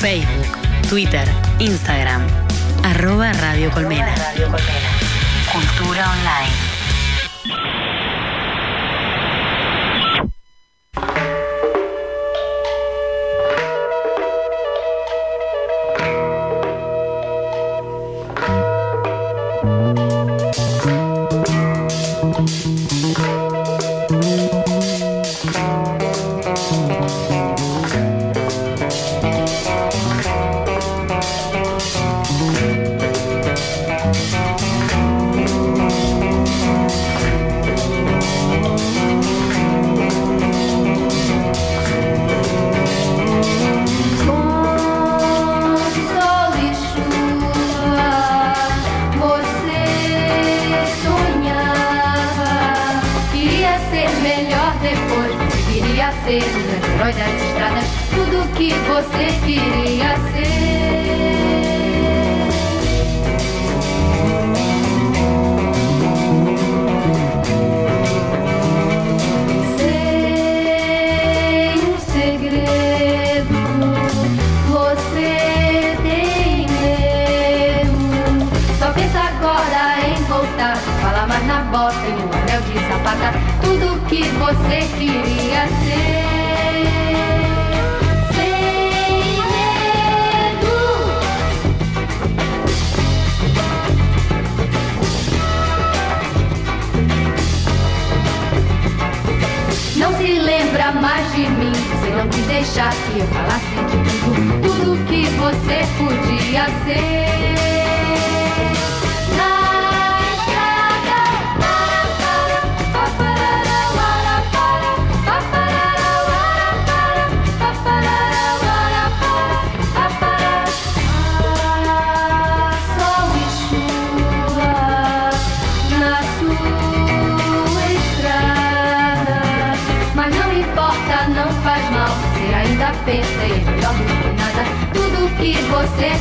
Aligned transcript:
Facebook, 0.00 0.58
Twitter, 0.88 1.26
Instagram, 1.58 2.26
arroba 2.82 3.32
Radio 3.32 3.70
Colmena. 3.70 4.14
Cultura 5.52 6.10
Online. 6.10 6.73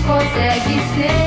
Consegue 0.05 0.79
ser. 0.95 1.22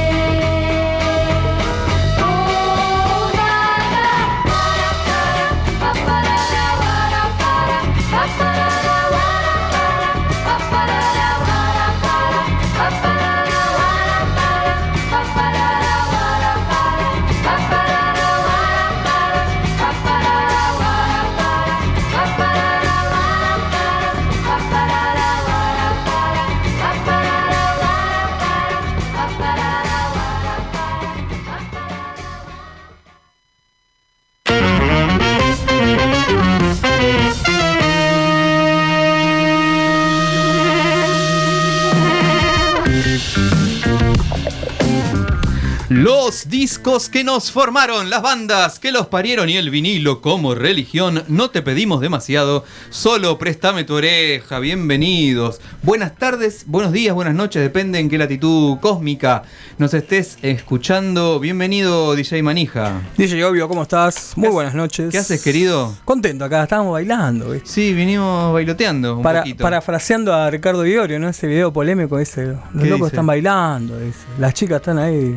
Discos 46.86 47.08
que 47.08 47.24
nos 47.24 47.50
formaron, 47.50 48.10
las 48.10 48.22
bandas 48.22 48.78
que 48.78 48.92
los 48.92 49.08
parieron 49.08 49.48
y 49.48 49.56
el 49.56 49.70
vinilo 49.70 50.20
como 50.20 50.54
religión. 50.54 51.24
No 51.26 51.50
te 51.50 51.60
pedimos 51.60 52.00
demasiado, 52.00 52.62
solo 52.91 53.38
préstame 53.38 53.82
tu 53.82 53.94
oreja. 53.94 54.60
Bienvenidos. 54.60 55.60
Buenas 55.82 56.14
tardes, 56.14 56.62
buenos 56.69 56.92
días, 56.92 57.12
buenas 57.12 57.34
noches, 57.34 57.60
depende 57.60 57.98
en 57.98 58.08
qué 58.08 58.19
latitud 58.19 58.78
cósmica 58.78 59.42
nos 59.78 59.94
estés 59.94 60.38
escuchando. 60.42 61.41
Bienvenido, 61.41 62.14
DJ 62.14 62.44
Manija. 62.44 63.00
DJ 63.16 63.44
Obvio, 63.44 63.66
¿cómo 63.69 63.82
estás? 63.82 64.34
Muy 64.36 64.50
buenas 64.50 64.75
noches. 64.76 65.10
¿Qué 65.10 65.19
haces, 65.19 65.42
querido? 65.42 65.92
Contento 66.04 66.44
acá, 66.44 66.62
estábamos 66.62 66.92
bailando. 66.92 67.50
¿viste? 67.50 67.69
Sí, 67.69 67.94
vinimos 67.94 68.52
bailoteando 68.52 69.16
un 69.16 69.22
Para, 69.25 69.41
poquito. 69.41 69.64
parafraseando 69.64 70.32
a 70.32 70.48
Ricardo 70.50 70.86
Iorio, 70.86 71.19
¿no? 71.19 71.28
Ese 71.28 71.48
video 71.48 71.72
polémico 71.72 72.20
ese. 72.20 72.46
Los 72.46 72.58
¿Qué 72.80 72.91
locos 72.91 73.06
dice? 73.08 73.16
están 73.16 73.26
bailando, 73.26 73.98
dice. 73.98 74.20
Las 74.38 74.54
chicas 74.54 74.76
están 74.76 74.98
ahí. 74.98 75.36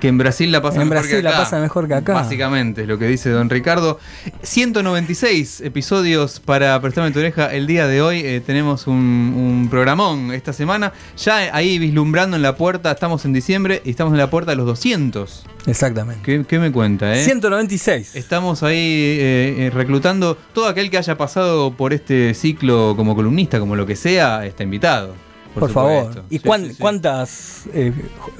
Que 0.00 0.08
en 0.08 0.18
Brasil 0.18 0.52
la 0.52 0.62
pasan 0.62 0.82
En 0.82 0.88
mejor 0.88 1.02
Brasil 1.02 1.16
que 1.18 1.22
la 1.22 1.30
acá. 1.30 1.38
pasan 1.40 1.62
mejor 1.62 1.88
que 1.88 1.94
acá. 1.94 2.14
Básicamente, 2.14 2.82
es 2.82 2.88
lo 2.88 2.98
que 2.98 3.06
dice 3.06 3.30
don 3.30 3.50
Ricardo. 3.50 3.98
196 4.42 5.60
episodios 5.62 6.40
para 6.40 6.80
prestarme 6.80 7.10
tu 7.10 7.18
oreja. 7.18 7.52
El 7.52 7.66
día 7.66 7.86
de 7.86 8.02
hoy 8.02 8.20
eh, 8.20 8.40
tenemos 8.44 8.86
un, 8.86 8.94
un 8.96 9.68
programón 9.70 10.32
esta 10.32 10.52
semana. 10.52 10.92
Ya 11.16 11.54
ahí 11.54 11.78
vislumbrando 11.78 12.36
en 12.36 12.42
la 12.42 12.56
puerta, 12.56 12.90
estamos 12.90 13.24
en 13.24 13.32
diciembre 13.32 13.82
y 13.84 13.90
estamos 13.90 14.12
en 14.12 14.18
la 14.18 14.30
puerta 14.30 14.52
de 14.52 14.56
los 14.56 14.66
200. 14.66 15.44
Exactamente. 15.66 16.22
¿Qué, 16.22 16.44
qué 16.46 16.58
me 16.58 16.70
cuenta, 16.72 17.14
eh? 17.14 17.24
196. 17.24 18.14
Estamos 18.16 18.62
ahí 18.62 18.76
eh, 18.76 19.54
eh, 19.66 19.70
reclutando 19.72 20.36
todo 20.52 20.66
aquel 20.68 20.90
que 20.90 20.98
haya 20.98 21.16
pasado 21.16 21.72
por 21.72 21.92
este 21.92 22.34
ciclo 22.34 22.94
como 22.96 23.14
columnista, 23.14 23.58
como 23.60 23.76
lo 23.76 23.86
que 23.86 23.96
sea, 23.96 24.46
está 24.46 24.62
invitado. 24.62 25.14
Por, 25.60 25.70
favor. 25.72 26.24
¿Y 26.30 26.38
Sí, 26.38 26.44
cuán- 26.44 26.64
sí, 26.64 26.70
sí. 26.70 26.76
cuántas 26.78 27.62
eh, 27.74 27.92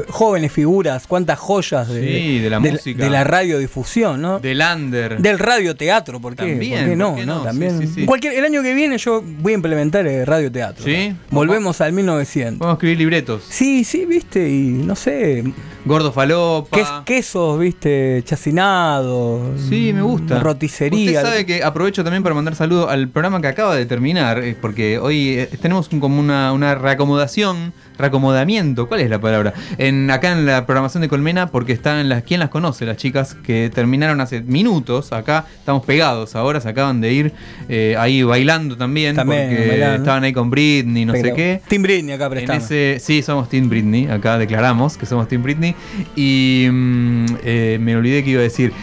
jóvenes 0.09 0.53
figuras, 0.53 1.07
cuántas 1.07 1.39
joyas 1.39 1.89
de, 1.89 2.41
de 2.41 2.51
la 2.51 2.61
música. 2.61 3.03
de 3.05 3.11
la 3.11 3.25
radiodifusión, 3.25 4.21
¿no? 4.21 4.39
Del 4.41 4.61
under. 4.61 5.19
Del 5.21 5.39
radioteatro, 5.39 6.21
¿por 6.21 6.35
qué? 6.37 6.45
También, 6.51 6.81
¿Por 6.81 6.89
qué 6.91 6.97
no? 6.97 7.09
¿por 7.11 7.19
qué 7.21 7.27
no? 7.27 7.35
no? 7.37 7.43
También. 7.43 8.07
Cualquier, 8.07 8.35
el 8.35 8.45
año 8.45 8.63
que 8.63 8.75
viene 8.75 8.99
yo 8.99 9.23
voy 9.41 9.53
a 9.53 9.55
implementar 9.57 10.07
el 10.07 10.27
radioteatro. 10.27 10.85
¿Sí? 10.85 11.15
Volvemos 11.31 11.81
al 11.81 11.93
1900. 11.93 12.59
Vamos 12.59 12.73
a 12.73 12.77
escribir 12.77 12.99
libretos. 12.99 13.43
Sí, 13.49 13.85
sí, 13.85 14.05
viste, 14.05 14.49
y 14.49 14.69
no 14.71 14.95
sé, 14.97 15.45
Gordo 15.85 16.13
falopa. 16.13 16.77
ques- 16.77 17.05
quesos, 17.07 17.59
viste, 17.59 18.23
chacinados. 18.25 19.59
Sí, 19.69 19.93
me 19.95 20.03
gusta. 20.03 20.39
Roticería. 20.41 21.11
Usted 21.19 21.23
sabe 21.23 21.47
que 21.47 21.63
aprovecho 21.63 22.05
también 22.05 22.23
para 22.23 22.35
mandar 22.35 22.55
saludo 22.55 22.91
al 22.91 23.09
programa 23.09 23.41
que 23.41 23.47
acaba 23.49 23.75
de 23.75 23.87
terminar, 23.87 24.39
eh, 24.45 24.55
porque 24.61 24.99
hoy 24.99 25.31
eh, 25.39 25.49
tenemos 25.63 25.89
como 25.89 26.19
una, 26.21 26.53
una 26.53 26.75
reacomodación, 26.75 27.73
reacomodamiento, 27.97 28.87
¿cuál 28.87 29.01
es 29.01 29.09
la 29.11 29.19
palabra? 29.21 29.55
En, 29.79 30.11
acá 30.11 30.33
en 30.33 30.45
la 30.47 30.67
programación 30.67 31.01
de 31.01 31.09
Colmena, 31.09 31.47
porque 31.47 31.73
están 31.73 32.07
las, 32.09 32.23
¿quién 32.23 32.41
las 32.41 32.51
conoce? 32.51 32.85
Las 32.85 32.97
chicas 32.99 33.35
que 33.35 33.71
terminaron 33.75 34.21
hace 34.21 34.43
minutos 34.43 35.13
acá, 35.13 35.47
estamos 35.59 35.85
pegados 35.87 36.37
ahora, 36.37 36.61
se 36.61 36.69
acaban 36.69 37.01
de 37.01 37.13
ir 37.13 37.33
eh, 37.69 37.97
ahí 37.99 38.23
bailando 38.23 38.77
también, 38.77 39.17
También, 39.17 39.49
porque 39.49 39.69
bailando. 39.69 39.97
estaban 39.99 40.25
ahí 40.25 40.33
con 40.35 40.51
Britney, 40.51 41.05
no 41.07 41.15
sé 41.15 41.33
qué. 41.35 41.63
Tim 41.67 41.83
Britney 41.83 42.15
acá 42.15 42.27
En 42.27 42.31
prestamos. 42.33 42.65
ese, 42.65 42.99
sí, 43.01 43.23
somos 43.23 43.49
Team 43.49 43.69
Britney, 43.71 44.07
acá 44.09 44.37
declaramos 44.39 44.99
que 44.99 45.07
somos 45.07 45.27
Team 45.29 45.43
Britney. 45.43 45.68
Y 46.17 46.67
mm, 46.71 47.27
eh, 47.45 47.79
me 47.81 47.97
olvidé 47.97 48.25
que 48.25 48.31
iba 48.31 48.41
a 48.41 48.45
decir. 48.45 48.73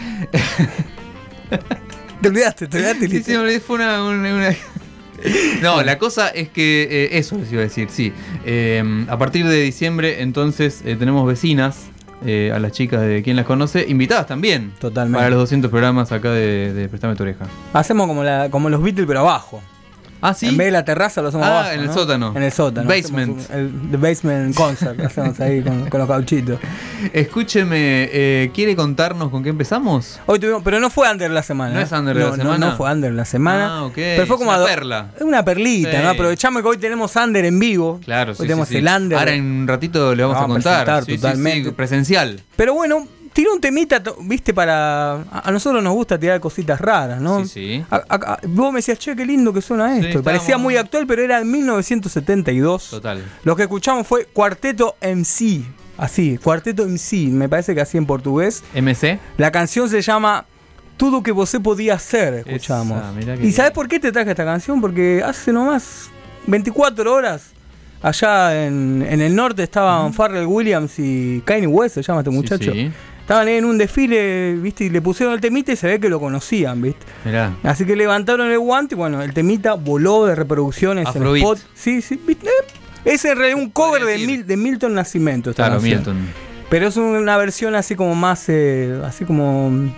Te 2.20 2.28
olvidaste, 2.28 2.66
te 2.66 2.78
olvidaste. 2.78 3.08
Sí, 3.08 3.22
sí, 3.22 3.30
me 3.32 3.38
olvidé, 3.38 3.60
fue 3.60 3.76
una, 3.76 4.02
una- 4.02 4.34
una- 4.34 4.56
No, 5.62 5.82
la 5.82 5.98
cosa 5.98 6.28
es 6.28 6.48
que 6.48 6.82
eh, 6.90 7.18
eso 7.18 7.36
les 7.36 7.52
iba 7.52 7.60
a 7.60 7.64
decir, 7.64 7.88
sí. 7.90 8.12
Eh, 8.44 8.82
a 9.08 9.18
partir 9.18 9.46
de 9.46 9.60
diciembre, 9.62 10.22
entonces, 10.22 10.82
eh, 10.84 10.96
tenemos 10.96 11.26
vecinas, 11.26 11.86
a 12.52 12.58
las 12.58 12.72
chicas 12.72 13.02
de 13.02 13.22
quien 13.22 13.36
las 13.36 13.44
conoce, 13.44 13.84
invitadas 13.88 14.26
también. 14.26 14.72
Totalmente. 14.80 15.18
Para 15.18 15.30
los 15.30 15.38
200 15.40 15.70
programas 15.70 16.10
acá 16.10 16.32
de, 16.32 16.72
de 16.72 16.88
Prestame 16.88 17.14
tu 17.14 17.22
oreja. 17.22 17.46
Hacemos 17.72 18.08
como, 18.08 18.24
la, 18.24 18.48
como 18.50 18.68
los 18.68 18.82
Beatles, 18.82 19.06
pero 19.06 19.20
abajo. 19.20 19.62
Ah, 20.28 20.34
sí. 20.34 20.46
En 20.48 20.56
vez 20.56 20.66
de 20.68 20.70
la 20.72 20.84
terraza 20.84 21.22
lo 21.22 21.28
hacemos 21.28 21.46
Ah, 21.46 21.60
abajo. 21.60 21.70
en 21.72 21.80
el 21.80 21.86
¿no? 21.86 21.94
sótano. 21.94 22.32
En 22.34 22.42
el 22.42 22.52
sótano. 22.52 22.88
Basement. 22.88 23.38
Un- 23.50 23.56
el 23.56 23.90
the 23.90 23.96
Basement 23.96 24.54
Concert 24.54 25.00
hacemos 25.00 25.38
ahí 25.40 25.62
con, 25.62 25.88
con 25.88 26.00
los 26.00 26.08
cauchitos. 26.08 26.58
Escúcheme, 27.12 28.08
eh, 28.12 28.50
¿quiere 28.54 28.76
contarnos 28.76 29.30
con 29.30 29.42
qué 29.42 29.48
empezamos? 29.50 30.20
Hoy 30.26 30.38
tuvimos, 30.38 30.62
pero 30.62 30.80
no 30.80 30.90
fue 30.90 31.10
under 31.10 31.30
la 31.30 31.42
semana. 31.42 31.74
¿No 31.74 31.80
¿eh? 31.80 31.84
es 31.84 31.92
under 31.92 32.14
la 32.16 32.22
No, 32.24 32.30
no, 32.30 32.36
semana? 32.36 32.66
No, 32.70 32.76
fue 32.76 32.92
under 32.92 33.12
la 33.12 33.24
semana. 33.24 33.78
Ah, 33.78 33.84
ok. 33.84 33.94
Pero 33.94 34.26
fue 34.26 34.36
como 34.38 34.52
Es 34.52 34.58
una 34.58 34.64
a 34.64 34.68
perla. 34.68 35.10
Es 35.16 35.22
una 35.22 35.44
perlita, 35.44 35.90
Sí. 35.92 35.96
¿no? 36.02 36.08
Aprovechamos 36.10 36.62
que 36.62 36.68
hoy 36.68 36.78
tenemos 36.78 37.14
under 37.16 37.44
en 37.44 37.58
vivo. 37.58 38.00
Claro, 38.04 38.32
Hoy 38.32 38.36
sí. 38.36 38.42
tenemos 38.42 38.68
sí, 38.68 38.76
el 38.76 38.86
under. 38.86 39.18
Ahora 39.18 39.32
en 39.32 39.44
un 39.44 39.68
ratito 39.68 40.14
le 40.14 40.22
vamos, 40.22 40.38
Vamos 40.40 40.66
a 40.66 40.74
a 40.74 40.84
contar. 40.84 41.04
sí, 41.04 41.16
totalmente. 41.16 41.68
sí, 41.70 41.74
presencial. 41.74 42.40
Pero 42.56 42.74
bueno, 42.74 43.06
tiró 43.36 43.52
un 43.52 43.60
temita, 43.60 44.02
viste, 44.22 44.54
para. 44.54 45.12
A 45.30 45.50
nosotros 45.52 45.82
nos 45.82 45.92
gusta 45.92 46.18
tirar 46.18 46.40
cositas 46.40 46.80
raras, 46.80 47.20
¿no? 47.20 47.44
Sí, 47.44 47.48
sí. 47.76 47.84
A- 47.90 47.96
a- 48.08 48.14
a- 48.32 48.38
vos 48.48 48.72
me 48.72 48.78
decías, 48.78 48.98
che, 48.98 49.14
qué 49.14 49.26
lindo 49.26 49.52
que 49.52 49.60
suena 49.60 49.94
Sí, 50.00 50.06
esto. 50.06 50.22
Parecía 50.22 50.56
muy 50.56 50.76
actual, 50.78 51.06
pero 51.06 51.22
era 51.22 51.38
de 51.40 51.44
1972. 51.44 52.90
Total. 52.90 53.22
Lo 53.44 53.54
que 53.54 53.64
escuchamos 53.64 54.06
fue 54.06 54.24
Cuarteto 54.24 54.96
MC. 55.00 55.62
Así, 55.98 56.38
Cuarteto 56.38 56.84
MC, 56.84 57.28
me 57.30 57.48
parece 57.48 57.74
que 57.74 57.80
así 57.82 57.98
en 57.98 58.06
portugués. 58.06 58.62
MC. 58.74 59.18
La 59.36 59.50
canción 59.50 59.88
se 59.88 60.00
llama 60.02 60.44
Todo 60.96 61.22
que 61.22 61.30
você 61.32 61.60
podía 61.60 61.94
hacer, 61.94 62.34
escuchamos. 62.46 62.98
Esa, 63.18 63.34
¿Y 63.34 63.38
bien. 63.38 63.52
sabes 63.52 63.72
por 63.72 63.86
qué 63.86 64.00
te 64.00 64.10
traje 64.12 64.30
esta 64.30 64.44
canción? 64.46 64.80
Porque 64.80 65.22
hace 65.22 65.52
nomás 65.52 66.08
24 66.46 67.12
horas, 67.12 67.50
allá 68.02 68.64
en, 68.66 69.04
en 69.06 69.20
el 69.20 69.34
norte 69.36 69.62
estaban 69.62 70.14
Farrell 70.14 70.46
Williams 70.46 70.98
y 70.98 71.42
Kanye 71.44 71.66
West, 71.66 71.96
se 71.96 72.02
llama 72.02 72.20
este 72.20 72.30
Sí, 72.30 72.36
muchacho. 72.36 72.72
sí. 72.72 72.90
Estaban 73.26 73.48
ahí 73.48 73.56
en 73.56 73.64
un 73.64 73.76
desfile, 73.76 74.54
¿viste? 74.54 74.84
Y 74.84 74.90
le 74.90 75.02
pusieron 75.02 75.34
el 75.34 75.40
temita 75.40 75.72
y 75.72 75.76
se 75.76 75.88
ve 75.88 75.98
que 75.98 76.08
lo 76.08 76.20
conocían, 76.20 76.80
¿viste? 76.80 77.04
Mirá. 77.24 77.56
Así 77.64 77.84
que 77.84 77.96
levantaron 77.96 78.48
el 78.52 78.58
guante 78.60 78.94
y 78.94 78.98
bueno, 78.98 79.20
el 79.20 79.34
temita 79.34 79.74
voló 79.74 80.26
de 80.26 80.36
reproducciones 80.36 81.06
Afrobeat. 81.08 81.34
en 81.34 81.42
Spot. 81.42 81.58
Sí, 81.74 82.02
sí, 82.02 82.20
¿viste? 82.24 82.48
Es 83.04 83.24
en 83.24 83.36
realidad 83.36 83.58
un 83.60 83.70
cover 83.70 84.04
de, 84.04 84.12
decir. 84.12 84.26
Mil- 84.28 84.46
de 84.46 84.56
Milton 84.56 84.94
Nascimento. 84.94 85.50
esta 85.50 85.66
Claro. 85.66 85.80
Milton. 85.80 86.16
Pero 86.70 86.86
es 86.86 86.96
una 86.96 87.36
versión 87.36 87.74
así 87.74 87.96
como 87.96 88.14
más, 88.14 88.44
eh, 88.48 88.96
así 89.04 89.24
como 89.24 89.70
mm, 89.70 89.90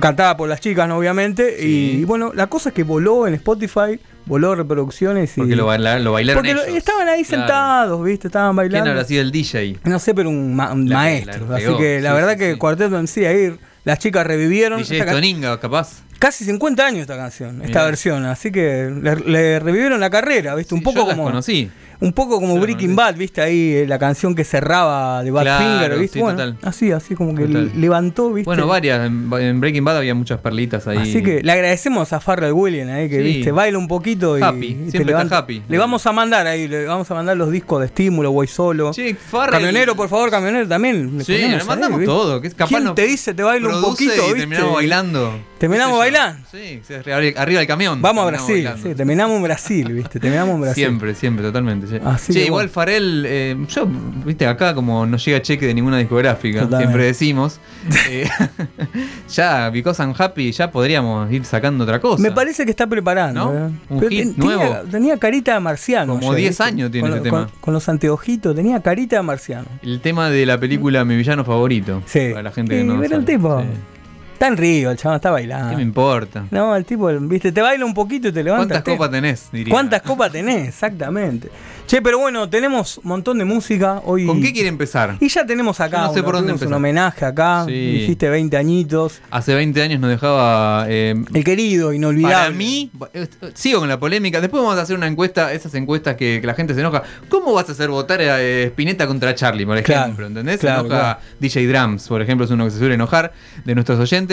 cantada 0.00 0.36
por 0.36 0.48
las 0.48 0.60
chicas, 0.60 0.88
¿no? 0.88 0.96
obviamente. 0.98 1.56
Sí. 1.58 1.66
Y, 1.96 2.00
y 2.02 2.04
bueno, 2.04 2.30
la 2.34 2.46
cosa 2.46 2.68
es 2.68 2.74
que 2.76 2.84
voló 2.84 3.26
en 3.26 3.34
Spotify, 3.34 3.98
voló 4.26 4.54
reproducciones 4.54 5.36
y... 5.36 5.40
Porque 5.40 5.56
lo, 5.56 5.66
baila- 5.66 5.98
lo 5.98 6.12
bailaron 6.12 6.40
porque 6.42 6.54
lo- 6.54 6.64
ellos. 6.64 6.76
estaban 6.76 7.08
ahí 7.08 7.24
Claro. 7.24 7.42
sentados, 7.44 8.04
¿viste? 8.04 8.28
Estaban 8.28 8.50
¿Quién 8.50 8.56
bailando. 8.56 8.90
habrá 8.90 9.04
sido 9.04 9.22
el 9.22 9.30
DJ? 9.32 9.78
No 9.84 9.98
sé, 9.98 10.14
pero 10.14 10.28
un, 10.28 10.54
ma- 10.54 10.72
un 10.72 10.88
La- 10.88 10.96
maestro. 10.96 11.46
la 11.48 11.56
así 11.56 11.66
que 11.78 12.00
la 12.00 12.10
sí, 12.10 12.14
verdad 12.16 12.32
sí, 12.32 12.38
que 12.38 12.52
sí. 12.52 12.58
Cuarteto 12.58 12.98
en 12.98 13.06
sí, 13.06 13.24
ahí 13.24 13.56
las 13.84 13.98
chicas 13.98 14.26
revivieron. 14.26 14.78
DJ 14.80 15.04
Toninga, 15.06 15.58
capaz. 15.60 16.02
Casi 16.18 16.44
50 16.44 16.84
años 16.86 17.00
esta 17.02 17.16
canción, 17.16 17.56
esta 17.56 17.66
Mirá. 17.68 17.84
versión. 17.84 18.24
Así 18.24 18.50
que 18.50 18.90
le, 19.02 19.16
le 19.16 19.58
revivieron 19.60 20.00
la 20.00 20.08
carrera, 20.10 20.54
¿viste? 20.54 20.74
un 20.74 20.82
poco 20.82 21.00
yo 21.00 21.06
las 21.06 21.14
como... 21.16 21.28
conocí. 21.28 21.70
Un 22.00 22.12
poco 22.12 22.40
como 22.40 22.58
Breaking. 22.58 22.94
Bad, 22.96 23.16
viste 23.16 23.40
ahí 23.40 23.72
eh, 23.74 23.86
la 23.86 23.98
canción 23.98 24.34
que 24.34 24.44
cerraba 24.44 25.22
de 25.22 25.30
Badfinger, 25.30 25.78
Claro, 25.86 25.98
¿viste? 25.98 26.14
sí, 26.18 26.20
bueno, 26.22 26.38
total. 26.38 26.58
así, 26.62 26.92
así 26.92 27.14
como 27.14 27.34
que 27.34 27.46
Total. 27.46 27.72
levantó, 27.76 28.32
¿viste? 28.32 28.44
Bueno, 28.46 28.66
varias. 28.66 29.06
En, 29.06 29.60
Breaking 29.60 29.84
Bad 29.84 29.98
había 29.98 30.14
muchas 30.14 30.38
perlitas 30.40 30.86
ahí. 30.86 30.98
Así 30.98 31.22
que 31.22 31.42
le 31.42 31.52
agradecemos 31.52 32.12
a 32.12 32.20
Farrell 32.20 32.52
Williams 32.52 32.90
ahí 32.92 33.08
que 33.08 33.16
Sí. 33.18 33.22
viste, 33.22 33.50
baila 33.52 33.78
un 33.78 33.88
poquito 33.88 34.38
y, 34.38 34.42
Happy, 34.42 34.66
y 34.86 34.90
siempre 34.90 35.14
está 35.16 35.38
happy. 35.38 35.62
Le 35.68 35.78
vamos 35.78 36.06
a 36.06 36.12
mandar 36.12 36.46
ahí, 36.46 36.68
le 36.68 36.84
vamos 36.86 37.10
a 37.10 37.14
mandar 37.14 37.36
los 37.36 37.50
discos 37.50 37.80
de 37.80 37.86
estímulo, 37.86 38.30
voy 38.32 38.46
solo. 38.46 38.92
Che, 38.92 39.14
Farrell- 39.16 39.52
Camionero, 39.52 39.94
por 39.96 40.08
favor, 40.08 40.30
camionero 40.30 40.68
también. 40.68 41.22
Sí, 41.24 41.32
le 41.38 41.64
mandamos 41.64 42.04
todo. 42.04 42.40
Que 42.40 42.50
capaz 42.50 42.68
¿Quién 42.68 42.84
no 42.84 42.94
te 42.94 43.02
dice 43.06 43.34
te 43.34 43.42
bailo 43.42 43.74
un 43.76 43.82
poquito, 43.82 44.12
y 44.12 44.18
viste? 44.18 44.38
terminamos 44.40 44.74
bailando. 44.74 45.38
¿Terminamos 45.58 45.98
bailando? 45.98 46.46
Sí, 46.50 46.80
sí, 46.86 46.94
arriba, 46.94 47.58
del 47.60 47.66
camión. 47.66 48.02
Vamos 48.02 48.24
a 48.24 48.26
Brasil, 48.26 48.68
sí, 48.82 48.94
terminamos 48.94 49.36
en 49.36 49.42
Brasil, 49.42 49.92
¿viste? 49.92 50.20
Terminamos 50.20 50.54
en 50.56 50.60
Brasil. 50.62 50.84
Siempre, 50.84 51.14
siempre, 51.14 51.44
totalmente. 51.46 51.85
Sí. 51.86 51.96
Así 52.04 52.32
che, 52.32 52.44
igual. 52.46 52.68
Farel, 52.68 53.24
eh, 53.26 53.56
yo, 53.68 53.86
viste, 54.24 54.46
acá 54.46 54.74
como 54.74 55.06
no 55.06 55.16
llega 55.16 55.40
cheque 55.42 55.66
de 55.66 55.74
ninguna 55.74 55.98
discográfica, 55.98 56.60
Totalmente. 56.60 56.84
siempre 56.86 57.04
decimos, 57.06 57.60
eh, 58.10 58.28
ya, 59.28 59.70
Because 59.70 60.02
I'm 60.02 60.14
Happy, 60.16 60.52
ya 60.52 60.70
podríamos 60.70 61.30
ir 61.32 61.44
sacando 61.44 61.84
otra 61.84 62.00
cosa. 62.00 62.22
Me 62.22 62.30
parece 62.32 62.64
que 62.64 62.70
está 62.70 62.86
preparando. 62.86 63.44
¿No? 63.52 63.66
¿eh? 63.68 63.70
Un 63.88 63.98
Pero 63.98 64.08
hit 64.10 64.18
ten- 64.20 64.34
tenía, 64.34 64.56
nuevo. 64.56 64.74
tenía 64.90 65.18
carita 65.18 65.54
de 65.54 65.60
marciano. 65.60 66.14
Como 66.14 66.32
ayer, 66.32 66.40
10 66.42 66.48
¿viste? 66.50 66.62
años 66.64 66.90
tiene 66.90 67.08
con, 67.08 67.18
con- 67.18 67.22
tema. 67.24 67.48
con 67.60 67.74
los 67.74 67.88
anteojitos, 67.88 68.54
tenía 68.54 68.80
carita 68.82 69.16
de 69.16 69.22
marciano. 69.22 69.66
El 69.82 70.00
tema 70.00 70.30
de 70.30 70.46
la 70.46 70.58
película 70.58 71.04
Mi 71.04 71.16
Villano 71.16 71.44
Favorito. 71.44 72.02
Sí. 72.06 72.30
Para 72.30 72.42
la 72.44 72.52
gente 72.52 72.76
que 72.78 72.84
no 72.84 72.94
pero 73.00 73.16
el 73.16 73.22
sabe. 73.22 73.24
tipo- 73.24 73.60
Sí. 73.60 73.66
Está 74.36 74.48
en 74.48 74.58
Río, 74.58 74.90
el 74.90 74.98
chaval 74.98 75.16
está 75.16 75.30
bailando. 75.30 75.70
¿Qué 75.70 75.76
me 75.76 75.82
importa? 75.82 76.44
No, 76.50 76.76
el 76.76 76.84
tipo, 76.84 77.08
viste, 77.20 77.52
te 77.52 77.62
baila 77.62 77.86
un 77.86 77.94
poquito 77.94 78.28
y 78.28 78.32
te 78.32 78.44
levanta. 78.44 78.66
¿Cuántas 78.74 78.82
copas 78.94 79.10
tenés? 79.10 79.48
Diría. 79.50 79.72
¿Cuántas 79.72 80.02
copas 80.02 80.30
tenés? 80.30 80.68
Exactamente. 80.68 81.48
Che, 81.86 82.02
pero 82.02 82.18
bueno, 82.18 82.46
tenemos 82.50 82.98
un 82.98 83.04
montón 83.08 83.38
de 83.38 83.46
música 83.46 84.02
hoy. 84.04 84.26
¿Con 84.26 84.42
qué 84.42 84.52
quiere 84.52 84.68
empezar? 84.68 85.16
Y 85.20 85.28
ya 85.28 85.46
tenemos 85.46 85.80
acá. 85.80 85.98
Yo 85.98 86.06
no 86.08 86.12
sé 86.12 86.18
uno, 86.18 86.24
por 86.26 86.34
dónde 86.34 86.48
tuvimos 86.52 86.60
un 86.60 86.66
empezar. 86.66 86.76
homenaje 86.76 87.24
acá. 87.24 87.64
Sí. 87.66 87.72
Hiciste 87.72 88.28
20 88.28 88.56
añitos. 88.58 89.22
Hace 89.30 89.54
20 89.54 89.80
años 89.80 90.00
nos 90.00 90.10
dejaba. 90.10 90.84
eh, 90.88 91.14
El 91.32 91.44
querido, 91.44 91.94
inolvidable. 91.94 92.34
para 92.36 92.50
mí, 92.50 92.90
eh, 93.14 93.28
sigo 93.54 93.78
con 93.80 93.88
la 93.88 93.98
polémica. 93.98 94.42
Después 94.42 94.62
vamos 94.62 94.78
a 94.78 94.82
hacer 94.82 94.96
una 94.96 95.06
encuesta, 95.06 95.50
esas 95.54 95.72
encuestas 95.76 96.16
que, 96.16 96.40
que 96.42 96.46
la 96.46 96.52
gente 96.54 96.74
se 96.74 96.80
enoja. 96.80 97.02
¿Cómo 97.30 97.54
vas 97.54 97.70
a 97.70 97.72
hacer 97.72 97.88
votar 97.88 98.20
a 98.20 98.42
eh, 98.42 98.64
Spinetta 98.66 99.06
contra 99.06 99.34
Charlie, 99.34 99.64
por 99.64 99.80
Claro, 99.82 100.02
ejemplo? 100.02 100.26
¿Entendés? 100.26 100.58
claro, 100.60 100.82
se 100.82 100.86
enoja 100.88 101.00
claro. 101.14 101.20
DJ 101.40 101.66
Drums, 101.68 102.08
por 102.08 102.20
ejemplo, 102.20 102.44
es 102.44 102.50
uno 102.50 102.64
que 102.66 102.70
se 102.72 102.78
suele 102.80 102.96
enojar 102.96 103.32
de 103.64 103.74
nuestros 103.74 103.98
oyentes. 104.00 104.25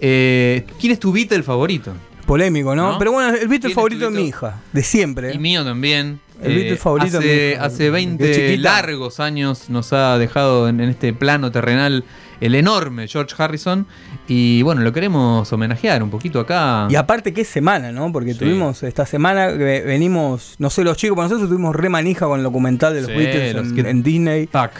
Eh, 0.00 0.64
¿Quién 0.80 0.92
es 0.92 0.98
tu 1.00 1.12
Beatle 1.12 1.42
favorito? 1.42 1.92
Polémico, 2.26 2.74
¿no? 2.76 2.92
¿No? 2.92 2.98
Pero 2.98 3.12
bueno, 3.12 3.30
el 3.30 3.38
¿Quién 3.38 3.50
Beatle 3.50 3.74
favorito 3.74 4.10
de 4.10 4.16
mi 4.16 4.28
hija. 4.28 4.60
De 4.72 4.82
siempre. 4.82 5.34
Y 5.34 5.38
mío 5.38 5.64
también. 5.64 6.20
Eh, 6.40 6.46
El 6.46 6.54
Beatle 6.54 6.76
favorito 6.76 7.18
de 7.18 7.24
mi 7.24 7.30
hace, 7.30 7.50
hija, 7.52 7.64
hace 7.64 7.78
que 7.78 7.86
es 7.86 7.92
20 7.92 8.34
chiquita. 8.34 8.62
largos 8.74 9.20
años 9.20 9.68
nos 9.70 9.92
ha 9.92 10.16
dejado 10.18 10.68
en, 10.68 10.80
en 10.80 10.88
este 10.90 11.12
plano 11.12 11.50
terrenal 11.52 12.04
el 12.40 12.54
enorme 12.56 13.06
George 13.08 13.34
Harrison. 13.38 13.86
Y 14.28 14.62
bueno, 14.62 14.80
lo 14.82 14.92
queremos 14.92 15.52
homenajear 15.52 16.02
un 16.02 16.10
poquito 16.10 16.40
acá. 16.40 16.86
Y 16.90 16.94
aparte, 16.96 17.32
qué 17.32 17.44
semana, 17.44 17.92
¿no? 17.92 18.10
Porque 18.12 18.32
Sí. 18.32 18.38
tuvimos 18.40 18.82
esta 18.82 19.04
semana 19.06 19.48
venimos, 19.48 20.54
no 20.58 20.70
sé, 20.70 20.84
los 20.84 20.96
chicos, 20.96 21.16
para 21.16 21.26
nosotros 21.28 21.48
tuvimos 21.50 21.74
re 21.76 21.88
manija 21.88 22.26
con 22.26 22.38
el 22.38 22.44
documental 22.44 22.94
de 22.94 23.02
los 23.02 23.10
Sí, 23.10 23.16
Beatles 23.16 23.54
los 23.54 23.78
en, 23.86 24.02
Disney. 24.02 24.46
Tac. 24.46 24.72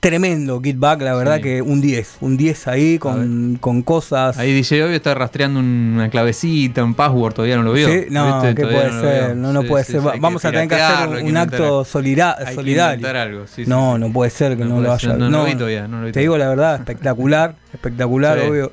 Tremendo 0.00 0.60
Get 0.62 0.78
Back, 0.78 1.02
la 1.02 1.14
verdad 1.14 1.36
Sí. 1.36 1.42
que 1.42 1.62
un 1.62 1.80
10. 1.80 2.18
Un 2.20 2.36
10 2.36 2.68
ahí 2.68 2.98
con, 2.98 3.58
con 3.60 3.82
cosas. 3.82 4.38
Ahí 4.38 4.52
DJ 4.52 4.84
Obvio 4.84 4.94
está 4.96 5.12
rastreando 5.14 5.58
una 5.58 6.08
clavecita, 6.08 6.84
un 6.84 6.94
password, 6.94 7.34
todavía 7.34 7.56
no 7.56 7.64
lo 7.64 7.72
vio. 7.72 7.88
Sí, 7.88 8.06
no. 8.10 8.40
¿qué 8.42 8.54
puede 8.62 8.90
no 8.92 9.00
ser? 9.00 9.36
No, 9.36 9.52
no 9.52 9.62
Sí, 9.62 9.68
puede 9.68 9.84
sí, 9.84 9.92
ser. 9.92 10.00
Vamos 10.20 10.44
a 10.44 10.50
tener 10.52 10.68
que 10.68 10.74
hacer 10.76 11.24
un, 11.24 11.32
que 11.32 11.38
acto 11.38 11.84
solida- 11.84 12.36
Hay 12.38 12.54
solidario. 12.54 13.08
algo, 13.08 13.44
no, 13.66 13.98
no 13.98 14.12
puede 14.12 14.30
ser 14.30 14.56
que 14.56 14.64
No 14.64 14.76
no, 14.76 14.80
lo 14.82 14.92
haya. 14.92 15.14
no 15.14 15.30
lo 15.30 15.44
vi 15.44 15.54
todavía, 15.54 15.88
no 15.88 16.00
lo 16.00 16.06
vi 16.06 16.12
te 16.12 16.20
digo 16.20 16.38
la 16.38 16.48
verdad, 16.48 16.76
espectacular, 16.76 17.56
espectacular, 17.74 18.38
obvio. 18.38 18.72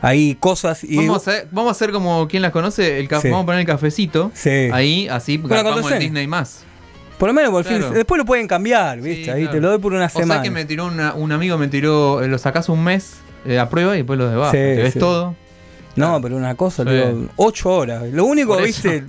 Ahí 0.00 0.36
cosas 0.36 0.84
y 0.84 0.96
Vamos 0.96 1.26
a, 1.26 1.30
hacer, 1.30 1.48
vamos 1.50 1.70
a 1.70 1.72
hacer 1.72 1.90
como 1.90 2.28
quien 2.28 2.40
las 2.42 2.52
conoce, 2.52 3.00
el 3.00 3.08
vamos 3.08 3.42
a 3.42 3.46
poner 3.46 3.60
el 3.62 3.66
cafecito. 3.66 4.30
Sí. 4.32 4.68
Ahí, 4.72 5.08
así, 5.08 5.34
en 5.34 5.42
contraseña. 5.42 5.98
Disney 5.98 6.26
más. 6.28 6.64
Por 7.18 7.28
lo 7.28 7.34
menos 7.34 7.50
por 7.50 7.64
fin, 7.64 7.78
Claro. 7.78 7.92
después 7.94 8.18
lo 8.18 8.24
pueden 8.24 8.46
cambiar, 8.48 9.00
¿viste? 9.00 9.24
Sí, 9.24 9.30
Ahí 9.30 9.42
claro. 9.42 9.54
te 9.56 9.60
lo 9.60 9.68
doy 9.70 9.78
por 9.78 9.92
una 9.92 10.06
O 10.06 10.08
semana. 10.08 10.34
sea 10.34 10.42
que 10.42 10.50
me 10.50 10.64
tiró 10.64 10.86
una- 10.86 11.14
un 11.14 11.32
amigo 11.32 11.58
me 11.58 11.68
tiró, 11.68 12.22
eh, 12.22 12.28
lo 12.28 12.38
sacás 12.38 12.68
un 12.68 12.82
mes 12.84 13.18
eh, 13.46 13.58
a 13.58 13.68
prueba 13.68 13.94
y 13.94 13.98
después 13.98 14.18
lo 14.18 14.28
de 14.28 14.36
baja. 14.36 14.50
Sí, 14.52 14.56
Te 14.56 14.76
ves 14.82 14.92
sí. 14.94 14.98
todo. 14.98 15.34
No, 15.96 16.20
pero 16.20 16.36
una 16.36 16.54
cosa, 16.54 16.84
Sí. 16.84 16.90
te 16.90 16.94
digo, 17.06 17.26
ocho 17.36 17.70
horas. 17.70 18.04
Lo 18.12 18.24
único, 18.24 18.56
viste, 18.58 19.04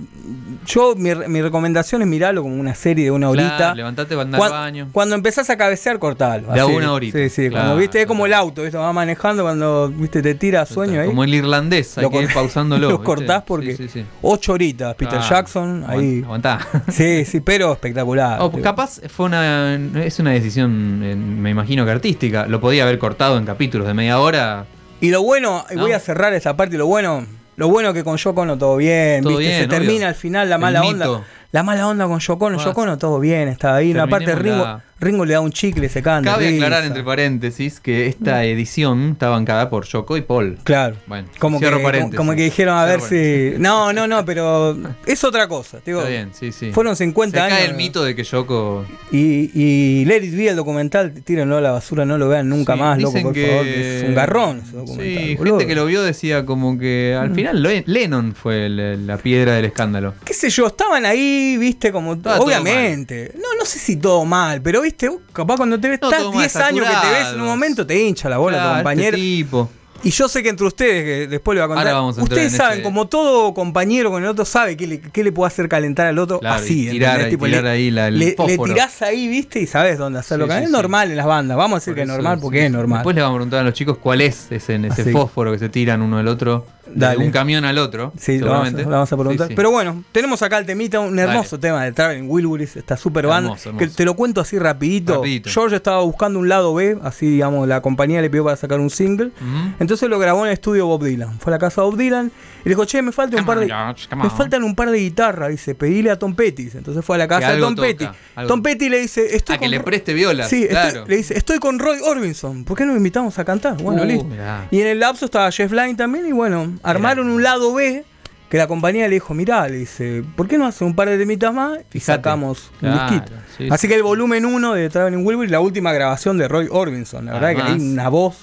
yo 0.66 0.94
mi, 0.96 1.14
mi 1.14 1.40
recomendación 1.40 2.02
es 2.02 2.08
mirarlo 2.08 2.42
como 2.42 2.56
una 2.56 2.74
serie 2.74 3.04
de 3.04 3.10
una 3.12 3.28
horita. 3.30 3.56
Claro, 3.56 3.74
levantate, 3.76 4.14
andar 4.20 4.40
al 4.40 4.48
Cuan- 4.48 4.50
baño. 4.50 4.88
Cuando 4.90 5.14
empezás 5.14 5.48
a 5.50 5.56
cabecear, 5.56 5.98
cortalo. 6.00 6.52
De 6.52 6.60
así. 6.60 6.72
una 6.72 6.92
horita. 6.92 7.16
Sí, 7.16 7.28
sí. 7.28 7.48
Claro, 7.48 7.64
cuando 7.66 7.76
viste, 7.76 8.00
es 8.00 8.06
como 8.06 8.26
el 8.26 8.34
auto, 8.34 8.62
¿viste? 8.62 8.76
Va 8.76 8.92
manejando 8.92 9.44
cuando 9.44 9.88
viste 9.88 10.20
te 10.20 10.34
tira 10.34 10.66
sueño 10.66 11.00
ahí. 11.00 11.06
Como 11.06 11.22
el 11.22 11.32
irlandés, 11.32 11.96
hay 11.96 12.02
Lo 12.02 12.10
que 12.10 12.22
ir 12.22 12.32
pausándolo. 12.34 12.90
Lo 12.90 13.04
cortás 13.04 13.44
porque 13.46 13.76
Sí, 13.76 13.84
sí, 13.84 14.00
sí. 14.00 14.06
ocho 14.22 14.52
horitas, 14.54 14.94
Peter 14.96 15.20
Ah, 15.22 15.26
Jackson, 15.28 15.84
ahí. 15.86 16.22
Aguantá. 16.24 16.58
Sí, 16.90 17.24
sí, 17.24 17.40
pero 17.40 17.72
espectacular. 17.72 18.38
Oh, 18.42 18.50
capaz 18.60 19.00
fue 19.08 19.26
una 19.26 19.74
es 20.04 20.18
una 20.18 20.30
decisión, 20.32 21.02
eh, 21.04 21.14
me 21.14 21.50
imagino 21.50 21.84
que 21.84 21.92
artística. 21.92 22.46
Lo 22.46 22.60
podía 22.60 22.82
haber 22.82 22.98
cortado 22.98 23.38
en 23.38 23.44
capítulos 23.46 23.86
de 23.86 23.94
media 23.94 24.18
hora. 24.18 24.66
Y 25.00 25.10
lo 25.10 25.22
bueno, 25.22 25.64
y 25.70 25.76
No. 25.76 25.82
voy 25.82 25.92
a 25.92 26.00
cerrar 26.00 26.32
esta 26.34 26.56
parte, 26.56 26.74
y 26.74 26.78
lo 26.78 26.86
bueno, 26.86 27.24
lo 27.56 27.68
bueno 27.68 27.92
que 27.92 28.04
con 28.04 28.16
Yoko 28.16 28.42
Ono 28.42 28.58
todo 28.58 28.76
bien, 28.76 29.22
Todo 29.22 29.36
¿viste? 29.38 29.48
bien, 29.52 29.62
Se 29.62 29.68
termina 29.68 29.94
obvio. 29.94 30.08
al 30.08 30.14
final 30.14 30.50
la 30.50 30.58
mala 30.58 30.82
onda. 30.82 31.22
La 31.52 31.62
mala 31.62 31.86
onda 31.88 32.06
con 32.06 32.18
Yoko 32.20 32.44
Ono, 32.46 32.58
Ah, 32.60 32.64
Yoko 32.64 32.82
Ono 32.82 32.98
todo 32.98 33.18
bien, 33.20 33.48
estaba 33.48 33.76
ahí. 33.76 33.90
Una 33.92 34.06
parte 34.06 34.26
Ringo, 34.34 34.40
terminemos 34.56 34.82
Ringo 35.00 35.24
le 35.24 35.32
da 35.32 35.40
un 35.40 35.50
chicle, 35.50 35.88
se 35.88 36.00
de 36.00 36.02
Cabe 36.02 36.22
risa. 36.50 36.54
aclarar 36.66 36.84
entre 36.84 37.02
paréntesis 37.02 37.80
que 37.80 38.06
esta 38.06 38.44
edición 38.44 39.12
está 39.12 39.28
bancada 39.30 39.70
por 39.70 39.86
Yoko 39.86 40.16
y 40.16 40.20
Paul. 40.22 40.58
Claro. 40.62 40.96
Bueno, 41.06 41.28
como 41.38 41.58
que, 41.58 41.64
cierro 41.64 41.76
como, 41.78 41.88
paréntesis. 41.88 42.16
como 42.16 42.34
que 42.34 42.42
dijeron 42.42 42.76
a 42.76 42.84
ver 42.84 43.00
si. 43.00 43.54
No, 43.58 43.92
no, 43.92 44.06
no, 44.06 44.24
pero 44.24 44.76
es 45.06 45.24
otra 45.24 45.48
cosa. 45.48 45.78
Digo, 45.84 46.00
Está 46.00 46.10
bien, 46.10 46.30
sí, 46.38 46.52
sí. 46.52 46.70
Fueron 46.72 46.96
50 46.96 47.36
Se 47.38 47.42
años. 47.42 47.58
cae 47.58 47.66
el 47.68 47.74
mito 47.76 48.04
de 48.04 48.14
que 48.14 48.24
Yoko. 48.24 48.84
Y, 49.10 49.50
y 49.54 50.04
Let 50.04 50.22
It 50.24 50.36
Be, 50.36 50.48
el 50.48 50.56
documental, 50.56 51.12
tírenlo 51.24 51.56
a 51.56 51.60
la 51.60 51.70
basura, 51.72 52.04
no 52.04 52.18
lo 52.18 52.28
vean 52.28 52.48
nunca 52.48 52.74
Sí, 52.74 52.78
más, 52.80 52.98
loco, 52.98 53.10
dicen 53.12 53.22
por 53.24 53.32
que- 53.34 53.46
favor. 53.46 53.64
que 53.64 53.96
es 53.98 54.04
un 54.04 54.14
garrón 54.14 54.58
ese 54.64 54.76
documental. 54.76 55.06
Sí, 55.06 55.34
boludo. 55.36 55.54
Mm. 55.54 55.58
gente 55.60 55.66
que 55.66 55.74
lo 55.74 55.86
vio 55.86 56.02
decía 56.02 56.44
como 56.44 56.78
que 56.78 57.16
al 57.18 57.34
final 57.34 57.62
Le- 57.62 57.84
Lennon 57.86 58.34
fue 58.34 58.66
el- 58.66 59.06
la 59.06 59.16
piedra 59.16 59.54
del 59.54 59.64
escándalo. 59.64 60.14
qué 60.24 60.34
sé 60.34 60.50
yo, 60.50 60.66
estaban 60.66 61.06
ahí, 61.06 61.56
viste, 61.58 61.90
como 61.90 62.14
Estaba 62.14 62.38
obviamente. 62.40 63.32
No, 63.36 63.58
no 63.58 63.64
sé 63.64 63.78
si 63.78 63.96
todo 63.96 64.24
mal, 64.24 64.60
pero 64.62 64.80
viste, 64.82 64.89
vos 65.08 65.18
capaz 65.32 65.56
cuando 65.56 65.78
te 65.80 65.88
ves, 65.88 66.00
No, 66.00 66.08
estás 66.08 66.22
todo 66.22 66.32
mal, 66.32 66.40
10 66.42 66.56
años 66.56 66.86
que 66.86 67.06
te 67.08 67.12
ves 67.12 67.28
en 67.34 67.40
un 67.40 67.46
momento, 67.46 67.86
te 67.86 68.00
hincha 68.02 68.28
la 68.28 68.38
bola 68.38 68.56
Claro, 68.58 68.74
compañero. 68.76 69.16
este 69.16 69.20
tipo. 69.26 69.70
Y 70.02 70.08
yo 70.12 70.28
sé 70.30 70.42
que 70.42 70.48
entre 70.48 70.66
ustedes, 70.66 71.04
que 71.04 71.26
después 71.28 71.54
le 71.54 71.60
voy 71.60 71.66
a 71.66 71.68
contar, 71.68 71.86
Ahora 71.88 71.98
vamos 72.00 72.18
a 72.18 72.22
ustedes 72.22 72.52
en 72.54 72.56
saben, 72.56 72.72
ese- 72.78 72.82
como 72.84 73.06
todo 73.08 73.52
compañero 73.52 74.10
con 74.10 74.22
el 74.22 74.30
otro 74.30 74.46
sabe 74.46 74.74
qué 74.74 74.86
le, 74.86 74.98
qué 75.02 75.22
le 75.22 75.30
puede 75.30 75.48
hacer 75.48 75.68
calentar 75.68 76.06
al 76.06 76.18
otro 76.18 76.40
Claro, 76.40 76.54
así. 76.56 76.86
y 76.88 76.90
tirar 76.92 77.28
tirar 77.28 77.62
le, 77.64 77.68
ahí 77.68 77.90
la- 77.90 78.08
el 78.08 78.18
le- 78.18 78.34
le 78.46 78.58
tirás 78.64 79.02
ahí, 79.02 79.28
viste, 79.28 79.60
y 79.60 79.66
sabes 79.66 79.98
dónde 79.98 80.18
hacerlo. 80.20 80.46
Sí, 80.46 80.52
sí, 80.52 80.58
es 80.60 80.66
sí. 80.68 80.72
normal 80.72 81.10
en 81.10 81.18
las 81.18 81.26
bandas, 81.26 81.54
vamos 81.58 81.76
a 81.76 81.80
decir 81.80 81.90
Por 81.92 81.96
que 81.96 82.02
es 82.02 82.08
normal 82.08 82.38
porque 82.40 82.64
es 82.64 82.70
normal. 82.72 83.00
Después 83.00 83.14
le 83.14 83.20
vamos 83.20 83.34
a 83.34 83.38
preguntar 83.40 83.60
a 83.60 83.62
los 83.64 83.74
chicos 83.74 83.98
cuál 83.98 84.22
es 84.22 84.46
ese, 84.50 84.76
ese 84.76 85.12
fósforo 85.12 85.52
que 85.52 85.58
se 85.58 85.68
tiran 85.68 86.00
uno 86.00 86.16
al 86.16 86.28
otro. 86.28 86.66
De 86.94 87.16
un 87.16 87.30
camión 87.30 87.64
al 87.64 87.78
otro. 87.78 88.12
Sí, 88.18 88.38
lo 88.38 88.46
vamos, 88.46 88.60
a- 88.60 88.64
seguramente. 88.70 88.82
lo 88.84 88.90
vamos 88.90 89.12
a 89.12 89.16
preguntar. 89.16 89.46
Sí, 89.46 89.52
sí. 89.52 89.56
Pero 89.56 89.70
bueno, 89.70 90.04
tenemos 90.12 90.42
acá 90.42 90.58
el 90.58 90.66
temita, 90.66 91.00
un 91.00 91.18
hermoso 91.18 91.58
tema 91.60 91.84
de 91.84 91.92
Traveling 91.92 92.28
Wilburys, 92.28 92.76
esta 92.76 92.96
super 92.96 93.26
banda. 93.26 93.54
Que 93.78 93.86
te 93.88 94.04
lo 94.04 94.14
cuento 94.14 94.40
así 94.40 94.58
rapidito. 94.58 95.14
Rapidito. 95.16 95.50
George 95.50 95.76
estaba 95.76 96.00
buscando 96.02 96.38
un 96.38 96.48
lado 96.48 96.74
B, 96.74 96.98
así 97.02 97.26
digamos, 97.26 97.66
la 97.68 97.80
compañía 97.82 98.20
le 98.20 98.30
pidió 98.30 98.44
para 98.44 98.56
sacar 98.56 98.80
un 98.80 98.90
single. 98.90 99.30
Entonces 99.78 100.08
lo 100.08 100.18
grabó 100.18 100.40
en 100.40 100.46
el 100.48 100.52
estudio 100.54 100.86
Bob 100.86 101.04
Dylan. 101.04 101.38
Fue 101.40 101.52
a 101.52 101.56
la 101.56 101.58
casa 101.58 101.80
de 101.82 101.86
Bob 101.88 101.96
Dylan 101.96 102.30
y 102.64 102.68
le 102.68 102.70
dijo, 102.74 102.84
che, 102.84 103.00
me 103.02 103.12
falta 103.12 103.36
un 103.36 103.46
par 103.46 103.58
de. 103.60 103.66
George, 103.66 104.08
me 104.14 104.22
on." 104.24 104.30
faltan 104.30 104.62
un 104.64 104.74
par 104.74 104.90
de 104.90 104.98
guitarras, 104.98 105.50
dice, 105.50 105.74
pedile 105.74 106.10
a 106.10 106.18
Tom 106.18 106.34
Petty. 106.34 106.68
Entonces 106.74 107.04
fue 107.04 107.16
a 107.16 107.18
la 107.18 107.28
casa 107.28 107.52
de 107.52 107.60
Tom 107.60 107.74
toca, 107.74 107.88
Petty. 107.88 108.06
algo. 108.34 108.48
Tom 108.48 108.62
Petty 108.62 108.88
le 108.88 109.00
dice, 109.00 109.34
estoy 109.36 109.56
que 109.56 109.60
con 109.60 109.70
le 109.70 109.78
Ro- 109.78 109.84
preste 109.84 110.12
violas. 110.14 110.48
Sí, 110.48 110.62
estoy- 110.64 110.90
claro. 110.90 111.04
le 111.06 111.16
dice, 111.16 111.36
estoy 111.38 111.58
con 111.58 111.78
Roy 111.78 111.98
Orbison. 112.04 112.64
¿Por 112.64 112.76
qué 112.76 112.84
no 112.84 112.94
invitamos 112.96 113.38
a 113.38 113.44
cantar? 113.44 113.76
Bueno, 113.82 114.02
Uh, 114.02 114.04
listo. 114.06 114.24
mirá. 114.24 114.66
Y 114.70 114.80
en 114.80 114.86
el 114.88 115.00
lapso 115.00 115.24
estaba 115.24 115.50
Jeff 115.50 115.72
Lynne 115.72 115.94
también. 115.94 116.26
Y 116.26 116.32
bueno, 116.32 116.72
armaron 116.82 117.28
un 117.28 117.42
lado 117.42 117.74
B. 117.74 118.04
Que 118.48 118.58
la 118.58 118.66
compañía 118.66 119.06
le 119.06 119.14
dijo, 119.14 119.32
mirá, 119.32 119.68
le 119.68 119.76
dice, 119.76 120.24
¿por 120.34 120.48
qué 120.48 120.58
no 120.58 120.66
hacen 120.66 120.88
un 120.88 120.96
par 120.96 121.08
de 121.08 121.16
temitas 121.16 121.54
más? 121.54 121.78
Y 121.78 122.00
Fíjate. 122.00 122.18
sacamos 122.18 122.72
un 122.82 122.88
Claro, 122.90 123.10
disquito. 123.14 123.32
sí, 123.56 123.68
Así 123.70 123.82
sí. 123.82 123.88
que 123.88 123.94
el 123.94 124.02
volumen 124.02 124.44
1 124.44 124.74
de 124.74 124.90
Traveling 124.90 125.24
Wilburys, 125.24 125.52
la 125.52 125.60
última 125.60 125.92
grabación 125.92 126.36
de 126.36 126.48
Roy 126.48 126.66
Orbison. 126.68 127.26
La 127.26 127.34
verdad 127.34 127.50
que 127.54 127.60
Además, 127.62 127.80
hay 127.80 127.92
una 127.92 128.08
voz 128.08 128.36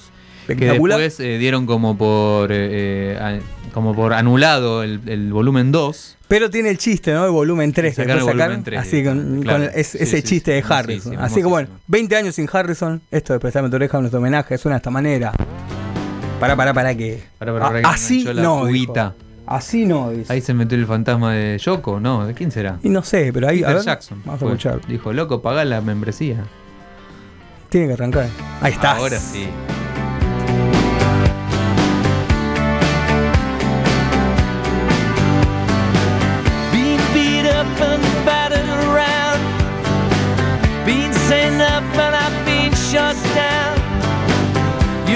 Que 0.46 0.54
espectacular. 0.54 0.98
después 0.98 1.28
eh, 1.28 1.38
dieron 1.40 1.66
como 1.66 1.98
por 1.98 2.54
eh, 2.54 3.16
eh, 3.16 3.18
a- 3.20 3.74
como 3.74 3.94
por 3.94 4.14
anulado 4.14 4.82
el, 4.82 5.02
el 5.08 5.34
volumen 5.34 5.74
2. 5.74 6.18
Pero 6.30 6.50
tiene 6.50 6.70
el 6.70 6.78
chiste, 6.78 7.12
¿no? 7.14 7.26
El 7.26 7.32
volumen 7.32 7.74
3 7.74 7.94
que 7.94 8.02
Sacaron 8.04 8.20
el 8.30 8.34
volumen 8.38 8.64
3, 8.64 8.80
así 8.80 9.04
con, 9.04 9.42
claro. 9.42 9.66
con 9.66 9.72
es- 9.78 9.88
Sí, 9.88 9.98
ese 10.00 10.18
sí, 10.18 10.24
chiste 10.24 10.52
sí. 10.62 10.66
de 10.66 10.74
Harrison. 10.74 11.12
sí, 11.12 11.18
así 11.20 11.36
que 11.42 11.44
bueno, 11.48 11.66
hermosísimo. 11.68 11.84
20 11.88 12.16
años 12.16 12.36
sin 12.36 12.48
Harrison. 12.50 13.02
Esto 13.12 13.34
de 13.34 13.40
Prestame 13.42 13.70
tu 13.70 13.76
oreja, 13.76 14.00
nuestro 14.00 14.22
homenaje, 14.22 14.58
suena 14.58 14.76
de 14.76 14.78
esta 14.78 14.90
manera. 14.90 15.34
Para, 16.40 16.56
para, 16.56 16.74
para 16.74 16.96
que. 16.96 17.24
Pará, 17.40 17.52
pará, 17.54 17.66
Ah, 17.66 17.70
pará, 17.70 17.82
que 17.82 17.88
me 17.88 17.94
así 17.94 18.24
no. 18.36 18.68
Así 19.48 19.86
no, 19.86 20.10
dice. 20.12 20.32
Ahí 20.34 20.42
se 20.42 20.54
metió 20.54 20.78
el 20.78 20.86
fantasma 20.86 21.34
de 21.34 21.58
Yoko, 21.58 22.00
¿no? 22.00 22.28
¿De 22.28 22.34
quién 22.34 22.52
será? 22.52 22.80
Y 22.84 22.90
no 22.90 23.02
sé, 23.02 23.32
pero 23.34 23.48
ahí. 23.48 23.60
a 23.64 23.68
Peter 23.68 23.76
ver, 23.78 23.86
Jackson. 23.86 24.22
Vamos 24.26 24.36
a 24.36 24.46
fue. 24.46 24.48
escuchar. 24.50 24.82
Dijo, 24.88 25.14
loco, 25.14 25.42
pagá 25.42 25.64
la 25.64 25.80
membresía. 25.82 26.44
Tiene 27.70 27.88
que 27.88 27.94
arrancar. 27.94 28.28
Ahí 28.62 28.74
está. 28.74 28.98
Ahora 28.98 29.18
sí. 29.20 29.48
Shot 42.92 43.16
down. 43.36 43.77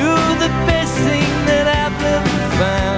You're 0.02 0.36
the 0.46 0.52
best 0.66 0.96
thing 1.06 1.30
that 1.46 1.68
I've 1.68 2.02
ever 2.16 2.56
found. 2.58 2.91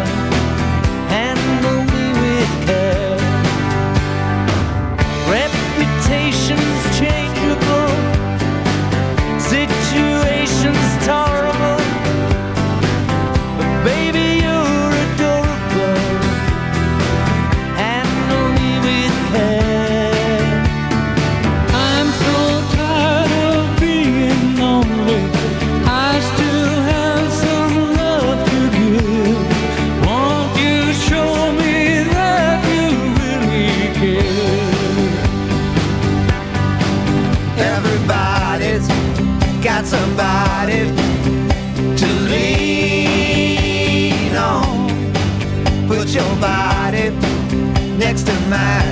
man. 48.53 48.82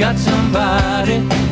Got 0.00 0.16
somebody 0.16 1.49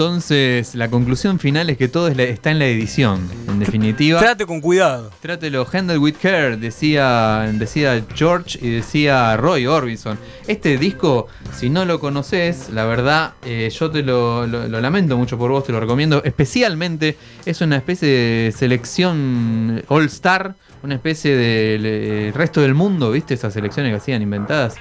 entonces, 0.00 0.74
la 0.74 0.90
conclusión 0.90 1.38
final 1.38 1.70
es 1.70 1.78
que 1.78 1.88
todo 1.88 2.08
es 2.08 2.18
la- 2.18 2.24
está 2.24 2.50
en 2.50 2.58
la 2.58 2.66
edición, 2.66 3.26
en 3.48 3.58
definitiva. 3.58 4.20
Trate 4.20 4.44
con 4.44 4.60
cuidado. 4.60 5.10
Trátelo, 5.22 5.66
handle 5.72 5.96
with 5.96 6.16
care, 6.20 6.58
decía, 6.58 7.50
decía 7.54 8.04
George 8.14 8.58
y 8.60 8.68
decía 8.72 9.34
Roy 9.38 9.66
Orbison. 9.66 10.18
Este 10.46 10.76
disco, 10.76 11.28
si 11.56 11.70
no 11.70 11.86
lo 11.86 11.98
conoces, 11.98 12.68
la 12.68 12.84
verdad, 12.84 13.32
eh, 13.46 13.70
yo 13.74 13.90
te 13.90 14.02
lo, 14.02 14.46
lo- 14.46 14.68
lo 14.68 14.80
lamento 14.82 15.16
mucho 15.16 15.38
por 15.38 15.50
vos, 15.50 15.64
te 15.64 15.72
lo 15.72 15.80
recomiendo. 15.80 16.22
Especialmente 16.24 17.16
es 17.46 17.62
una 17.62 17.76
especie 17.76 18.06
de 18.06 18.52
selección 18.54 19.82
All 19.88 20.04
Star, 20.04 20.56
una 20.86 20.94
especie 20.94 21.36
del 21.36 22.32
resto 22.32 22.60
del 22.60 22.74
mundo, 22.74 23.10
¿viste? 23.10 23.34
Esas 23.34 23.52
selecciones 23.52 23.92
que 23.92 23.96
hacían 23.96 24.22
inventadas. 24.22 24.76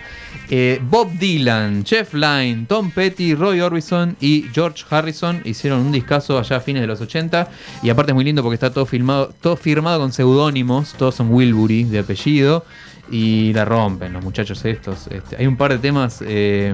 Eh, 0.50 0.80
Bob 0.82 1.12
Dylan, 1.18 1.84
Jeff 1.84 2.14
Lynne, 2.14 2.66
Tom 2.68 2.92
Petty, 2.92 3.36
Roy 3.36 3.60
Orbison 3.62 4.16
y 4.22 4.46
George 4.54 4.86
Harrison 4.90 5.42
hicieron 5.44 5.80
un 5.82 5.92
discazo 5.92 6.38
allá 6.38 6.58
a 6.58 6.60
fines 6.60 6.82
de 6.82 6.88
los 6.88 7.02
80 7.02 7.50
y 7.82 7.90
aparte 7.90 8.12
es 8.12 8.16
muy 8.16 8.24
lindo 8.24 8.44
porque 8.44 8.54
está 8.54 8.72
todo 8.72 8.86
todo 9.42 9.56
firmado 9.58 10.00
con 10.00 10.14
seudónimos, 10.14 10.94
todos 10.94 11.16
son 11.16 11.34
Wilbury 11.34 11.86
de 11.86 12.00
apellido 12.00 12.64
y 13.10 13.54
la 13.54 13.66
rompen 13.66 14.14
los 14.14 14.24
muchachos 14.24 14.64
estos. 14.66 15.08
Este, 15.08 15.38
hay 15.38 15.48
un 15.48 15.58
par 15.58 15.72
de 15.72 15.80
temas 15.80 16.24
eh, 16.26 16.74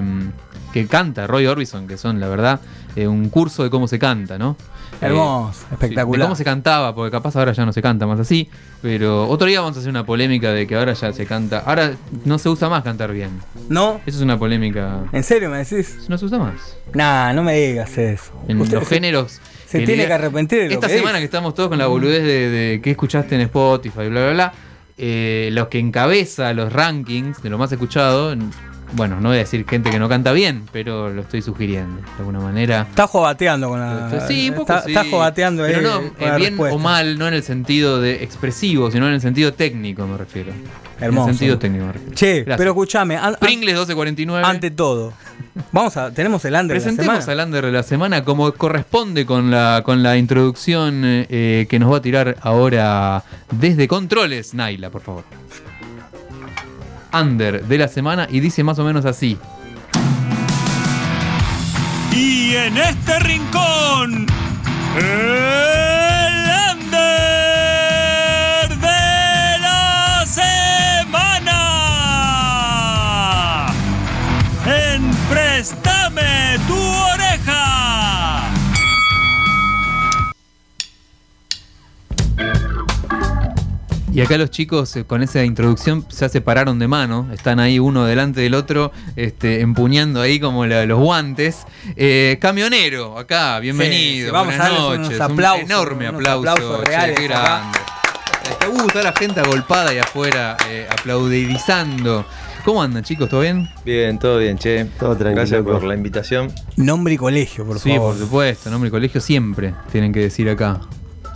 que 0.72 0.86
canta 0.86 1.26
Roy 1.26 1.46
Orbison 1.46 1.86
que 1.86 1.96
son 1.96 2.20
la 2.20 2.28
verdad 2.28 2.60
eh, 2.94 3.06
un 3.06 3.30
curso 3.30 3.62
de 3.62 3.70
cómo 3.70 3.88
se 3.88 3.98
canta, 3.98 4.36
¿no? 4.38 4.56
Hermoso, 5.02 5.50
Eh, 5.60 5.64
sí, 5.68 5.74
espectacular. 5.74 6.20
de 6.20 6.24
cómo 6.26 6.36
se 6.36 6.44
cantaba, 6.44 6.94
porque 6.94 7.10
capaz 7.10 7.36
ahora 7.36 7.52
ya 7.52 7.64
no 7.66 7.72
se 7.72 7.82
canta 7.82 8.06
más 8.06 8.20
así. 8.20 8.48
Pero 8.80 9.28
otro 9.28 9.46
día 9.46 9.60
vamos 9.60 9.76
a 9.76 9.80
hacer 9.80 9.90
una 9.90 10.04
polémica 10.06 10.52
de 10.52 10.66
que 10.66 10.74
ahora 10.76 10.92
ya 10.94 11.12
se 11.12 11.26
canta. 11.26 11.58
Ahora 11.66 11.92
no 12.24 12.38
se 12.38 12.48
usa 12.48 12.68
más 12.68 12.82
cantar 12.82 13.12
bien. 13.12 13.30
¿No? 13.68 14.00
Eso 14.06 14.18
es 14.18 14.22
una 14.22 14.38
polémica. 14.38 15.00
¿En 15.12 15.22
serio 15.24 15.50
me 15.50 15.58
decís? 15.58 16.06
No 16.08 16.16
se 16.18 16.24
usa 16.26 16.38
más. 16.38 16.76
Nah, 16.94 17.32
no 17.32 17.42
me 17.42 17.54
digas 17.54 17.96
eso. 17.98 18.32
En 18.48 18.60
Usted 18.60 18.78
los 18.78 18.88
se- 18.88 18.94
géneros. 18.94 19.40
se 19.66 19.78
tiene 19.78 20.02
le- 20.02 20.06
que 20.08 20.12
arrepentir 20.12 20.58
de 20.60 20.68
lo 20.68 20.74
Esta 20.74 20.86
que 20.88 20.98
semana 20.98 21.18
que 21.18 21.24
estamos 21.24 21.54
todos 21.54 21.68
con 21.70 21.78
la 21.78 21.86
boludez 21.86 22.22
de, 22.22 22.48
de 22.50 22.80
qué 22.82 22.90
escuchaste 22.90 23.34
en 23.36 23.40
Spotify, 23.42 24.08
bla, 24.08 24.20
bla, 24.20 24.30
bla. 24.32 24.52
eh, 24.98 25.48
los 25.52 25.68
que 25.68 25.78
encabeza 25.78 26.52
los 26.52 26.72
rankings 26.72 27.42
de 27.42 27.48
lo 27.50 27.56
más 27.58 27.72
escuchado. 27.72 28.34
Bueno, 28.94 29.20
no 29.20 29.28
voy 29.30 29.36
a 29.36 29.40
decir 29.40 29.64
gente 29.66 29.90
que 29.90 29.98
no 29.98 30.08
canta 30.08 30.32
bien, 30.32 30.64
pero 30.70 31.08
lo 31.10 31.22
estoy 31.22 31.40
sugiriendo 31.40 32.00
de 32.02 32.18
alguna 32.18 32.40
manera. 32.40 32.82
Está 32.90 33.06
jogateando 33.06 33.68
con 33.70 33.80
la. 33.80 34.26
Sí, 34.28 34.50
un 34.50 34.56
poco 34.56 34.72
está, 34.72 34.84
sí. 34.84 34.90
está 34.92 35.04
jogateando 35.10 35.64
ahí 35.64 35.72
Pero 35.74 35.90
no, 36.00 36.06
eh, 36.18 36.36
bien 36.36 36.50
respuesta. 36.52 36.76
o 36.76 36.78
mal, 36.78 37.18
no 37.18 37.26
en 37.26 37.34
el 37.34 37.42
sentido 37.42 38.00
de 38.02 38.22
expresivo, 38.22 38.90
sino 38.90 39.08
en 39.08 39.14
el 39.14 39.20
sentido 39.22 39.54
técnico, 39.54 40.06
me 40.06 40.18
refiero. 40.18 40.52
Hermoso. 41.00 41.24
En 41.28 41.30
el 41.30 41.38
sentido 41.38 41.58
técnico, 41.58 41.86
me 41.86 41.92
refiero. 41.94 42.14
Che, 42.14 42.34
Gracias. 42.42 42.58
pero 42.58 42.70
escúchame. 42.72 43.18
Pringles 43.40 43.74
1249. 43.74 44.44
ante 44.46 44.70
todo, 44.70 45.14
vamos 45.72 45.96
a. 45.96 46.12
Tenemos 46.12 46.44
el 46.44 46.52
under 46.54 46.66
de 46.68 46.74
la 46.74 46.80
Presentemos 46.84 47.24
semana. 47.24 47.42
al 47.42 47.48
Under 47.48 47.64
de 47.66 47.72
la 47.72 47.82
semana 47.82 48.24
como 48.24 48.52
corresponde 48.52 49.24
con 49.24 49.50
la, 49.50 49.80
con 49.84 50.02
la 50.02 50.18
introducción 50.18 51.00
eh, 51.04 51.66
que 51.70 51.78
nos 51.78 51.90
va 51.90 51.96
a 51.96 52.02
tirar 52.02 52.36
ahora 52.42 53.24
desde 53.50 53.88
Controles, 53.88 54.52
Naila, 54.52 54.90
por 54.90 55.00
favor. 55.00 55.24
Under 57.12 57.64
de 57.64 57.78
la 57.78 57.88
semana 57.88 58.26
y 58.30 58.40
dice 58.40 58.64
más 58.64 58.78
o 58.78 58.84
menos 58.84 59.04
así. 59.04 59.38
Y 62.14 62.54
en 62.54 62.76
este 62.76 63.18
rincón, 63.20 64.26
el 64.96 66.01
Y 84.12 84.20
acá 84.20 84.36
los 84.36 84.50
chicos 84.50 84.94
eh, 84.96 85.04
con 85.04 85.22
esa 85.22 85.42
introducción 85.42 86.06
ya 86.10 86.28
se 86.28 86.42
pararon 86.42 86.78
de 86.78 86.86
mano, 86.86 87.28
están 87.32 87.58
ahí 87.60 87.78
uno 87.78 88.04
delante 88.04 88.42
del 88.42 88.54
otro, 88.54 88.92
este, 89.16 89.62
empuñando 89.62 90.20
ahí 90.20 90.38
como 90.38 90.66
la- 90.66 90.84
los 90.84 90.98
guantes. 91.00 91.64
Eh, 91.96 92.36
camionero, 92.40 93.18
acá, 93.18 93.58
bienvenido, 93.58 94.18
Sí, 94.18 94.24
sí, 94.26 94.30
vamos 94.30 94.54
buenas 94.54 94.66
a 94.66 94.70
noches. 94.70 95.18
unos 95.18 95.30
un 95.30 95.60
enorme 95.70 96.08
unos 96.10 96.20
aplauso, 96.20 96.50
aplausos 96.52 96.80
che, 96.80 96.84
reales 96.90 97.18
qué 97.18 97.24
acá. 97.26 97.40
grande. 97.42 97.78
Este, 98.50 98.68
uh, 98.68 98.86
está 98.86 99.02
la 99.02 99.12
gente 99.12 99.40
agolpada 99.40 99.94
y 99.94 99.98
afuera, 99.98 100.56
eh, 100.68 100.86
aplaudidizando. 100.90 102.26
¿Cómo 102.66 102.82
andan 102.82 103.02
chicos? 103.04 103.28
¿Todo 103.30 103.40
bien? 103.40 103.68
Bien, 103.84 104.18
todo 104.18 104.38
bien, 104.38 104.58
che. 104.58 104.84
Todo 104.98 105.16
tranquilo, 105.16 105.36
Gracias 105.36 105.62
por 105.62 105.82
la 105.84 105.94
invitación. 105.94 106.52
Nombre 106.76 107.14
y 107.14 107.16
colegio, 107.16 107.64
por 107.64 107.78
sí, 107.80 107.90
favor. 107.90 108.12
por 108.14 108.22
supuesto, 108.22 108.70
nombre 108.70 108.88
y 108.88 108.90
colegio 108.90 109.20
siempre 109.22 109.72
tienen 109.90 110.12
que 110.12 110.20
decir 110.20 110.50
acá. 110.50 110.80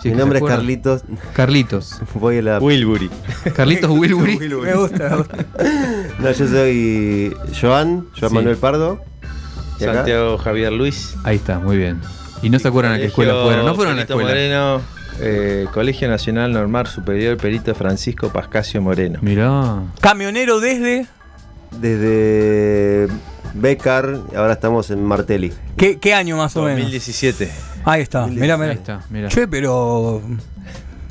Si 0.07 0.11
Mi 0.13 0.15
que 0.15 0.21
nombre 0.21 0.39
es. 0.39 0.45
Carlitos. 0.45 1.03
Carlitos. 1.33 2.01
Voy 2.15 2.39
a 2.39 2.43
la. 2.43 2.59
Wilbury. 2.59 3.11
Carlitos 3.57 3.91
Wilbury. 3.99 4.39
Me 4.39 4.75
gusta, 4.75 5.09
me 5.11 5.17
gusta. 5.17 5.37
No, 6.21 6.31
yo 6.33 6.49
soy 6.49 7.37
Joan, 7.61 8.07
Joan 8.19 8.31
Sí. 8.31 8.35
Manuel 8.35 8.57
Pardo. 8.57 9.01
Santiago 9.79 10.39
Javier 10.39 10.73
Luis. 10.73 11.15
Ahí 11.25 11.37
está, 11.37 11.59
muy 11.59 11.77
bien. 11.77 12.01
Y 12.43 12.51
no 12.51 12.59
se 12.59 12.69
acuerdan 12.69 12.93
a 12.95 12.99
qué 12.99 13.07
escuela 13.07 13.35
fueron. 13.43 13.67
No 13.67 13.75
fueron 13.75 13.95
a 13.95 13.97
la 13.97 14.03
escuela. 14.03 14.29
Moreno, 14.29 14.81
eh, 15.21 15.67
Colegio 15.75 16.09
Nacional 16.09 16.53
Normal 16.53 16.87
Superior 16.87 17.37
Perito 17.37 17.75
Francisco 17.75 18.31
Pascasio 18.31 18.81
Moreno. 18.81 19.19
Mirá. 19.23 19.83
Camionero 20.01 20.61
desde. 20.61 21.07
Desde 21.81 23.09
Becar, 23.55 24.19
ahora 24.37 24.53
estamos 24.55 24.91
en 24.91 25.05
Martelli. 25.05 25.53
¿Qué, 25.77 25.99
qué 25.99 26.15
año 26.15 26.37
más 26.37 26.57
o 26.57 26.63
menos? 26.63 26.79
2017. 26.81 27.51
Ahí 27.87 28.03
está, 28.03 28.27
mirá, 28.27 28.55
Ahí 28.55 28.61
mirá. 28.61 28.73
está, 28.73 29.01
mirá. 29.11 29.29
Che, 29.29 29.49
pero. 29.49 30.21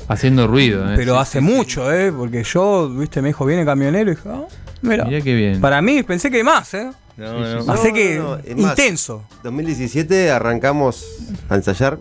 Haciendo 0.08 0.46
ruido, 0.46 0.88
¿eh? 0.88 0.94
Pero 0.96 1.14
Sí, 1.14 1.18
hace 1.20 1.40
sí, 1.40 1.46
sí. 1.46 1.52
mucho, 1.52 1.92
¿eh? 1.92 2.12
Porque 2.12 2.44
yo, 2.44 2.88
viste, 2.90 3.20
me 3.22 3.28
dijo, 3.28 3.44
viene 3.44 3.64
camionero 3.64 4.12
y 4.12 4.14
dije, 4.14 4.28
ah, 4.28 4.44
mira. 4.82 5.04
Mirá 5.04 5.20
qué 5.20 5.34
bien. 5.34 5.60
Para 5.60 5.82
mí, 5.82 6.02
pensé 6.04 6.30
que 6.30 6.44
más, 6.44 6.72
¿eh? 6.74 6.90
No, 7.16 7.26
Sí, 7.26 7.44
sí, 7.44 7.54
no. 7.56 7.62
sí. 7.62 7.70
Así 7.70 7.88
No, 7.88 7.94
que 7.94 8.14
no, 8.16 8.22
no, 8.56 8.62
más. 8.62 8.78
intenso. 8.78 9.24
2017 9.42 10.30
arrancamos 10.30 11.06
a 11.48 11.56
ensayar. 11.56 11.98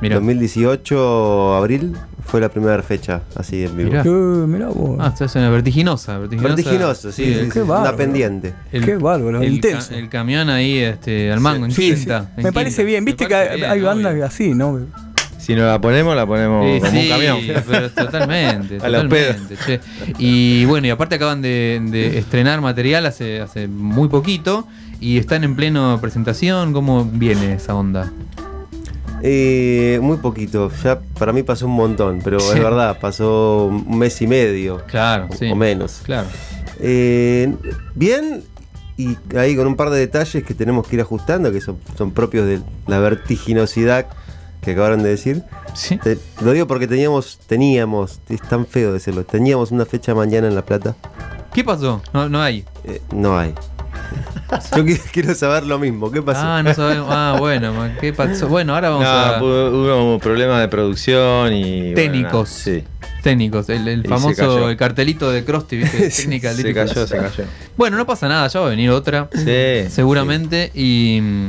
Mirá. 0.00 0.16
2018, 0.16 1.54
abril, 1.56 1.96
fue 2.28 2.40
la 2.40 2.48
primera 2.50 2.82
fecha 2.82 3.22
así 3.34 3.64
en 3.64 3.76
vivo. 3.76 3.90
Mirá. 3.90 4.02
Che, 4.02 4.08
mirá 4.10 4.68
vos. 4.68 4.96
Ah, 5.00 5.14
es 5.18 5.34
una 5.34 5.48
vertiginosa. 5.50 6.18
Vertiginosa, 6.18 6.54
Vertiginoso, 6.54 7.10
sí, 7.12 7.24
sí, 7.24 7.32
el- 7.32 7.44
sí, 7.46 7.50
Qué 7.52 7.60
bárbaro. 7.60 7.88
una 7.88 7.96
pendiente. 7.96 8.54
el- 8.70 8.84
Qué 8.84 8.96
bárbaro, 8.96 9.40
el, 9.42 9.54
intenso. 9.54 9.88
ca- 9.90 9.96
el 9.96 10.08
camión 10.08 10.50
ahí 10.50 10.78
este, 10.78 11.32
al 11.32 11.40
mango, 11.40 11.64
en 11.64 11.72
Sí, 11.72 11.90
sí. 11.90 11.94
quinta. 12.00 12.30
en 12.36 12.42
Me 12.44 12.52
parece 12.52 12.76
quinta. 12.76 12.86
bien. 12.86 13.04
Me 13.04 13.10
Viste 13.12 13.26
que 13.26 13.34
parece 13.34 13.52
hay, 13.52 13.58
bien, 13.60 13.70
hay 13.70 13.80
bandas 13.80 14.12
obvio. 14.12 14.24
así, 14.26 14.54
¿no? 14.54 14.78
Si 15.38 15.54
nos 15.54 15.64
la 15.64 15.80
ponemos, 15.80 16.14
la 16.14 16.26
ponemos 16.26 16.80
como 16.80 16.90
sí, 16.92 16.98
un 17.04 17.08
camión. 17.08 17.38
pero 17.66 17.90
totalmente. 17.90 18.76
A 18.84 18.88
los 18.90 19.02
totalmente, 19.04 19.56
che. 19.64 19.80
Y 20.18 20.66
bueno, 20.66 20.86
y 20.86 20.90
aparte 20.90 21.14
acaban 21.14 21.40
de, 21.40 21.80
de 21.90 22.18
estrenar 22.18 22.60
material 22.60 23.06
hace, 23.06 23.40
hace 23.40 23.66
muy 23.68 24.08
poquito 24.08 24.68
y 25.00 25.16
están 25.16 25.44
en 25.44 25.56
pleno 25.56 25.98
presentación. 26.02 26.74
¿Cómo 26.74 27.06
viene 27.06 27.54
esa 27.54 27.74
onda? 27.74 28.12
Eh, 29.22 29.98
muy 30.02 30.18
poquito, 30.18 30.70
ya 30.82 31.00
para 31.18 31.32
mí 31.32 31.42
pasó 31.42 31.66
un 31.66 31.72
montón, 31.74 32.20
pero 32.22 32.38
es 32.38 32.54
verdad, 32.54 32.98
pasó 33.00 33.66
un 33.66 33.98
mes 33.98 34.20
y 34.22 34.26
medio. 34.26 34.82
Claro, 34.86 35.26
o- 35.30 35.34
sí. 35.36 35.50
O 35.50 35.56
menos. 35.56 36.00
Claro. 36.04 36.28
Eh, 36.80 37.54
bien, 37.94 38.44
y 38.96 39.16
ahí 39.36 39.56
con 39.56 39.66
un 39.66 39.76
par 39.76 39.90
de 39.90 39.98
detalles 39.98 40.44
que 40.44 40.54
tenemos 40.54 40.86
que 40.86 40.96
ir 40.96 41.02
ajustando, 41.02 41.50
que 41.52 41.60
son, 41.60 41.78
son 41.96 42.12
propios 42.12 42.46
de 42.46 42.60
la 42.86 42.98
vertiginosidad 42.98 44.06
que 44.62 44.72
acabaron 44.72 45.02
de 45.02 45.10
decir. 45.10 45.42
Sí. 45.74 45.98
Te- 45.98 46.18
lo 46.40 46.52
digo 46.52 46.66
porque 46.66 46.86
teníamos, 46.86 47.38
teníamos, 47.46 48.20
es 48.28 48.40
tan 48.42 48.66
feo 48.66 48.92
decirlo, 48.92 49.24
teníamos 49.24 49.70
una 49.70 49.84
fecha 49.86 50.14
mañana 50.14 50.48
en 50.48 50.54
La 50.54 50.64
Plata. 50.64 50.94
¿Qué 51.52 51.64
pasó? 51.64 52.02
No, 52.12 52.28
no 52.28 52.40
hay. 52.42 52.64
Eh, 52.84 53.00
no 53.12 53.38
hay. 53.38 53.54
Yo 54.76 54.84
qui- 54.84 55.00
quiero 55.12 55.34
saber 55.34 55.64
lo 55.66 55.78
mismo, 55.78 56.10
¿qué 56.10 56.22
pasó? 56.22 56.40
Ah, 56.42 56.62
no 56.62 56.72
sabemos. 56.74 57.08
Ah, 57.10 57.36
bueno, 57.38 57.72
¿qué 58.00 58.12
pasó? 58.12 58.48
Bueno, 58.48 58.74
ahora 58.74 58.88
vamos 58.90 59.04
No, 59.04 59.10
a. 59.10 59.42
hubo 59.42 60.18
problemas 60.18 60.60
de 60.60 60.68
producción 60.68 61.52
y. 61.52 61.94
Técnicos. 61.94 62.32
bueno, 62.64 62.80
sí. 62.80 62.84
Técnicos, 63.22 63.68
el, 63.68 64.06
famoso 64.06 64.70
el 64.70 64.76
cartelito 64.76 65.30
de 65.30 65.44
Krusty, 65.44 65.76
¿viste? 65.78 66.08
Técnica 66.16 66.54
Se 66.54 66.72
cayó, 66.72 67.06
se 67.06 67.16
cayó. 67.16 67.44
Bueno, 67.76 67.96
no 67.96 68.06
pasa 68.06 68.28
nada, 68.28 68.48
ya 68.48 68.60
va 68.60 68.66
a 68.66 68.70
venir 68.70 68.90
otra. 68.90 69.28
Sí. 69.34 69.90
seguramente. 69.90 70.70
Y 70.74 71.18
mm, 71.20 71.48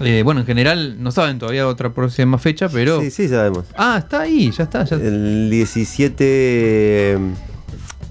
eh, 0.00 0.22
bueno, 0.24 0.40
en 0.40 0.46
general 0.46 1.02
no 1.02 1.10
saben 1.10 1.38
todavía 1.38 1.66
otra 1.68 1.90
próxima 1.92 2.38
fecha, 2.38 2.68
pero. 2.68 3.00
Sí, 3.02 3.10
sí, 3.10 3.28
sabemos. 3.28 3.66
Ah, 3.76 3.96
está 3.98 4.22
ahí, 4.22 4.50
ya 4.52 4.64
está. 4.64 4.84
Ya, 4.84 4.96
El 4.96 5.50
17, 5.50 7.18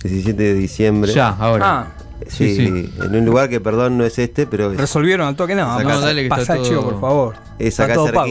17 0.04 0.44
de 0.44 0.54
diciembre. 0.54 1.12
ya 1.14 1.30
ahora. 1.30 1.66
Ah, 1.66 1.88
Sí, 2.28 2.56
Sí, 2.56 2.66
sí. 2.68 2.94
en 3.04 3.16
un 3.16 3.26
lugar 3.26 3.50
que, 3.50 3.60
perdón, 3.60 3.98
no 3.98 4.06
es 4.06 4.18
este, 4.20 4.46
pero 4.48 4.72
es, 4.72 4.78
resolvieron 4.78 5.28
al 5.28 5.36
toque, 5.36 5.56
no. 5.56 5.78
Casa- 5.78 6.00
dale 6.08 6.22
que 6.22 6.28
está 6.28 6.36
pasa 6.38 6.56
todo- 6.56 6.66
chivo, 6.66 6.84
por 6.84 7.00
favor. 7.02 7.36
es 7.60 7.80
acá 7.80 7.96
pago. 8.12 8.28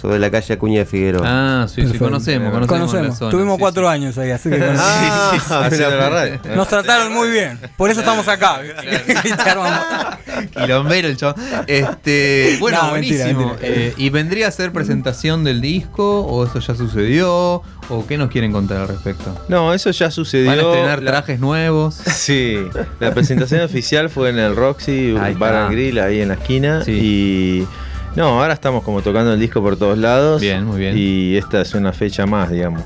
Sobre 0.00 0.18
la 0.18 0.30
calle 0.30 0.54
Acuña 0.54 0.78
de 0.80 0.84
Figueroa. 0.86 1.22
Ah, 1.26 1.66
sí, 1.68 1.86
sí, 1.86 1.98
conocemos, 1.98 2.52
conocemos. 2.52 2.66
Conocemos. 2.68 3.08
la 3.08 3.14
zona, 3.14 3.30
Tuvimos 3.30 3.54
sí, 3.56 3.60
cuatro 3.60 3.82
sí. 3.82 3.88
años 3.94 4.18
ahí, 4.18 4.30
así 4.30 4.48
que 4.50 4.56
Ah, 4.78 5.32
Haciendo 5.64 5.96
la 5.96 6.08
radio. 6.10 6.40
nos 6.56 6.68
trataron 6.68 7.12
muy 7.12 7.30
bien. 7.30 7.58
Por 7.76 7.90
eso 7.90 8.00
estamos 8.00 8.26
acá. 8.28 8.60
Quilombero 10.54 11.08
el 11.08 11.16
chabón. 11.16 11.42
Este, 11.66 12.56
bueno, 12.60 12.82
No, 12.82 12.90
buenísimo. 12.90 13.48
mentira. 13.50 13.56
Eh, 13.62 13.94
¿Y 13.96 14.10
vendría 14.10 14.48
a 14.48 14.50
ser 14.50 14.72
presentación 14.72 15.44
del 15.44 15.60
disco? 15.60 16.20
¿O 16.24 16.44
eso 16.46 16.58
ya 16.60 16.74
sucedió? 16.74 17.62
¿O 17.90 18.06
qué 18.06 18.18
nos 18.18 18.30
quieren 18.30 18.52
contar 18.52 18.82
al 18.82 18.88
respecto? 18.88 19.34
No, 19.48 19.72
eso 19.74 19.90
ya 19.90 20.10
sucedió. 20.10 20.50
¿Van 20.50 20.58
a 20.58 20.62
estrenar 20.62 21.02
La- 21.02 21.10
trajes 21.10 21.40
nuevos? 21.40 21.94
Sí, 21.94 22.58
la 23.00 23.14
presentación 23.14 23.62
oficial 23.62 24.10
fue 24.10 24.30
en 24.30 24.38
el 24.38 24.54
Roxy 24.56 25.12
Bar 25.12 25.54
and 25.54 25.72
Grill, 25.72 25.98
ahí 25.98 26.20
en 26.20 26.28
la 26.28 26.34
esquina. 26.34 26.84
Sí. 26.84 26.92
Y. 26.92 27.66
No, 28.18 28.40
ahora 28.40 28.52
estamos 28.54 28.82
como 28.84 29.00
tocando 29.02 29.32
el 29.32 29.40
disco 29.40 29.62
por 29.62 29.76
todos 29.78 29.96
lados. 29.96 30.40
Bien, 30.40 30.64
muy 30.64 30.78
bien. 30.78 30.94
Y 30.96 31.36
esta 31.36 31.60
es 31.62 31.74
una 31.74 31.92
fecha 31.92 32.26
más, 32.26 32.50
digamos. 32.50 32.82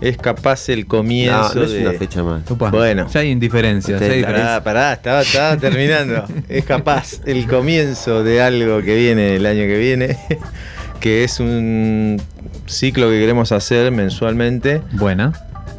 Es 0.00 0.18
capaz 0.18 0.68
el 0.68 0.86
comienzo 0.86 1.54
No, 1.54 1.54
no 1.54 1.62
es 1.62 1.72
de. 1.72 1.80
una 1.88 1.92
fecha 1.92 2.22
más. 2.22 2.42
Bueno. 2.72 3.06
Ya 3.08 3.20
hay 3.20 3.30
indiferencias. 3.30 4.00
ya 4.00 4.06
hay 4.06 4.16
diferencias. 4.18 4.48
Pará, 4.60 4.64
pará, 4.64 4.92
estaba, 4.92 5.22
estaba 5.22 5.56
terminando. 5.58 6.24
es 6.48 6.64
capaz 6.64 7.20
el 7.24 7.46
comienzo 7.46 8.22
de 8.24 8.42
algo 8.42 8.82
que 8.82 8.96
viene 8.96 9.36
el 9.36 9.46
año 9.46 9.60
que 9.62 9.78
viene, 9.78 10.18
que 11.00 11.24
es 11.24 11.38
un 11.40 12.20
ciclo 12.66 13.08
que 13.08 13.18
queremos 13.20 13.52
hacer 13.52 13.92
mensualmente 13.92 14.82
Buena. 14.92 15.32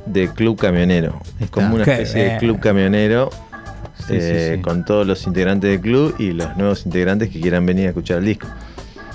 de 0.05 0.29
club 0.29 0.57
camionero. 0.57 1.21
Es 1.39 1.49
como 1.49 1.75
una 1.75 1.83
especie 1.83 2.23
de 2.23 2.37
club 2.37 2.59
camionero 2.59 3.29
Sí, 4.07 4.13
eh, 4.17 4.49
sí, 4.51 4.55
sí. 4.57 4.61
con 4.61 4.85
todos 4.85 5.07
los 5.07 5.25
integrantes 5.25 5.69
del 5.71 5.79
club 5.79 6.15
y 6.19 6.31
los 6.33 6.55
nuevos 6.57 6.85
integrantes 6.85 7.29
que 7.29 7.39
quieran 7.41 7.65
venir 7.65 7.85
a 7.85 7.89
escuchar 7.89 8.19
el 8.19 8.25
disco. 8.25 8.47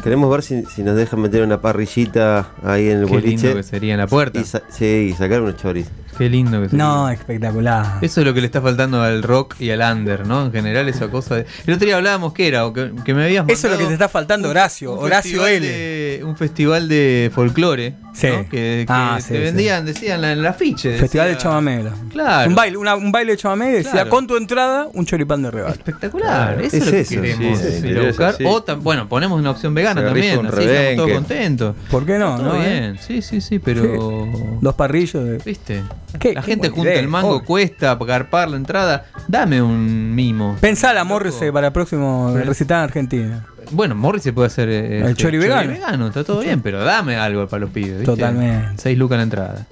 Queremos 0.03 0.31
ver 0.31 0.43
si, 0.43 0.65
si 0.65 0.83
nos 0.83 0.97
dejan 0.97 1.21
meter 1.21 1.43
una 1.43 1.61
parrillita 1.61 2.53
ahí 2.63 2.89
en 2.89 3.01
el 3.01 3.07
Qué 3.07 3.21
lindo 3.21 3.43
boliche. 3.43 3.55
que 3.55 3.63
sería 3.63 3.93
en 3.95 3.99
la 3.99 4.07
puerta. 4.07 4.41
Y, 4.41 4.45
sí, 4.45 5.11
y 5.11 5.13
sacar 5.13 5.43
unos 5.43 5.57
choris. 5.57 5.87
Qué 6.21 6.29
lindo 6.29 6.61
que 6.61 6.69
sería. 6.69 6.85
No, 6.85 7.09
espectacular. 7.09 7.87
Eso 8.03 8.21
es 8.21 8.27
lo 8.27 8.35
que 8.35 8.41
le 8.43 8.47
está 8.47 8.61
faltando 8.61 9.03
al 9.03 9.23
rock 9.23 9.55
y 9.59 9.71
al 9.71 9.81
under, 9.81 10.27
¿no? 10.27 10.45
En 10.45 10.53
general, 10.53 10.87
esa 10.87 11.09
cosa 11.09 11.37
de. 11.37 11.47
El 11.67 11.73
otro 11.75 11.87
día 11.87 11.97
hablábamos 11.97 12.35
que 12.35 12.47
era, 12.47 12.67
o 12.67 12.75
que, 12.75 12.93
que 13.07 13.15
me 13.15 13.25
habías 13.25 13.47
Eso 13.49 13.69
es 13.69 13.73
lo 13.73 13.79
que 13.79 13.87
te 13.87 13.95
está 13.95 14.11
faltando, 14.11 14.49
un- 14.49 14.51
Horacio. 14.51 14.93
un 14.93 15.05
Horacio 15.07 15.47
L. 15.47 15.67
de- 15.67 16.23
un 16.23 16.37
festival 16.37 16.89
de 16.89 17.31
folclore. 17.35 17.95
Sí. 18.13 18.27
¿no? 18.27 18.41
Que, 18.43 18.49
que 18.51 18.87
Ah, 18.89 19.19
sí, 19.21 19.29
te 19.29 19.37
sí. 19.37 19.41
vendían, 19.45 19.87
decían 19.87 20.25
en 20.25 20.31
el 20.41 20.45
afiche. 20.47 20.99
Festival 20.99 21.29
de 21.29 21.39
chamamela. 21.39 21.93
Claro. 22.11 22.51
Un 22.51 22.57
baile, 22.57 22.77
una- 22.77 22.97
un 22.97 23.13
baile 23.13 23.33
de 23.33 23.39
chamamé 23.39 23.71
decía 23.71 23.93
Claro. 23.93 24.11
con 24.11 24.27
tu 24.27 24.37
entrada 24.37 24.89
un 24.93 25.07
choripán 25.07 25.43
de 25.43 25.51
regalo. 25.53 25.73
Espectacular, 25.73 26.55
Claro, 26.55 26.61
eso 26.61 26.77
es 26.77 26.85
lo 26.87 26.91
que 26.91 27.01
eso, 27.01 27.15
queremos 27.15 28.07
buscar. 28.09 28.35
sí. 28.37 28.45
O 28.45 28.65
bueno, 28.79 29.09
ponemos 29.09 29.39
una 29.39 29.53
opción 29.53 29.73
vegana 29.75 30.01
Se 30.01 30.07
también, 30.09 30.45
así 30.47 30.65
estamos 30.65 30.97
todos 30.97 31.13
contentos. 31.13 31.77
¿Por 31.91 32.05
qué 32.05 32.19
no? 32.19 32.37
Todo 32.37 32.55
no, 32.55 32.63
eh? 32.63 32.69
bien, 32.69 32.99
sí, 33.01 33.23
sí, 33.23 33.41
sí, 33.41 33.59
pero. 33.61 34.27
Dos 34.61 34.75
parrillos 34.75 35.25
de. 35.25 35.39
¿Viste? 35.39 35.83
Qué- 36.19 36.35
la 36.35 36.41
qué 36.43 36.47
gente 36.51 36.69
junta 36.71 36.91
idea, 36.91 37.01
el 37.01 37.09
mango, 37.09 37.37
obvio. 37.37 37.45
cuesta 37.45 37.99
garpar 37.99 38.49
la 38.51 38.57
entrada. 38.57 39.07
Dame 39.29 39.63
un 39.63 40.15
mimo. 40.15 40.57
Pensá 40.61 40.89
la 40.93 41.01
Loco. 41.01 41.15
Morrissey 41.15 41.51
para 41.53 41.69
el 41.69 41.73
próximo 41.73 42.31
Pero- 42.35 42.47
recital 42.47 42.79
en 42.79 42.85
Argentina. 42.85 43.47
Bueno, 43.73 43.95
Morris 43.95 44.23
se 44.25 44.33
puede 44.33 44.49
hacer 44.49 44.69
eh, 44.69 44.99
El 45.03 45.11
este, 45.11 45.15
chori 45.23 45.39
vegano. 45.39 46.09
está 46.09 46.25
todo 46.25 46.41
bien, 46.41 46.61
pero 46.61 46.83
dame 46.83 47.17
algo 47.17 47.47
para 47.47 47.61
los 47.61 47.71
pibes. 47.71 47.91
¿viste? 48.01 48.05
Totalmente. 48.07 48.73
6 48.83 48.99
lucas 48.99 49.17
la 49.19 49.23
entrada. 49.23 49.67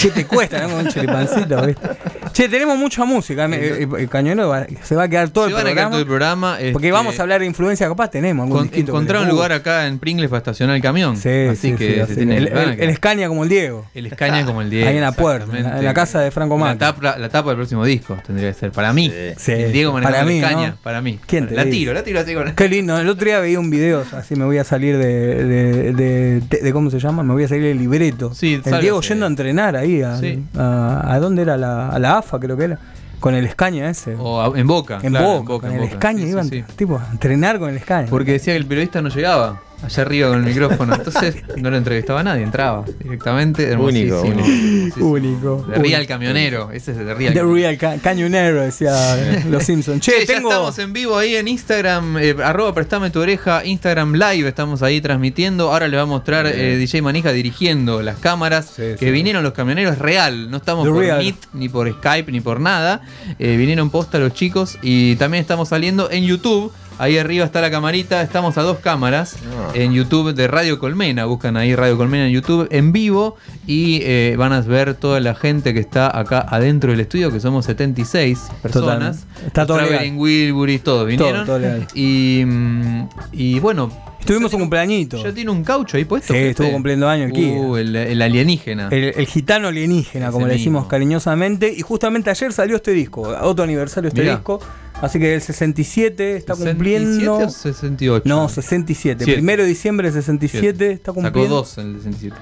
¿Qué 0.00 0.10
te 0.10 0.26
cuesta, 0.26 0.60
no? 0.62 0.68
Con 0.70 0.86
un 0.86 0.88
choripancito, 0.92 1.66
¿viste? 1.66 1.88
Che, 2.32 2.48
tenemos 2.48 2.76
mucha 2.76 3.04
música. 3.04 3.48
me- 3.48 3.56
El, 3.66 4.08
cañonero 4.08 4.48
va- 4.48 4.66
se 4.82 4.94
va 4.94 5.04
a 5.04 5.08
quedar 5.08 5.30
todo 5.30 5.44
Se 5.44 5.50
el 5.50 5.54
van 5.54 5.66
a 5.66 5.70
quedar 5.70 5.74
programa. 5.74 5.90
todo 5.90 6.00
el 6.00 6.06
programa. 6.06 6.56
Porque 6.72 6.88
este, 6.88 6.92
vamos 6.92 7.18
a 7.18 7.22
hablar 7.22 7.40
de 7.40 7.46
influencia, 7.46 7.88
capaz 7.88 8.10
tenemos 8.10 8.44
algún 8.46 8.68
con- 8.68 8.78
encontrar 8.78 9.22
un 9.22 9.28
lugar 9.28 9.52
acá 9.52 9.86
en 9.86 9.98
Pringles 9.98 10.28
para 10.28 10.38
estacionar 10.38 10.76
el 10.76 10.82
camión. 10.82 11.16
Sí, 11.16 11.28
así 11.50 11.70
sí, 11.70 11.76
que 11.76 11.88
sí, 11.88 11.94
se 11.94 12.02
así. 12.02 12.14
tiene 12.16 12.36
el, 12.36 12.48
el. 12.48 12.90
Escaña 12.90 13.28
como 13.28 13.44
el 13.44 13.48
Diego. 13.48 13.86
El 13.94 14.06
Escaña 14.06 14.44
como 14.44 14.60
el 14.62 14.68
Diego. 14.70 14.88
Ahí 14.88 14.96
en 14.96 15.02
la 15.02 15.12
puerta, 15.12 15.46
en 15.56 15.84
la 15.84 15.94
casa 15.94 16.20
de 16.20 16.30
Franco 16.30 16.58
la 16.58 16.76
tapa, 16.76 17.16
la 17.18 17.28
tapa 17.28 17.48
del 17.50 17.56
próximo 17.56 17.84
disco 17.84 18.16
tendría 18.26 18.48
que 18.52 18.58
ser. 18.58 18.72
Para 18.72 18.92
mí. 18.92 19.10
Sí, 19.38 19.52
el 19.52 19.72
Diego 19.72 19.92
para 19.92 20.04
manejando 20.04 20.30
mí, 20.32 20.38
el 20.38 20.44
Escaña. 20.44 20.68
¿no? 20.70 20.76
Para 20.82 21.00
mí. 21.00 21.18
¿Quién 21.26 21.48
te 21.48 21.54
la 21.54 21.64
dice? 21.64 21.76
tiro, 21.76 21.92
la 21.94 22.02
tiro 22.02 22.20
así 22.20 22.34
con 22.34 22.54
Qué 22.54 22.68
lindo. 22.68 22.98
El 22.98 23.08
otro 23.08 23.24
día 23.24 23.40
veía 23.40 23.58
un 23.58 23.70
video, 23.70 24.04
así 24.12 24.36
me 24.36 24.44
voy 24.44 24.58
a 24.58 24.64
salir 24.64 24.98
de, 24.98 25.44
de, 25.44 25.92
de- 25.92 26.40
de- 26.40 26.58
de- 26.60 26.72
¿cómo 26.72 26.90
se 26.90 26.98
llama? 26.98 27.22
Me 27.22 27.32
voy 27.32 27.44
a 27.44 27.48
salir 27.48 27.64
del 27.64 27.78
libreto. 27.78 28.34
Sí, 28.34 28.60
el. 28.62 28.80
Diego 28.80 29.00
yendo 29.00 29.24
a 29.24 29.28
entrenar 29.28 29.55
ahí, 29.58 30.02
a, 30.02 30.16
Sí. 30.18 30.44
a, 30.56 31.12
¿a 31.14 31.18
dónde 31.20 31.42
era? 31.42 31.56
La, 31.56 31.88
a 31.88 31.98
la 31.98 32.18
AFA 32.18 32.38
creo 32.38 32.56
que 32.56 32.64
era. 32.64 32.78
Con 33.20 33.34
el 33.34 33.46
Escaña 33.46 33.88
ese. 33.88 34.14
O 34.18 34.40
a- 34.40 34.58
en 34.58 34.66
Boca. 34.66 34.98
en, 35.02 35.10
claro, 35.10 35.42
Boca, 35.42 35.60
con 35.62 35.70
en 35.70 35.76
el 35.76 35.80
Boca. 35.84 35.92
Escaña 35.94 36.18
Sí, 36.22 36.28
iban 36.28 36.50
tipo 36.76 36.96
a 36.98 37.10
entrenar 37.10 37.58
con 37.58 37.70
el 37.70 37.76
Escaña. 37.76 38.08
Porque 38.10 38.32
decía 38.32 38.52
que 38.52 38.58
el 38.58 38.66
periodista 38.66 39.00
no 39.00 39.08
llegaba 39.08 39.60
allá 39.82 40.02
arriba 40.02 40.28
con 40.30 40.38
el 40.38 40.44
micrófono. 40.44 40.94
Entonces 40.94 41.36
no 41.56 41.70
lo 41.70 41.76
entrevistaba 41.76 42.20
a 42.20 42.24
nadie, 42.24 42.42
entraba 42.42 42.84
directamente. 43.02 43.74
Único, 43.76 44.24
hermosísimo. 44.24 45.06
único. 45.10 45.64
De 45.68 45.76
Real 45.76 46.00
único. 46.00 46.08
Camionero. 46.08 46.70
Ese 46.72 46.92
es 46.92 46.98
de 46.98 47.04
Real 47.14 47.32
The 47.34 47.40
Camionero. 47.40 47.54
Real 47.54 47.78
Ca- 47.78 47.98
Cañonero, 48.02 48.62
decía 48.62 49.42
los 49.48 49.62
Simpsons. 49.64 50.00
Che, 50.00 50.12
Che, 50.20 50.26
ya 50.26 50.36
estamos 50.38 50.78
en 50.78 50.92
vivo 50.92 51.16
ahí 51.18 51.36
en 51.36 51.48
Instagram, 51.48 52.16
eh, 52.18 52.34
arroba 52.42 52.74
prestame 52.74 53.10
tu 53.10 53.20
oreja, 53.20 53.64
Instagram 53.64 54.14
Live, 54.14 54.48
estamos 54.48 54.82
ahí 54.82 55.00
transmitiendo. 55.00 55.72
Ahora 55.72 55.88
le 55.88 55.96
va 55.96 56.02
a 56.04 56.06
mostrar 56.06 56.46
eh, 56.46 56.76
DJ 56.76 57.02
Manija 57.02 57.32
dirigiendo 57.32 58.02
las 58.02 58.18
cámaras 58.18 58.66
Sí, 58.76 58.82
que 58.98 59.06
sí. 59.06 59.10
vinieron 59.10 59.42
los 59.42 59.52
camioneros 59.52 59.98
real, 59.98 60.50
no 60.50 60.56
estamos 60.58 60.84
The 60.84 60.90
por 60.90 60.98
real. 61.00 61.18
Meet, 61.18 61.36
ni 61.52 61.68
por 61.68 61.90
Skype, 61.92 62.30
ni 62.32 62.40
por 62.40 62.60
nada. 62.60 63.02
Eh, 63.38 63.56
vinieron 63.56 63.90
posta 63.90 64.18
los 64.18 64.32
chicos 64.34 64.78
y 64.82 65.16
también 65.16 65.40
estamos 65.42 65.68
saliendo 65.68 66.10
en 66.10 66.24
YouTube. 66.24 66.72
Ahí 66.98 67.18
arriba 67.18 67.44
está 67.44 67.60
la 67.60 67.70
camarita, 67.70 68.22
estamos 68.22 68.56
a 68.56 68.62
dos 68.62 68.78
cámaras 68.78 69.36
Ah. 69.36 69.70
en 69.74 69.92
YouTube 69.92 70.34
de 70.34 70.48
Radio 70.48 70.78
Colmena. 70.78 71.26
Buscan 71.26 71.56
ahí 71.56 71.74
Radio 71.74 71.96
Colmena 71.98 72.26
en 72.26 72.32
YouTube 72.32 72.68
en 72.70 72.92
vivo 72.92 73.36
y 73.66 74.00
eh, 74.02 74.34
van 74.38 74.52
a 74.52 74.60
ver 74.62 74.94
toda 74.94 75.20
la 75.20 75.34
gente 75.34 75.74
que 75.74 75.80
está 75.80 76.16
acá 76.18 76.46
adentro 76.48 76.90
del 76.92 77.00
estudio, 77.00 77.30
que 77.30 77.40
somos 77.40 77.66
76 77.66 78.38
personas. 78.62 79.26
Está 79.46 79.66
todo 79.66 79.78
Wilburys, 80.16 80.82
todos 80.82 81.06
vinieron. 81.06 81.44
todo 81.44 81.58
legal. 81.58 81.86
Y, 81.94 82.42
mm, 82.46 83.08
y 83.32 83.58
bueno. 83.60 83.90
Tuvimos 84.26 84.52
un 84.54 84.60
cumpleañito. 84.60 85.22
Ya 85.22 85.32
tiene 85.32 85.50
un 85.50 85.62
caucho 85.64 85.96
ahí 85.96 86.04
puesto. 86.04 86.32
Sí, 86.34 86.38
estuvo 86.40 86.70
cumpliendo 86.72 87.10
el 87.10 87.32
Kia. 87.32 87.60
Uh, 87.60 87.76
el, 87.76 87.96
el 87.96 88.22
alienígena. 88.22 88.88
El, 88.90 89.12
el 89.16 89.26
gitano 89.26 89.68
alienígena, 89.68 90.26
Ese 90.26 90.32
como 90.32 90.46
le 90.46 90.54
decimos 90.54 90.82
mismo. 90.82 90.88
cariñosamente. 90.88 91.72
Y 91.72 91.80
justamente 91.82 92.30
ayer 92.30 92.52
salió 92.52 92.76
este 92.76 92.92
disco, 92.92 93.22
otro 93.22 93.64
aniversario 93.64 94.10
de 94.10 94.14
este 94.14 94.22
Mirá. 94.22 94.34
disco. 94.36 94.60
Así 95.00 95.18
que 95.18 95.34
el 95.34 95.42
67 95.42 96.36
está 96.36 96.54
67 96.54 96.74
cumpliendo. 97.04 97.36
o 97.36 97.50
68? 97.50 98.22
No, 98.26 98.48
67. 98.48 99.24
Siete. 99.24 99.36
Primero 99.38 99.62
de 99.62 99.68
diciembre 99.68 100.08
de 100.10 100.14
67 100.14 100.90
está 100.92 101.12
cumpliendo. 101.12 101.40
Sacó 101.42 101.54
dos 101.54 101.78
en 101.78 101.86
el 101.88 101.96
67. 101.98 102.36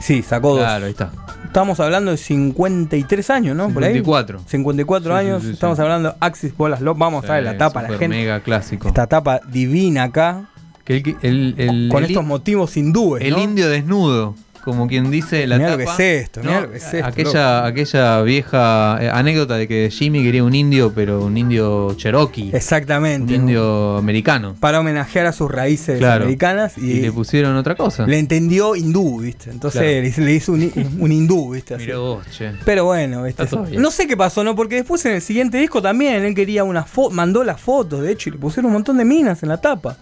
Sí, 0.00 0.22
sacó 0.22 0.50
dos. 0.50 0.60
Claro, 0.60 0.86
ahí 0.86 0.92
está. 0.92 1.12
Estamos 1.44 1.80
hablando 1.80 2.10
de 2.12 2.16
53 2.16 3.30
años, 3.30 3.56
¿no? 3.56 3.68
Por 3.68 3.82
ahí. 3.84 3.92
54. 3.94 4.40
54 4.46 5.12
Sí, 5.12 5.18
años. 5.18 5.42
sí, 5.42 5.48
sí. 5.48 5.52
Estamos 5.54 5.78
hablando 5.80 6.14
Axis 6.20 6.56
Bolas 6.56 6.80
Love. 6.80 6.96
Vamos 6.98 7.24
a 7.28 7.34
ver 7.34 7.44
la 7.44 7.58
tapa 7.58 7.82
la 7.82 7.88
gente. 7.90 8.08
Mega 8.08 8.40
clásico. 8.40 8.88
Esta 8.88 9.06
tapa 9.06 9.40
divina 9.50 10.04
acá. 10.04 10.48
Que 10.88 10.96
el, 10.96 11.16
el- 11.22 11.54
el- 11.58 11.88
con 11.92 12.02
estos 12.04 12.24
motivos 12.24 12.76
hindúes. 12.76 13.22
El 13.22 13.32
¿no? 13.34 13.42
indio 13.42 13.68
desnudo, 13.68 14.34
como 14.64 14.86
quien 14.88 15.10
dice 15.10 15.46
la 15.46 15.56
Mirá 15.58 15.70
lo 15.76 15.78
tapa. 15.84 15.96
que 15.98 16.16
es 16.16 16.22
esto, 16.24 16.40
mirá 16.42 16.60
lo 16.62 16.70
que 16.70 16.76
es 16.78 16.94
esto, 16.94 17.06
aquella, 17.06 17.64
aquella 17.66 18.22
vieja 18.22 18.98
eh, 19.00 19.10
anécdota 19.12 19.56
de 19.56 19.68
que 19.68 19.90
Jimmy 19.90 20.22
quería 20.22 20.42
un 20.44 20.54
indio, 20.54 20.92
pero 20.94 21.24
un 21.24 21.36
indio 21.36 21.94
cherokee. 21.94 22.50
Exactamente. 22.54 23.34
Un 23.34 23.40
indio 23.42 23.98
americano. 23.98 24.56
Para 24.60 24.80
homenajear 24.80 25.26
a 25.26 25.32
sus 25.32 25.50
raíces 25.50 25.98
Claro. 25.98 26.24
americanas. 26.24 26.78
Y, 26.78 26.90
Y 26.92 27.00
le 27.00 27.12
pusieron 27.12 27.54
otra 27.56 27.74
cosa. 27.76 28.06
le 28.06 28.18
entendió 28.18 28.74
hindú, 28.74 29.20
¿viste? 29.20 29.50
Entonces 29.50 29.80
Claro. 29.80 30.26
le 30.26 30.34
hizo- 30.34 30.52
un, 30.52 30.72
un 31.00 31.12
hindú, 31.12 31.50
¿viste? 31.52 31.74
Así. 31.74 31.84
Mirá 31.84 31.98
vos, 31.98 32.26
che. 32.30 32.52
Pero 32.64 32.86
bueno, 32.86 33.22
no 33.78 33.90
sé 33.90 34.06
qué 34.06 34.16
pasó, 34.16 34.42
¿no? 34.42 34.56
Porque 34.56 34.76
después 34.76 35.04
en 35.04 35.14
el 35.16 35.22
siguiente 35.22 35.58
disco 35.58 35.80
también 35.82 36.24
él 36.24 36.34
quería 36.34 36.64
una 36.64 36.84
foto, 36.84 37.10
mandó 37.14 37.44
las 37.44 37.60
fotos, 37.60 38.02
de 38.02 38.12
hecho, 38.12 38.30
y 38.30 38.32
le 38.32 38.38
pusieron 38.38 38.66
un 38.66 38.72
montón 38.72 38.96
de 38.96 39.04
minas 39.04 39.42
en 39.42 39.50
la 39.50 39.58
tapa. 39.60 39.96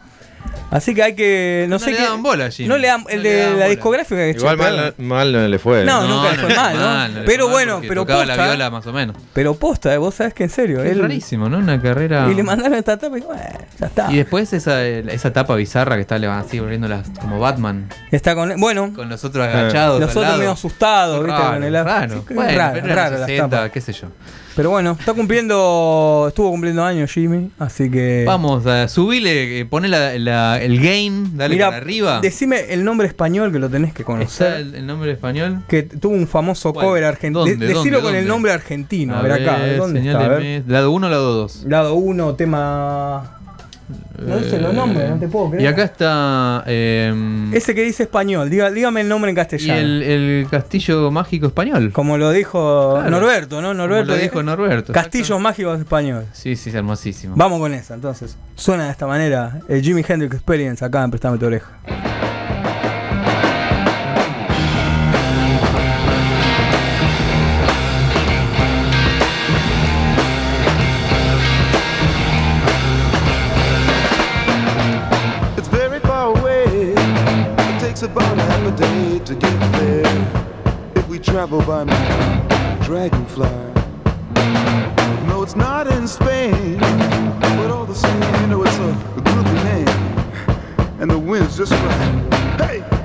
Así 0.68 0.94
que 0.94 1.02
hay 1.04 1.14
que. 1.14 1.66
No, 1.68 1.74
No 1.76 1.78
sé 1.78 1.92
le 1.92 1.96
qué. 1.98 2.02
daban 2.02 2.22
bola 2.24 2.50
Jimmy. 2.50 2.68
No 2.68 2.76
le 2.76 2.88
dan. 2.88 3.04
El 3.08 3.18
No 3.18 3.22
le 3.22 3.28
de 3.30 3.36
daban 3.36 3.50
la 3.52 3.56
bola. 3.58 3.68
discográfica 3.68 4.16
que 4.16 4.30
Igual 4.30 4.56
mal, 4.56 4.94
no- 4.98 5.04
mal 5.04 5.32
no 5.32 5.46
le 5.46 5.58
fue. 5.60 5.84
No, 5.84 6.06
nunca 6.08 6.32
le 6.32 6.38
fue 6.38 6.54
mal, 6.56 6.74
¿no? 6.76 6.84
mal, 6.84 7.22
Pero 7.24 7.48
bueno, 7.48 7.80
pero 7.86 8.02
tocaba 8.02 8.20
posta, 8.24 8.36
la 8.36 8.44
viola 8.48 8.70
más 8.70 8.86
o 8.86 8.92
menos. 8.92 9.16
Pero 9.32 9.54
posta, 9.54 9.94
eh, 9.94 9.98
vos 9.98 10.14
sabés 10.16 10.34
que 10.34 10.42
en 10.44 10.50
serio. 10.50 10.82
Es 10.82 10.90
él- 10.90 11.00
rarísimo, 11.02 11.48
¿no? 11.48 11.58
Una 11.58 11.80
carrera. 11.80 12.28
Y 12.30 12.34
le 12.34 12.42
mandaron 12.42 12.74
esta 12.74 12.96
tapa 12.98 13.16
y 13.16 13.20
bueno, 13.20 13.42
ya 13.78 13.86
está. 13.86 14.12
Y 14.12 14.16
después 14.16 14.52
esa, 14.52 14.84
esa 14.84 15.32
tapa 15.32 15.54
bizarra 15.54 15.94
que 15.94 16.00
está 16.00 16.16
así 16.38 16.58
volviendo 16.58 16.88
las, 16.88 17.08
como 17.20 17.38
Batman, 17.38 17.88
Está 18.10 18.34
con. 18.34 18.58
Bueno, 18.60 18.92
con 18.92 19.08
los 19.08 19.22
otros 19.24 19.46
agachados. 19.46 20.00
los 20.00 20.16
otros 20.16 20.36
medio 20.36 20.50
asustados, 20.50 21.24
¿viste? 21.24 21.40
Raro, 21.40 21.54
con 21.54 21.62
el 21.64 21.74
raro. 21.84 22.24
Sí, 22.26 22.34
Bueno, 22.34 22.58
raro, 22.58 22.80
raro 22.82 23.18
las 23.18 23.26
60, 23.26 23.48
tapas. 23.56 23.70
qué 23.70 23.80
sé 23.80 23.92
yo. 23.92 24.08
Pero 24.56 24.70
bueno, 24.70 24.96
está 24.98 25.12
cumpliendo. 25.12 26.24
Estuvo 26.28 26.50
cumpliendo 26.50 26.82
años 26.82 27.12
Jimmy, 27.12 27.50
así 27.58 27.90
que. 27.90 28.24
Vamos 28.26 28.64
a 28.66 28.88
subirle, 28.88 29.60
eh, 29.60 29.64
poné 29.66 29.86
la- 29.88 30.18
la- 30.18 30.58
el 30.62 30.80
gain, 30.80 31.36
dale 31.36 31.54
Mirá, 31.56 31.66
para 31.66 31.76
arriba. 31.76 32.20
Decime 32.22 32.72
el 32.72 32.82
nombre 32.82 33.06
español 33.06 33.52
que 33.52 33.58
lo 33.58 33.68
tenés 33.68 33.92
que 33.92 34.00
¿Está 34.02 34.12
conocer. 34.12 34.52
el, 34.54 34.74
el 34.74 34.86
nombre 34.86 35.12
español? 35.12 35.62
Que 35.68 35.82
tuvo 35.82 36.14
un 36.14 36.26
famoso 36.26 36.72
¿Cuál? 36.72 36.86
cover 36.86 37.04
argentino. 37.04 37.40
¿Dónde, 37.40 37.56
Decilo 37.66 37.74
dónde, 37.82 37.92
con 37.96 38.02
dónde? 38.04 38.18
el 38.20 38.28
nombre 38.28 38.52
argentino. 38.52 39.14
A, 39.14 39.18
A 39.18 39.22
ver 39.22 39.32
acá, 39.32 39.58
¿dónde 39.76 40.00
está? 40.00 40.24
A 40.24 40.28
ver. 40.28 40.38
señáleme. 40.40 40.62
¿Lado 40.72 40.90
1 40.90 41.06
o 41.06 41.10
lado 41.10 41.34
2? 41.34 41.64
Lado 41.68 41.94
1, 41.94 42.34
tema. 42.34 43.32
No 44.18 44.38
dice 44.38 44.58
los 44.60 44.74
nombres, 44.74 45.08
no 45.10 45.16
te 45.18 45.28
puedo 45.28 45.50
creer. 45.50 45.62
Y 45.64 45.66
acá 45.68 45.84
está. 45.84 46.64
eh, 46.66 47.14
Ese 47.52 47.74
que 47.74 47.82
dice 47.82 48.02
español, 48.04 48.50
diga- 48.50 48.70
dígame 48.72 49.02
el 49.02 49.08
nombre 49.08 49.30
en 49.30 49.36
y 49.36 49.36
castellano. 49.36 49.78
el, 49.80 50.02
el 50.02 50.46
castillo 50.50 51.10
mágico 51.10 51.46
español. 51.46 51.92
Como 51.92 52.18
lo 52.18 52.30
dijo 52.32 52.94
Claro. 52.94 53.10
Norberto, 53.10 53.60
¿no? 53.62 53.74
Norberto 53.74 54.06
Como 54.06 54.16
lo 54.16 54.22
dijo 54.22 54.42
Norberto. 54.42 54.92
Castillos 54.92 55.40
mágicos 55.40 55.78
español. 55.78 56.24
Sí, 56.32 56.56
sí, 56.56 56.70
es 56.70 56.74
hermosísimo. 56.74 57.34
Vamos 57.36 57.60
con 57.60 57.74
esa, 57.74 57.94
entonces. 57.94 58.36
Suena 58.56 58.86
de 58.86 58.90
esta 58.90 59.06
manera 59.06 59.60
el 59.68 59.82
Jimi 59.82 60.02
Hendrix 60.06 60.34
Experience 60.34 60.84
acá 60.84 61.04
en 61.04 61.10
Prestame 61.10 61.38
tu 61.38 61.46
oreja. 61.46 61.70
Travel 81.46 81.66
by 81.66 81.84
my 81.84 82.78
dragonfly. 82.82 83.48
No, 85.28 85.42
it's 85.44 85.54
not 85.54 85.86
in 85.86 86.08
Spain. 86.08 86.78
But 86.80 87.70
all 87.70 87.84
the 87.84 87.94
same, 87.94 88.40
you 88.40 88.46
know, 88.48 88.62
it's 88.64 88.76
a, 88.76 88.92
groovy 89.20 89.64
name. 89.64 91.00
And 91.00 91.08
the 91.08 91.18
wind's 91.18 91.56
just 91.56 91.70
right. 91.70 92.60
Hey! 92.60 92.95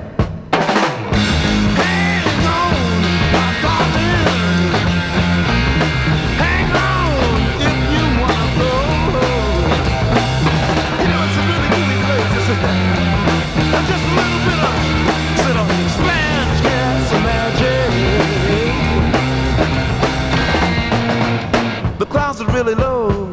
The 22.02 22.08
clouds 22.08 22.40
are 22.40 22.50
really 22.50 22.74
low, 22.74 23.28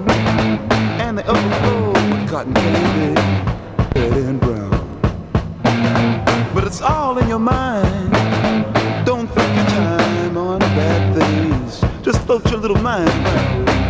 and 1.01 1.17
they 1.17 1.23
overflow 1.23 1.87
with 1.87 2.29
cotton 2.29 2.53
candy, 2.53 3.19
red 3.99 4.13
and 4.13 4.39
brown. 4.39 5.01
But 6.53 6.65
it's 6.65 6.79
all 6.79 7.17
in 7.17 7.27
your 7.27 7.39
mind. 7.39 8.13
Don't 9.07 9.25
think 9.25 9.55
your 9.55 9.65
time 9.65 10.37
on 10.37 10.59
bad 10.59 11.15
things. 11.15 11.81
Just 12.05 12.21
float 12.27 12.47
your 12.51 12.59
little 12.59 12.77
mind 12.77 13.88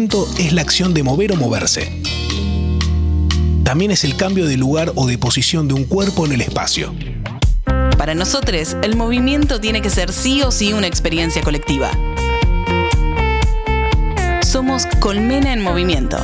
movimiento 0.00 0.26
es 0.38 0.54
la 0.54 0.62
acción 0.62 0.94
de 0.94 1.02
mover 1.02 1.32
o 1.32 1.36
moverse. 1.36 2.00
También 3.64 3.90
es 3.90 4.02
el 4.02 4.16
cambio 4.16 4.46
de 4.46 4.56
lugar 4.56 4.92
o 4.94 5.06
de 5.06 5.18
posición 5.18 5.68
de 5.68 5.74
un 5.74 5.84
cuerpo 5.84 6.24
en 6.24 6.32
el 6.32 6.40
espacio. 6.40 6.94
Para 7.98 8.14
nosotros, 8.14 8.78
el 8.82 8.96
movimiento 8.96 9.60
tiene 9.60 9.82
que 9.82 9.90
ser 9.90 10.10
sí 10.10 10.40
o 10.42 10.50
sí 10.52 10.72
una 10.72 10.86
experiencia 10.86 11.42
colectiva. 11.42 11.90
Somos 14.40 14.86
Colmena 15.00 15.52
en 15.52 15.62
Movimiento. 15.62 16.16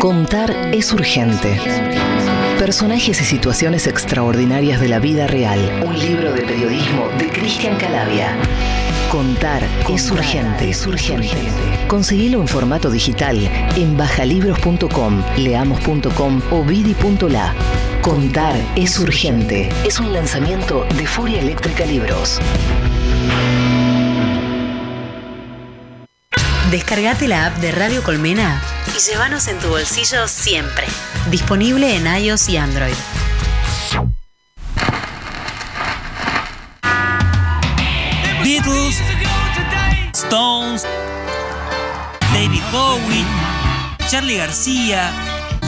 Contar 0.00 0.70
es 0.72 0.92
urgente. 0.94 1.60
Personajes 2.58 3.20
y 3.20 3.24
situaciones 3.24 3.86
extraordinarias 3.86 4.80
de 4.80 4.88
la 4.88 4.98
vida 4.98 5.26
real. 5.26 5.84
Un 5.86 5.98
libro 5.98 6.32
de 6.32 6.40
periodismo 6.40 7.08
de 7.18 7.28
Cristian 7.28 7.76
Calavia. 7.76 8.34
Contar, 9.12 9.62
es 9.90 10.10
urgente. 10.10 10.70
Es 10.70 10.86
urgente. 10.86 11.36
Conseguilo 11.86 12.40
en 12.40 12.48
formato 12.48 12.88
digital 12.88 13.36
en 13.76 13.94
bajalibros.com, 13.94 15.22
leamos.com 15.36 16.40
o 16.50 16.64
vidi.la. 16.64 17.54
Contar 18.00 18.56
es 18.74 18.98
urgente. 18.98 19.68
Es 19.84 20.00
un 20.00 20.14
lanzamiento 20.14 20.86
de 20.96 21.06
Furia 21.06 21.40
Eléctrica 21.42 21.84
Libros. 21.84 22.40
Descargate 26.70 27.28
la 27.28 27.48
app 27.48 27.58
de 27.58 27.70
Radio 27.70 28.02
Colmena 28.02 28.62
y 28.96 29.10
llévanos 29.10 29.46
en 29.48 29.58
tu 29.58 29.68
bolsillo 29.68 30.26
siempre. 30.26 30.86
Disponible 31.30 31.96
en 31.96 32.06
iOS 32.06 32.48
y 32.48 32.56
Android. 32.56 32.94
Bowie, 42.72 43.24
Charlie 44.08 44.38
García, 44.38 45.12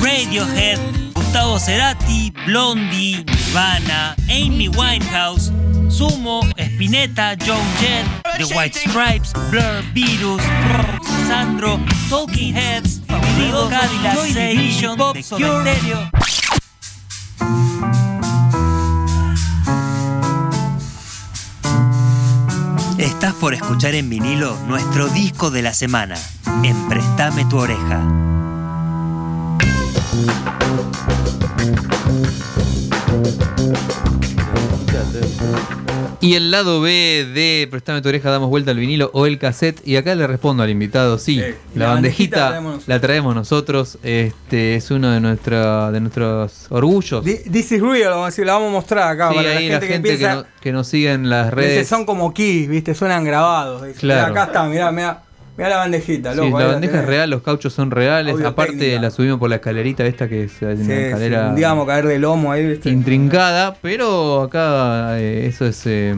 Radiohead, 0.03 0.79
Gustavo 1.12 1.59
Cerati, 1.59 2.33
Blondie, 2.47 3.23
Nirvana, 3.27 4.17
Amy 4.31 4.69
Winehouse, 4.69 5.53
Sumo, 5.88 6.40
Spinetta, 6.57 7.37
Joan 7.37 7.61
Jett, 7.79 8.07
The 8.38 8.55
White 8.55 8.75
Stripes, 8.75 9.35
Blur, 9.51 9.83
Virus, 9.93 10.43
Sandro, 11.29 11.79
Talking 12.09 12.55
Heads, 12.55 13.01
Diego 13.37 13.69
Cadillac, 13.69 14.14
Joy 14.14 14.33
Division, 14.33 14.97
Cure, 15.37 16.24
Estás 23.05 23.35
por 23.35 23.53
escuchar 23.53 23.95
en 23.95 24.09
vinilo 24.09 24.57
nuestro 24.67 25.09
disco 25.09 25.51
de 25.51 25.61
la 25.61 25.75
semana. 25.75 26.14
en 26.62 26.88
Préstame 26.88 27.45
tu 27.45 27.59
oreja. 27.59 28.01
Y 36.25 36.35
el 36.37 36.51
lado 36.51 36.81
B 36.81 37.27
de 37.35 37.69
Prestame 37.71 38.01
tu 38.01 38.09
oreja, 38.09 38.31
damos 38.31 38.49
vuelta 38.49 38.71
al 38.71 38.79
vinilo 38.79 39.11
o 39.13 39.27
el 39.27 39.39
cassette. 39.39 39.81
Y 39.87 39.97
acá 39.97 40.15
le 40.15 40.27
respondo 40.27 40.63
al 40.63 40.71
invitado, 40.71 41.19
sí, 41.19 41.37
la, 41.75 41.87
la 41.87 41.87
bandejita 41.93 42.37
la 42.39 42.47
traemos 42.49 42.65
nosotros. 42.73 42.89
la 42.89 43.01
traemos 43.01 43.35
nosotros. 43.35 43.99
Este 44.03 44.75
es 44.77 44.91
uno 44.91 45.11
de, 45.11 45.21
nuestra, 45.21 45.91
de 45.91 46.01
nuestros 46.01 46.67
orgullos. 46.71 47.23
Thi- 47.25 47.51
This 47.51 47.73
is 47.73 47.83
real, 47.83 48.11
vamos 48.11 48.23
a 48.23 48.27
decir, 48.31 48.47
la 48.47 48.55
vamos 48.55 48.69
a 48.69 48.73
mostrar 48.73 49.09
acá 49.13 49.29
Sí, 49.31 49.35
para 49.37 49.49
la 49.49 49.55
gente, 49.61 49.69
la 49.75 49.81
gente 49.81 49.87
que 49.89 49.95
que, 49.95 50.01
piensa. 50.17 50.35
no- 50.37 50.45
que 50.63 50.73
nos 50.73 50.87
sigue 50.89 51.13
en 51.13 51.29
las 51.29 51.45
dice, 51.51 51.57
redes. 51.57 51.89
son 51.89 52.07
como 52.07 52.33
keys, 52.33 52.69
¿viste? 52.69 52.95
Suenan 52.95 53.25
grabados. 53.25 53.83
Claro. 53.99 54.33
Acá 54.33 54.45
está, 54.45 54.65
mirá, 54.65 54.91
mirá, 54.93 55.23
mirá 55.57 55.69
la 55.71 55.77
bandejita, 55.79 56.33
Sí, 56.33 56.37
loco. 56.38 56.59
ahí 56.59 56.64
la 56.64 56.73
bandeja 56.73 57.01
es 57.01 57.07
real, 57.07 57.31
los 57.31 57.43
cauchos 57.43 57.73
son 57.73 57.90
reales. 57.90 58.40
Aparte, 58.45 58.77
técnica. 58.77 59.01
la 59.03 59.11
subimos 59.11 59.38
por 59.38 59.49
la 59.51 59.57
escalerita 59.57 60.05
esta 60.07 60.29
que 60.29 60.45
es 60.45 60.53
una 60.62 60.77
Sí, 60.77 60.85
sí, 60.85 60.93
escalera 60.93 61.53
a 61.53 61.87
caer 61.87 62.07
de 62.07 62.19
lomo 62.19 62.53
ahí, 62.53 62.67
¿viste? 62.67 62.90
intrincada. 62.90 63.75
Pero 63.81 64.43
acá 64.43 65.19
eh, 65.21 65.47
eso 65.47 65.67
es 65.67 65.83
eh, 65.87 66.14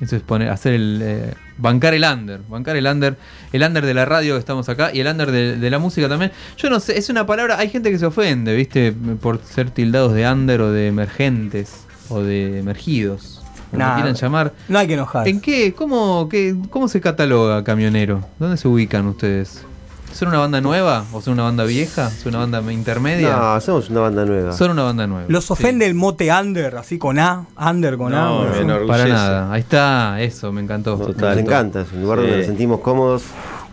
eso 0.00 0.16
es 0.16 0.22
poner, 0.22 0.48
hacer 0.50 0.72
el 0.74 1.00
eh, 1.02 1.34
bancar 1.56 1.94
el 1.94 2.02
under, 2.04 2.40
bancar 2.48 2.76
el 2.76 2.86
under, 2.86 3.16
el 3.52 3.62
under 3.62 3.86
de 3.86 3.94
la 3.94 4.04
radio 4.04 4.34
que 4.34 4.40
estamos 4.40 4.68
acá 4.68 4.90
y 4.92 4.98
el 5.00 5.06
under 5.06 5.30
de, 5.30 5.56
de 5.56 5.70
la 5.70 5.78
música 5.78 6.08
también. 6.08 6.32
Yo 6.56 6.68
no 6.68 6.80
sé, 6.80 6.98
es 6.98 7.08
una 7.10 7.26
palabra, 7.26 7.58
hay 7.58 7.68
gente 7.68 7.90
que 7.90 7.98
se 7.98 8.06
ofende, 8.06 8.56
¿viste? 8.56 8.92
Por 9.20 9.40
ser 9.44 9.70
tildados 9.70 10.12
de 10.14 10.26
under 10.28 10.60
o 10.62 10.72
de 10.72 10.88
emergentes 10.88 11.84
o 12.08 12.22
de 12.22 12.58
emergidos. 12.58 13.43
Como 13.74 13.84
Nah, 13.86 13.94
quieran 13.94 14.14
llamar. 14.14 14.52
No 14.68 14.78
hay 14.78 14.86
que 14.86 14.94
enojar. 14.94 15.28
¿En 15.28 15.40
qué? 15.40 15.74
¿Cómo, 15.74 16.28
qué? 16.28 16.54
¿Cómo 16.70 16.88
se 16.88 17.00
cataloga 17.00 17.62
camionero? 17.64 18.20
¿Dónde 18.38 18.56
se 18.56 18.68
ubican 18.68 19.06
ustedes? 19.06 19.64
¿Son 20.12 20.28
una 20.28 20.38
banda 20.38 20.60
nueva? 20.60 21.04
¿O 21.12 21.20
son 21.20 21.34
una 21.34 21.42
banda 21.42 21.64
vieja? 21.64 22.08
¿Son 22.08 22.36
una 22.36 22.46
banda 22.46 22.72
intermedia? 22.72 23.34
No, 23.36 23.60
somos 23.60 23.90
una 23.90 23.98
banda 24.00 24.24
nueva. 24.24 24.52
Son 24.52 24.70
una 24.70 24.84
banda 24.84 25.08
nueva. 25.08 25.24
¿Los 25.28 25.50
ofende 25.50 25.86
el 25.86 25.94
mote 25.94 26.30
under, 26.32 26.76
así 26.76 26.98
con 26.98 27.18
A? 27.18 27.46
Under 27.60 27.96
con 27.96 28.12
No, 28.12 28.18
A. 28.18 28.42
me 28.44 28.48
bueno. 28.50 28.62
enorgullece. 28.62 28.86
Para 29.02 29.08
nada. 29.12 29.52
Ahí 29.52 29.60
está, 29.62 30.20
eso, 30.20 30.52
me 30.52 30.60
encantó. 30.60 30.96
Nos, 30.96 31.08
Total. 31.08 31.30
nos 31.36 31.44
encanta, 31.44 31.80
es 31.80 31.92
un 31.92 32.02
lugar 32.02 32.18
donde 32.20 32.36
nos 32.36 32.46
sentimos 32.46 32.78
cómodos 32.78 33.24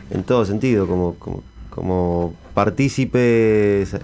en 0.09 0.23
todo 0.23 0.43
sentido, 0.45 0.87
como, 0.87 1.13
como, 1.19 1.43
como 1.69 2.33
partícipes 2.55 3.95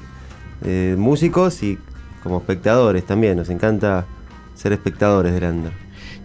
eh, 0.64 0.96
músicos 0.96 1.64
y 1.64 1.80
como 2.22 2.38
espectadores 2.38 3.04
también. 3.06 3.36
Nos 3.38 3.50
encanta 3.50 4.06
ser 4.54 4.74
espectadores 4.74 5.34
del 5.34 5.44
under. 5.44 5.72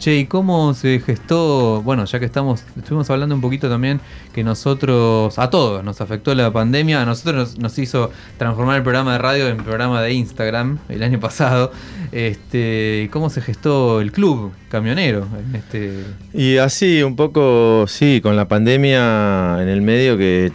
Che, 0.03 0.17
¿y 0.17 0.27
cómo 0.27 0.75
se 0.75 0.99
gestó? 0.99 1.81
Bueno, 1.83 2.07
ya 2.07 2.19
que 2.19 2.25
estamos, 2.25 2.65
estuvimos 2.77 3.09
hablando 3.09 3.37
un 3.37 3.41
poquito 3.41 3.69
también 3.69 4.01
que 4.35 4.43
nosotros, 4.43 5.39
a 5.39 5.49
todos 5.49 5.85
nos 5.85 6.01
afectó 6.01 6.35
la 6.35 6.53
pandemia, 6.53 7.03
a 7.03 7.07
nosotros 7.07 7.57
nos, 7.57 7.79
hizo 7.79 8.11
transformar 8.37 8.79
el 8.79 8.83
programa 8.83 9.13
de 9.13 9.19
radio 9.19 9.47
en 9.47 9.59
programa 9.59 10.03
de 10.03 10.13
Instagram 10.13 10.81
el 10.89 11.05
año 11.05 11.21
pasado. 11.21 11.71
Este, 12.11 13.11
¿Cómo 13.13 13.31
se 13.31 13.43
gestó 13.43 14.01
el 14.01 14.11
club 14.11 14.53
camionero 14.71 15.29
este 15.55 16.03
Y 16.35 16.57
así, 16.57 17.05
un 17.05 17.15
poco, 17.15 17.85
sí, 17.87 18.21
con 18.21 18.35
la 18.35 18.49
pandemia 18.49 19.63
en 19.63 19.69
el 19.69 19.83
medio 19.83 20.19
que 20.19 20.51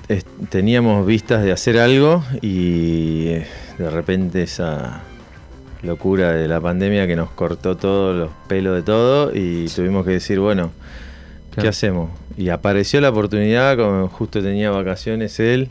teníamos 0.50 1.06
vistas 1.06 1.42
de 1.42 1.54
hacer 1.54 1.80
algo 1.80 2.22
y 2.42 3.28
eh, 3.28 3.48
de 3.78 3.90
repente 3.90 4.44
esa 4.44 5.04
locura 5.84 6.32
de 6.34 6.48
la 6.48 6.60
pandemia 6.62 7.08
que 7.08 7.16
nos 7.16 7.30
cortó 7.32 7.78
todos 7.78 8.16
los 8.16 8.30
pelos 8.48 8.76
de 8.76 8.82
todo 8.84 9.32
y 9.34 9.68
tuvimos 9.68 10.06
que 10.06 10.12
decir, 10.12 10.40
bueno, 10.40 10.72
¿qué 11.52 11.56
Claro. 11.56 11.70
hacemos? 11.70 12.10
Y 12.38 12.50
apareció 12.50 13.02
la 13.02 13.10
oportunidad, 13.10 13.78
como 13.78 14.08
justo 14.10 14.42
tenía 14.42 14.70
vacaciones 14.72 15.40
él 15.40 15.70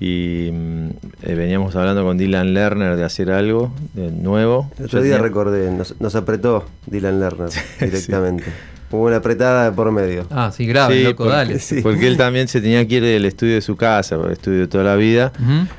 y 0.00 0.50
mm, 0.52 0.88
eh, 1.24 1.34
veníamos 1.34 1.74
hablando 1.76 2.04
con 2.04 2.16
Dylan 2.16 2.54
Lerner 2.54 2.96
de 2.96 3.04
hacer 3.04 3.30
algo 3.30 3.72
de 3.94 4.10
nuevo. 4.12 4.70
El 4.78 4.78
Yo 4.78 4.84
otro 4.86 5.02
día 5.02 5.12
tenía- 5.14 5.26
recordé, 5.28 5.70
nos, 5.70 6.00
nos 6.00 6.14
apretó 6.14 6.64
Dylan 6.86 7.18
Lerner 7.20 7.50
directamente. 7.80 8.44
Hubo 8.90 9.04
una 9.04 9.16
apretada 9.16 9.70
por 9.72 9.92
medio. 9.92 10.26
Ah, 10.30 10.50
sí, 10.54 10.66
grave, 10.66 10.96
Sí, 10.98 11.02
loco, 11.04 11.24
porque, 11.24 11.32
dale. 11.36 11.58
Sí. 11.58 11.80
porque 11.82 12.06
él 12.06 12.16
también 12.16 12.48
se 12.48 12.60
tenía 12.60 12.86
que 12.88 12.96
ir 12.96 13.02
del 13.02 13.24
estudio 13.26 13.54
de 13.54 13.60
su 13.60 13.76
casa, 13.76 14.16
porque 14.16 14.32
estudio 14.32 14.68
toda 14.68 14.84
la 14.84 14.96
vida. 14.96 15.32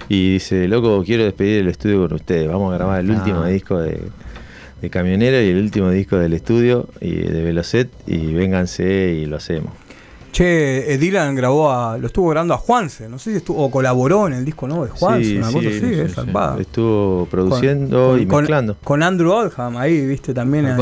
Y 0.10 0.34
dice, 0.34 0.67
loco, 0.67 1.04
quiero 1.06 1.24
despedir 1.24 1.62
el 1.62 1.69
estudio 1.69 2.02
con 2.08 2.13
ustedes. 2.13 2.48
Vamos 2.48 2.72
a 2.74 2.78
grabar 2.78 3.00
el 3.00 3.10
Ah. 3.10 3.13
último 3.15 3.45
disco 3.45 3.80
de, 3.80 4.00
de 4.82 4.89
Camionero 4.91 5.41
y 5.41 5.50
el 5.50 5.58
último 5.58 5.89
disco 5.89 6.17
del 6.17 6.34
estudio 6.34 6.88
y 7.02 7.15
de 7.15 7.43
Velocet 7.43 7.89
y 8.06 8.34
vénganse 8.34 9.15
y 9.19 9.26
lo 9.26 9.38
hacemos. 9.38 9.74
Che, 10.32 10.93
eh, 10.93 10.98
Dylan 11.00 11.34
grabó 11.34 11.72
a. 11.72 11.98
Lo 11.98 12.06
estuvo 12.06 12.30
grabando 12.30 12.54
a 12.54 12.58
Juanse. 12.58 13.10
No 13.10 13.17
sé 13.17 13.32
si 13.32 13.38
estuvo. 13.38 13.65
O 13.65 13.72
colaboró 13.72 14.28
en 14.28 14.34
el 14.34 14.45
disco 14.45 14.67
nuevo 14.67 14.86
de 14.86 14.91
Juanse. 14.91 15.38
una 15.39 15.52
cosa 15.52 15.67
así, 15.69 15.80
es 15.91 16.13
zarpada. 16.13 16.62
Estuvo 16.62 17.26
produciendo 17.32 18.10
Con- 18.12 18.22
y 18.22 18.26
con- 18.28 18.38
mezclando. 18.41 18.78
Con 18.84 19.02
Andrew 19.02 19.32
Oldham 19.32 19.78
ahí, 19.78 20.06
viste, 20.06 20.36
también. 20.36 20.67
ahí. 20.67 20.78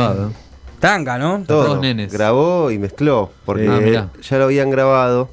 Tanca, 0.80 1.18
¿no? 1.18 1.44
Todo. 1.46 1.66
Todos 1.66 1.82
nenes. 1.82 2.12
Grabó 2.14 2.70
y 2.72 2.78
mezcló, 2.78 3.32
porque 3.46 3.68
Ah, 3.68 4.10
ya 4.22 4.38
lo 4.38 4.44
habían 4.46 4.70
grabado. 4.70 5.30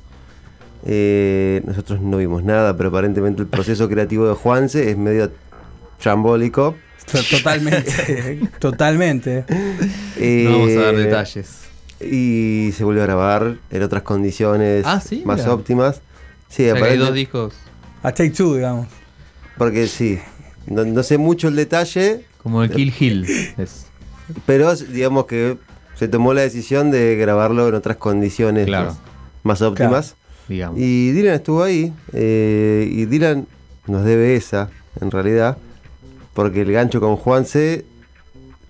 Eh, 0.86 1.62
nosotros 1.66 2.00
no 2.00 2.16
vimos 2.18 2.44
nada, 2.44 2.76
pero 2.76 2.90
aparentemente 2.90 3.42
el 3.42 3.48
proceso 3.48 3.88
creativo 3.88 4.26
de 4.28 4.34
Juanse 4.34 4.90
es 4.90 4.96
medio 4.96 5.30
trambólico. 6.00 6.76
To- 7.10 7.22
Totalmente. 7.22 8.40
totalmente. 8.58 9.44
Eh, 10.16 10.44
No 10.48 10.58
vamos 10.58 10.76
a 10.76 10.80
dar 10.86 10.96
detalles. 10.96 11.60
Y 12.00 12.70
se 12.76 12.84
volvió 12.84 13.02
a 13.02 13.06
grabar 13.06 13.56
en 13.70 13.82
otras 13.82 14.02
condiciones 14.02 14.84
Ah, 14.86 15.00
sí, 15.00 15.22
más 15.24 15.40
mira. 15.40 15.54
óptimas. 15.54 16.00
Sí, 16.48 16.68
O 16.70 16.76
sea 16.76 16.84
hay 16.84 16.98
dos 16.98 17.14
discos 17.14 17.54
A 18.02 18.12
Take 18.12 18.30
Two, 18.30 18.54
digamos. 18.56 18.86
porque 19.58 19.86
sí. 19.86 20.18
No, 20.66 20.84
no 20.84 21.02
sé 21.02 21.18
mucho 21.18 21.48
el 21.48 21.56
detalle, 21.56 22.24
como 22.42 22.62
el 22.62 22.70
Kill 22.70 22.92
Hill. 22.98 23.26
Es. 23.58 23.83
Pero 24.46 24.74
digamos 24.74 25.26
que 25.26 25.56
se 25.96 26.08
tomó 26.08 26.34
la 26.34 26.42
decisión 26.42 26.90
de 26.90 27.16
grabarlo 27.16 27.68
en 27.68 27.74
otras 27.74 27.96
condiciones 27.96 28.66
Claro. 28.66 28.86
más, 28.88 28.98
más 29.42 29.62
óptimas. 29.62 30.16
digamos. 30.48 30.78
Y 30.80 31.12
Dylan 31.12 31.34
estuvo 31.34 31.62
ahí. 31.62 31.92
eh, 32.12 32.88
y 32.90 33.06
Dylan 33.06 33.46
nos 33.86 34.04
debe 34.04 34.34
esa, 34.36 34.70
en 35.00 35.10
realidad. 35.10 35.56
Porque 36.34 36.62
el 36.62 36.72
gancho 36.72 37.00
con 37.00 37.16
Juanse 37.16 37.84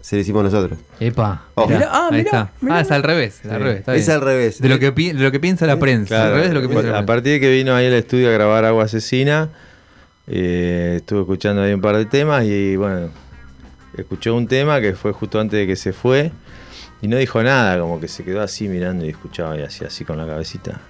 se 0.02 0.16
lo 0.16 0.22
hicimos 0.22 0.44
nosotros. 0.44 0.78
Epa. 1.00 1.44
Mirá, 1.66 1.88
ah, 1.90 2.08
ahí 2.12 2.18
mirá, 2.18 2.22
está. 2.24 2.52
mirá. 2.60 2.76
Ah, 2.76 2.80
es 2.82 2.90
al 2.90 3.02
revés. 3.02 3.40
al 3.48 3.60
revés 3.60 3.78
está 3.78 3.94
Es 3.96 4.04
bien. 4.06 4.16
al 4.16 4.20
revés. 4.22 4.60
De 4.60 4.68
lo 4.68 4.78
que, 4.78 4.92
pi- 4.92 5.12
de 5.12 5.22
lo 5.22 5.32
que 5.32 5.40
piensa 5.40 5.66
la 5.66 5.78
prensa. 5.78 6.14
al 6.16 6.20
Claro, 6.22 6.34
revés 6.34 6.48
de 6.50 6.54
lo 6.54 6.60
que 6.60 6.68
piensa 6.68 6.90
la 6.90 6.98
a 6.98 7.06
partir 7.06 7.32
de 7.32 7.40
que 7.40 7.50
vino 7.50 7.74
ahí 7.74 7.86
al 7.86 7.94
estudio 7.94 8.28
a 8.28 8.32
grabar 8.32 8.66
Agua 8.66 8.84
Asesina, 8.84 9.48
eh, 10.26 10.94
estuve 10.98 11.20
escuchando 11.20 11.62
ahí 11.62 11.72
un 11.72 11.80
par 11.80 11.96
de 11.96 12.04
temas 12.06 12.44
y 12.44 12.76
bueno, 12.76 13.08
escuchó 13.98 14.34
un 14.34 14.46
tema 14.46 14.80
que 14.80 14.94
fue 14.94 15.12
justo 15.12 15.40
antes 15.40 15.58
de 15.58 15.66
que 15.66 15.76
se 15.76 15.92
fue 15.92 16.32
y 17.02 17.08
no 17.08 17.16
dijo 17.16 17.42
nada, 17.42 17.78
como 17.78 18.00
que 18.00 18.08
se 18.08 18.24
quedó 18.24 18.40
así 18.42 18.68
mirando 18.68 19.04
y 19.04 19.10
escuchaba 19.10 19.58
y 19.58 19.62
hacía 19.62 19.88
así 19.88 20.04
con 20.04 20.16
la 20.18 20.26
cabecita. 20.26 20.80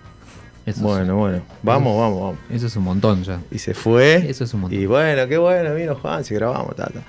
Eso, 0.66 0.80
Bueno, 0.82 1.16
bueno, 1.16 1.42
vamos, 1.62 1.98
vamos, 2.00 2.20
vamos. 2.22 2.38
es, 2.48 2.56
eso 2.56 2.66
es 2.68 2.76
un 2.76 2.84
montón 2.84 3.22
ya. 3.22 3.40
Y 3.50 3.58
se 3.58 3.74
fue. 3.74 4.24
Eso 4.30 4.44
es 4.44 4.54
un 4.54 4.62
montón. 4.62 4.80
Y 4.80 4.86
bueno, 4.86 5.28
qué 5.28 5.36
bueno, 5.36 5.74
vino 5.74 5.94
Juan, 5.96 6.24
si 6.24 6.34
grabamos, 6.34 6.74
tata. 6.74 7.02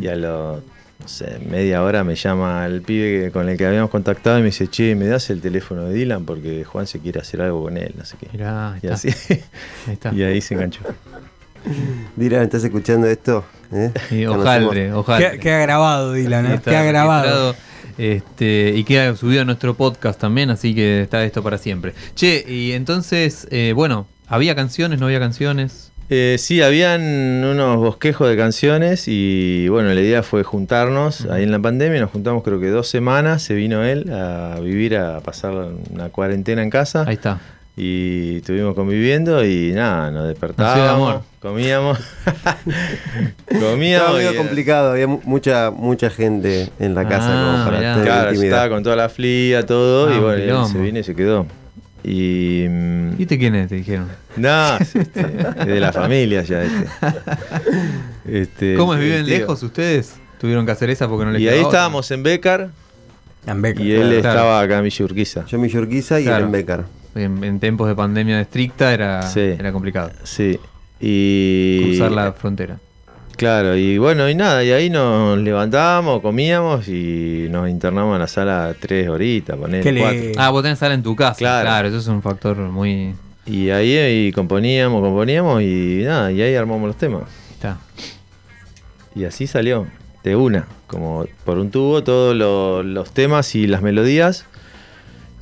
Y 0.00 0.06
a 0.06 0.14
lo, 0.14 0.56
no 1.00 1.08
sé, 1.08 1.40
media 1.50 1.82
hora 1.82 2.04
me 2.04 2.14
llama 2.14 2.64
el 2.64 2.80
pibe 2.82 3.32
con 3.32 3.48
el 3.48 3.58
que 3.58 3.66
habíamos 3.66 3.90
contactado 3.90 4.38
y 4.38 4.42
me 4.42 4.46
dice, 4.46 4.68
che, 4.68 4.94
¿me 4.94 5.06
das 5.08 5.30
el 5.30 5.40
teléfono 5.40 5.86
de 5.86 5.94
Dylan? 5.94 6.24
Porque 6.24 6.62
Juan 6.62 6.86
se 6.86 7.00
quiere 7.00 7.18
hacer 7.18 7.42
algo 7.42 7.64
con 7.64 7.76
él, 7.76 7.92
no 7.98 8.04
sé 8.04 8.16
qué. 8.20 8.28
Mirá, 8.32 8.74
ahí 8.74 8.80
Y 8.84 8.86
está. 8.86 8.94
así. 8.94 9.08
Ahí 9.88 9.92
está. 9.94 10.12
Y 10.14 10.22
ahí 10.22 10.40
se 10.40 10.54
enganchó. 10.54 10.82
Dylan, 12.16 12.42
¿estás 12.42 12.64
escuchando 12.64 13.06
esto? 13.06 13.44
¿Eh? 13.72 13.90
Conocemos- 14.26 14.40
ojalre, 14.40 14.92
ojalre. 14.92 15.38
Queda, 15.38 15.58
grabado, 15.60 16.12
Dylan, 16.12 16.46
¿eh? 16.46 16.60
Queda 16.62 16.82
grabado. 16.82 17.54
Este, 17.98 18.72
y 18.74 18.84
queda 18.84 19.14
subido 19.16 19.42
a 19.42 19.44
nuestro 19.44 19.74
podcast 19.74 20.18
también, 20.18 20.50
así 20.50 20.74
que 20.74 21.02
está 21.02 21.24
esto 21.24 21.42
para 21.42 21.58
siempre. 21.58 21.92
Che, 22.14 22.44
y 22.48 22.72
entonces, 22.72 23.46
eh, 23.50 23.72
bueno, 23.74 24.06
¿había 24.28 24.54
canciones, 24.54 24.98
no 24.98 25.06
había 25.06 25.20
canciones? 25.20 25.90
Eh, 26.08 26.36
sí, 26.38 26.60
habían 26.60 27.00
unos 27.02 27.76
bosquejos 27.78 28.28
de 28.28 28.36
canciones 28.36 29.04
y 29.06 29.68
bueno, 29.68 29.94
la 29.94 30.00
idea 30.00 30.22
fue 30.22 30.42
juntarnos 30.42 31.26
ahí 31.26 31.42
en 31.44 31.52
la 31.52 31.58
pandemia, 31.58 32.00
nos 32.00 32.10
juntamos 32.10 32.42
creo 32.42 32.60
que 32.60 32.68
dos 32.68 32.88
semanas, 32.88 33.42
se 33.42 33.54
vino 33.54 33.82
él 33.84 34.12
a 34.12 34.58
vivir, 34.60 34.96
a 34.96 35.20
pasar 35.20 35.52
una 35.90 36.08
cuarentena 36.10 36.62
en 36.62 36.70
casa. 36.70 37.04
Ahí 37.06 37.14
está. 37.14 37.40
Y 37.74 38.36
estuvimos 38.36 38.74
conviviendo 38.74 39.42
y 39.46 39.72
nada, 39.72 40.10
nos 40.10 40.14
Nació 40.14 40.20
el 40.22 40.28
despertábamos, 40.28 41.08
amor. 41.10 41.22
comíamos, 41.40 41.98
Estaba 43.46 43.70
comíamos. 43.72 44.14
medio 44.18 44.36
complicado, 44.36 44.92
había 44.92 45.06
mu- 45.06 45.22
mucha 45.24 45.70
mucha 45.70 46.10
gente 46.10 46.68
en 46.78 46.94
la 46.94 47.08
casa 47.08 47.28
Ah, 47.30 47.52
como 47.52 47.64
para 47.64 47.78
mirá. 47.78 47.92
tener 47.94 48.06
Claro, 48.08 48.28
intimidad. 48.30 48.56
estaba 48.58 48.74
con 48.74 48.82
toda 48.82 48.96
la 48.96 49.08
fría, 49.08 49.64
todo, 49.64 50.08
Ah, 50.08 50.12
y 50.12 50.16
un 50.18 50.22
bueno, 50.22 50.42
quilombo. 50.44 50.68
se 50.68 50.78
vino 50.78 50.98
y 50.98 51.02
se 51.02 51.14
quedó. 51.14 51.46
Y. 52.04 52.66
mm, 52.68 53.16
¿Viste 53.16 53.38
quién 53.38 53.54
es? 53.54 53.68
Te 53.68 53.76
dijeron. 53.76 54.08
No, 54.36 54.76
es, 54.80 54.94
este, 54.94 55.20
es 55.60 55.66
de 55.66 55.80
la 55.80 55.92
familia 55.94 56.42
ya 56.42 56.62
este. 56.64 56.86
Este, 58.28 58.74
¿Cómo 58.76 58.92
es? 58.94 59.00
¿Viven 59.00 59.24
tío. 59.24 59.38
lejos 59.38 59.62
ustedes? 59.62 60.14
¿Tuvieron 60.38 60.66
que 60.66 60.72
hacer 60.72 60.90
esa 60.90 61.08
porque 61.08 61.24
no 61.24 61.30
les 61.32 61.40
Y 61.40 61.48
ahí 61.48 61.58
otra? 61.60 61.68
estábamos 61.70 62.10
en 62.10 62.22
Becar 62.22 62.68
En 63.46 63.62
Beca. 63.62 63.82
y 63.82 63.92
él 63.92 64.00
Claro. 64.20 64.28
estaba 64.28 64.60
acá 64.60 64.78
en 64.78 64.84
Villa 64.84 65.04
Urquiza. 65.06 65.44
Yo 65.46 65.56
en 65.56 65.62
Villa 65.62 65.80
Urquiza 65.80 66.20
y 66.20 66.24
Claro. 66.24 66.38
él 66.38 66.44
en 66.44 66.52
Becar. 66.52 66.84
En, 67.14 67.42
en 67.44 67.60
tiempos 67.60 67.88
de 67.88 67.94
pandemia 67.94 68.40
estricta 68.40 68.92
era, 68.94 69.22
Sí. 69.22 69.40
era 69.40 69.72
complicado. 69.72 70.10
Sí. 70.24 70.58
Y. 71.00 71.80
Cruzar 71.84 72.12
la 72.12 72.32
frontera. 72.32 72.78
Claro, 73.36 73.76
y 73.76 73.98
bueno, 73.98 74.28
y 74.28 74.34
nada, 74.34 74.62
y 74.62 74.70
ahí 74.70 74.88
nos 74.90 75.38
levantábamos, 75.38 76.20
comíamos 76.20 76.86
y 76.86 77.48
nos 77.50 77.68
internamos 77.68 78.14
en 78.14 78.20
la 78.20 78.28
sala 78.28 78.74
tres 78.78 79.08
horitas, 79.08 79.56
poner 79.56 79.84
le- 79.92 80.32
Ah, 80.36 80.50
vos 80.50 80.62
tenés 80.62 80.78
sala 80.78 80.94
en 80.94 81.02
tu 81.02 81.16
casa. 81.16 81.38
Claro. 81.38 81.64
Claro, 81.66 81.88
eso 81.88 81.98
es 81.98 82.06
un 82.06 82.22
factor 82.22 82.56
muy. 82.58 83.14
Y 83.46 83.70
ahí 83.70 84.28
y 84.28 84.32
componíamos, 84.32 85.02
componíamos 85.02 85.60
y 85.62 86.02
nada, 86.04 86.30
y 86.30 86.40
ahí 86.42 86.54
armamos 86.54 86.86
los 86.86 86.96
temas. 86.96 87.22
Está. 87.54 87.78
Y 89.16 89.24
así 89.24 89.46
salió, 89.46 89.86
de 90.22 90.36
una, 90.36 90.66
como 90.86 91.24
por 91.44 91.58
un 91.58 91.70
tubo, 91.70 92.04
todos 92.04 92.36
lo- 92.36 92.82
los 92.82 93.10
temas 93.12 93.54
y 93.56 93.66
las 93.66 93.82
melodías. 93.82 94.44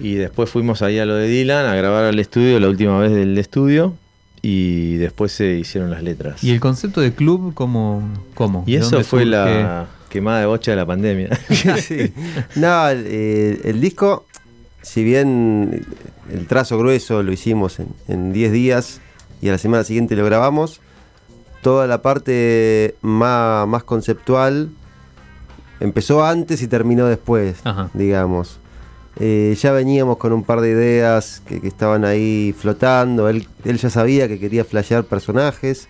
Y 0.01 0.14
después 0.14 0.48
fuimos 0.51 0.82
ahí 0.82 0.98
a 0.98 1.05
lo 1.07 1.14
de 1.14 1.28
Dylan 1.28 1.66
a 1.66 1.74
grabar 1.74 2.05
al 2.05 2.18
estudio, 2.18 2.59
la 2.59 2.68
última 2.68 2.98
vez 2.98 3.12
del 3.12 3.36
estudio. 3.38 3.94
Y 4.42 4.96
después 4.96 5.32
se 5.32 5.53
hicieron 5.59 5.90
las 5.90 6.03
letras. 6.03 6.42
¿Y 6.42 6.51
el 6.53 6.61
concepto 6.61 7.03
de 7.03 7.12
club 7.12 7.53
cómo? 7.53 8.03
cómo? 8.34 8.64
Y 8.66 8.72
¿De 8.72 8.78
eso 8.78 8.96
fue 9.05 9.20
surge? 9.22 9.26
la 9.26 9.86
quemada 10.09 10.40
de 10.40 10.46
bocha 10.46 10.70
de 10.70 10.76
la 10.78 10.86
pandemia. 10.86 11.28
Sí. 11.78 12.12
No, 12.57 12.88
el, 12.88 13.05
eh, 13.07 13.61
el 13.64 13.80
disco, 13.82 14.24
si 14.80 15.05
bien 15.05 15.84
el 16.32 16.46
trazo 16.46 16.78
grueso 16.78 17.22
lo 17.22 17.32
hicimos 17.32 17.78
en- 17.80 17.88
en 18.09 18.32
10 18.32 18.53
días 18.53 19.01
y 19.42 19.48
a 19.51 19.53
la 19.53 19.59
semana 19.59 19.84
siguiente 19.84 20.16
lo 20.16 20.24
grabamos, 20.24 20.80
toda 21.62 21.86
la 21.86 22.01
parte 22.01 22.94
más, 23.03 23.68
más 23.68 23.84
conceptual 23.84 24.70
empezó 25.80 26.24
antes 26.24 26.62
y 26.62 26.66
terminó 26.68 27.05
después, 27.07 27.57
Ajá. 27.64 27.90
digamos. 27.92 28.59
Eh, 29.18 29.56
ya 29.61 29.72
veníamos 29.72 30.16
con 30.18 30.32
un 30.32 30.44
par 30.44 30.61
de 30.61 30.70
ideas 30.70 31.42
que, 31.46 31.56
estaban 31.66 32.04
ahí 32.04 32.54
flotando. 32.56 33.28
Él, 33.28 33.48
él 33.64 33.78
ya 33.78 33.90
sabía 33.90 34.28
que 34.28 34.38
quería 34.38 34.64
flashear 34.64 35.04
personajes. 35.04 35.88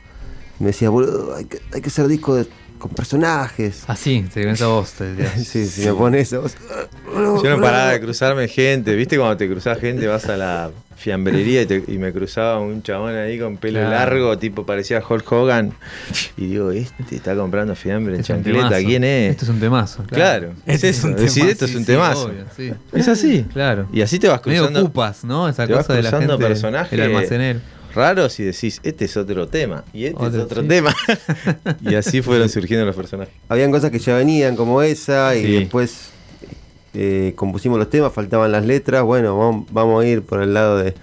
Me 0.58 0.68
decía, 0.68 0.90
boludo, 0.90 1.34
hay 1.34 1.44
que, 1.44 1.60
hay 1.72 1.80
que 1.80 1.88
hacer 1.88 2.08
disco 2.08 2.34
de- 2.34 2.48
con 2.80 2.90
personajes. 2.90 3.84
Así, 3.86 4.24
te 4.34 4.40
ven 4.40 4.54
esa 4.54 4.66
voz. 4.66 4.92
te. 4.94 5.14
Sí, 5.44 5.66
si 5.66 5.86
me 5.86 5.92
pone 5.94 6.18
eso. 6.20 6.44
Yo 7.14 7.50
no 7.56 7.60
paraba 7.60 7.92
de 7.92 8.00
cruzarme 8.00 8.48
gente, 8.48 8.94
¿viste? 8.96 9.16
Cuando 9.16 9.36
te 9.36 9.48
cruzás 9.48 9.78
gente, 9.78 10.06
vas 10.08 10.26
a 10.26 10.36
la 10.36 10.70
fiambrería 10.96 11.62
y, 11.62 11.66
te- 11.66 11.82
y 11.88 11.96
me 11.96 12.12
cruzaba 12.12 12.60
un 12.60 12.82
chabón 12.82 13.14
ahí 13.14 13.38
con 13.38 13.56
pelo 13.56 13.78
Claro. 13.80 13.90
largo, 13.94 14.38
tipo 14.38 14.66
parecía 14.66 15.02
Hulk 15.08 15.32
Hogan. 15.32 15.72
Y 16.36 16.46
digo, 16.48 16.70
este 16.72 17.16
está 17.16 17.34
comprando 17.34 17.74
fiambre 17.74 18.16
en 18.16 18.20
Es 18.20 18.28
un 18.30 18.36
chancleta. 18.42 18.78
¿quién 18.80 19.04
es? 19.04 19.30
Esto 19.30 19.44
es 19.46 19.50
un 19.50 19.60
temazo. 19.60 20.04
Claro, 20.10 20.52
es 20.66 20.74
Este 20.74 20.88
es 20.90 20.98
eso. 20.98 21.06
un 21.08 21.16
decir, 21.16 21.34
temazo. 21.44 21.52
esto 21.52 21.64
es 21.64 21.74
un 21.74 21.80
sí, 21.80 21.86
temazo. 21.86 22.24
obvio, 22.26 22.44
sí. 22.56 22.72
Es 22.92 23.08
así. 23.08 23.46
Claro. 23.52 23.88
Y 23.92 24.02
así 24.02 24.18
te 24.18 24.28
vas 24.28 24.44
Medio 24.44 24.62
cruzando. 24.64 24.80
ocupas, 24.80 25.24
¿no? 25.24 25.48
Esa 25.48 25.66
te 25.66 25.72
vas 25.72 25.86
cosa 25.86 25.96
de 25.96 26.02
la 26.02 26.10
gente. 26.10 26.36
personajes 26.36 26.92
El 26.92 27.00
almacenero. 27.02 27.60
Raros 27.94 28.38
y 28.40 28.44
decís, 28.44 28.80
este 28.82 29.04
es 29.06 29.16
otro 29.16 29.48
tema. 29.48 29.84
Y 29.92 30.06
este 30.06 30.16
Otro, 30.24 30.38
es 30.40 30.44
otro 30.44 30.62
sí. 30.62 30.68
tema. 30.68 30.94
y 31.82 31.94
así 31.94 32.22
fueron 32.22 32.48
surgiendo 32.48 32.86
los 32.86 32.96
personajes. 32.96 33.34
Habían 33.48 33.70
cosas 33.70 33.90
que 33.90 33.98
ya 33.98 34.16
venían 34.16 34.56
como 34.56 34.82
esa 34.82 35.34
y 35.36 35.44
Sí. 35.44 35.52
después 35.60 36.10
eh, 36.94 37.32
compusimos 37.36 37.78
los 37.78 37.88
temas, 37.90 38.12
faltaban 38.12 38.50
las 38.52 38.64
letras. 38.64 39.02
Bueno, 39.04 39.36
vamos, 39.38 39.66
vamos 39.70 40.02
a 40.02 40.06
ir 40.06 40.22
por 40.22 40.42
el 40.42 40.54
lado 40.54 40.78
de 40.78 40.94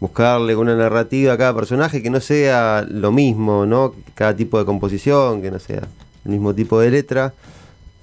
buscarle 0.00 0.54
una 0.54 0.76
narrativa 0.76 1.32
a 1.32 1.38
cada 1.38 1.54
personaje 1.54 2.02
que 2.02 2.10
no 2.10 2.20
sea 2.20 2.84
lo 2.88 3.10
mismo, 3.10 3.64
¿no? 3.66 3.94
Cada 4.14 4.36
tipo 4.36 4.58
de 4.58 4.64
composición, 4.64 5.40
que 5.42 5.50
no 5.50 5.58
sea 5.58 5.82
el 6.24 6.30
mismo 6.30 6.54
tipo 6.54 6.78
de 6.80 6.90
letra. 6.90 7.32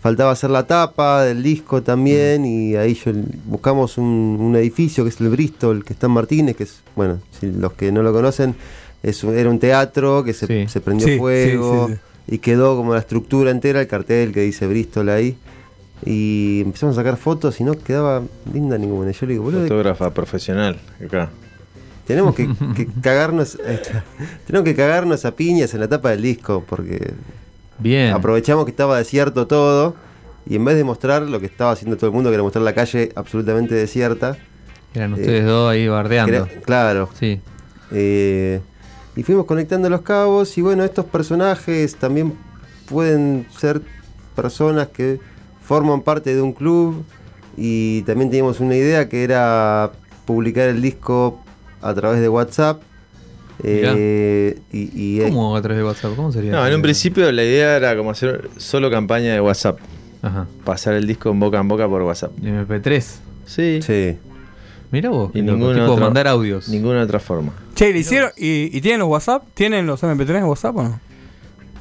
Faltaba 0.02 0.32
hacer 0.32 0.50
la 0.50 0.66
tapa 0.66 1.24
del 1.24 1.44
disco 1.44 1.84
también 1.84 2.44
y 2.46 2.76
ahí 2.76 2.96
yo 2.96 3.12
buscamos 3.46 3.98
un, 4.00 4.38
un 4.40 4.56
edificio 4.56 5.04
que 5.04 5.12
es 5.12 5.22
el 5.22 5.30
Bristol, 5.30 5.84
que 5.86 5.94
está 5.94 6.08
en 6.08 6.14
Martínez, 6.14 6.56
que 6.56 6.64
es, 6.64 6.82
bueno, 6.96 7.20
si 7.40 7.52
los 7.52 7.74
que 7.74 7.92
no 7.92 8.02
lo 8.02 8.12
conocen, 8.12 8.56
es, 9.04 9.24
era 9.24 9.50
un 9.50 9.60
teatro 9.60 10.24
que 10.24 10.34
se, 10.34 10.48
Sí. 10.48 10.68
se 10.68 10.82
prendió 10.82 11.08
Sí, 11.08 11.18
fuego 11.20 11.88
sí, 11.90 11.94
sí. 11.94 12.36
y 12.36 12.38
quedó 12.40 12.76
como 12.76 12.94
la 12.94 13.00
estructura 13.00 13.52
entera, 13.52 13.80
el 13.80 13.88
cartel 13.88 14.32
que 14.32 14.42
dice 14.42 14.66
Bristol 14.66 15.10
ahí. 15.10 15.38
Y 16.04 16.62
empezamos 16.66 16.98
a 16.98 17.02
sacar 17.02 17.16
fotos 17.18 17.60
y 17.62 17.64
no 17.64 17.74
quedaba 17.76 18.24
linda 18.52 18.80
ninguna. 18.80 19.12
Yo 19.12 19.28
le 19.28 19.34
digo, 19.34 19.44
boludo, 19.44 19.62
Fotógrafa 19.64 20.12
profesional, 20.12 20.80
acá. 21.06 21.30
tenemos 22.08 22.34
que, 22.34 22.50
que 22.76 22.88
cagarnos, 23.04 23.56
tenemos 24.48 24.66
que 24.66 24.74
cagarnos 24.76 25.26
a 25.26 25.36
piñas 25.36 25.76
en 25.76 25.80
la 25.82 25.88
tapa 25.88 26.10
del 26.10 26.24
disco, 26.24 26.64
porque 26.68 27.14
Bien. 27.82 28.14
aprovechamos 28.14 28.66
que 28.66 28.72
estaba 28.72 28.98
desierto 28.98 29.48
todo, 29.48 29.96
y 30.46 30.56
en 30.56 30.66
vez 30.66 30.76
de 30.76 30.84
mostrar 30.84 31.22
lo 31.24 31.40
que 31.40 31.46
estaba 31.46 31.72
haciendo 31.72 31.98
todo 31.98 32.08
el 32.08 32.14
mundo, 32.14 32.30
que 32.30 32.36
era 32.36 32.44
mostrar 32.44 32.64
la 32.64 32.74
calle 32.74 33.12
absolutamente 33.16 33.76
desierta, 33.76 34.38
Eran 34.94 35.12
Eh, 35.12 35.22
ustedes 35.22 35.46
dos 35.46 35.72
ahí 35.72 35.88
bardeando. 35.88 36.48
claro, 36.66 37.10
Sí. 37.18 37.40
Eh, 37.94 38.60
y 39.16 39.24
fuimos 39.24 39.46
conectando 39.46 39.90
los 39.90 40.02
cabos 40.02 40.58
y 40.58 40.62
bueno, 40.62 40.84
estos 40.84 41.06
personajes 41.06 41.96
también 41.96 42.34
pueden 42.90 43.46
ser 43.58 43.82
personas 44.36 44.88
que 44.90 45.20
forman 45.64 46.02
parte 46.02 46.34
de 46.36 46.42
un 46.42 46.54
club 46.54 47.04
y 47.58 48.02
también 48.04 48.30
teníamos 48.30 48.60
una 48.62 48.76
idea 48.76 49.08
que 49.10 49.24
era 49.24 49.92
publicar 50.26 50.70
el 50.70 50.82
disco 50.82 51.42
a 51.82 51.94
través 51.94 52.22
de 52.22 52.30
WhatsApp. 52.30 52.82
Eh, 53.64 54.60
y, 54.72 54.90
y- 55.20 55.20
¿Cómo 55.22 55.56
a 55.56 55.62
través 55.62 55.78
de 55.80 55.84
WhatsApp? 55.84 56.16
¿Cómo 56.16 56.32
sería? 56.32 56.52
No, 56.52 56.66
en 56.68 56.74
un 56.76 56.82
principio 56.82 57.32
la 57.32 57.44
idea 57.44 57.78
era 57.78 57.96
como 57.96 58.12
hacer 58.12 58.50
solo 58.58 58.90
campaña 58.90 59.34
de 59.34 59.42
WhatsApp. 59.42 59.80
Ajá. 60.22 60.48
Pasar 60.64 60.94
el 60.94 61.08
disco 61.08 61.30
en 61.32 61.40
boca 61.40 61.60
en 61.60 61.68
boca 61.68 61.88
por 61.88 62.02
WhatsApp. 62.04 62.32
¿Y 62.42 62.48
MP3. 62.48 63.04
Sí. 63.46 63.80
Sí. 63.82 64.18
Mira 64.92 65.10
vos. 65.10 65.32
Y 65.34 65.42
ninguna 65.42 65.74
tipo 65.82 65.94
otra- 65.94 66.06
mandar 66.06 66.28
audios. 66.28 66.68
Ninguna 66.70 67.02
otra 67.04 67.20
forma. 67.20 67.54
Che, 67.76 67.92
¿le 67.94 68.00
hicieron? 68.00 68.30
¿Y, 68.38 68.76
y 68.76 68.82
tienen 68.82 69.00
los 69.00 69.10
WhatsApp? 69.10 69.44
¿Tienen 69.54 69.86
los 69.88 70.04
MP3 70.04 70.26
de 70.26 70.44
WhatsApp 70.44 70.76
o 70.78 70.84
no? 70.84 71.00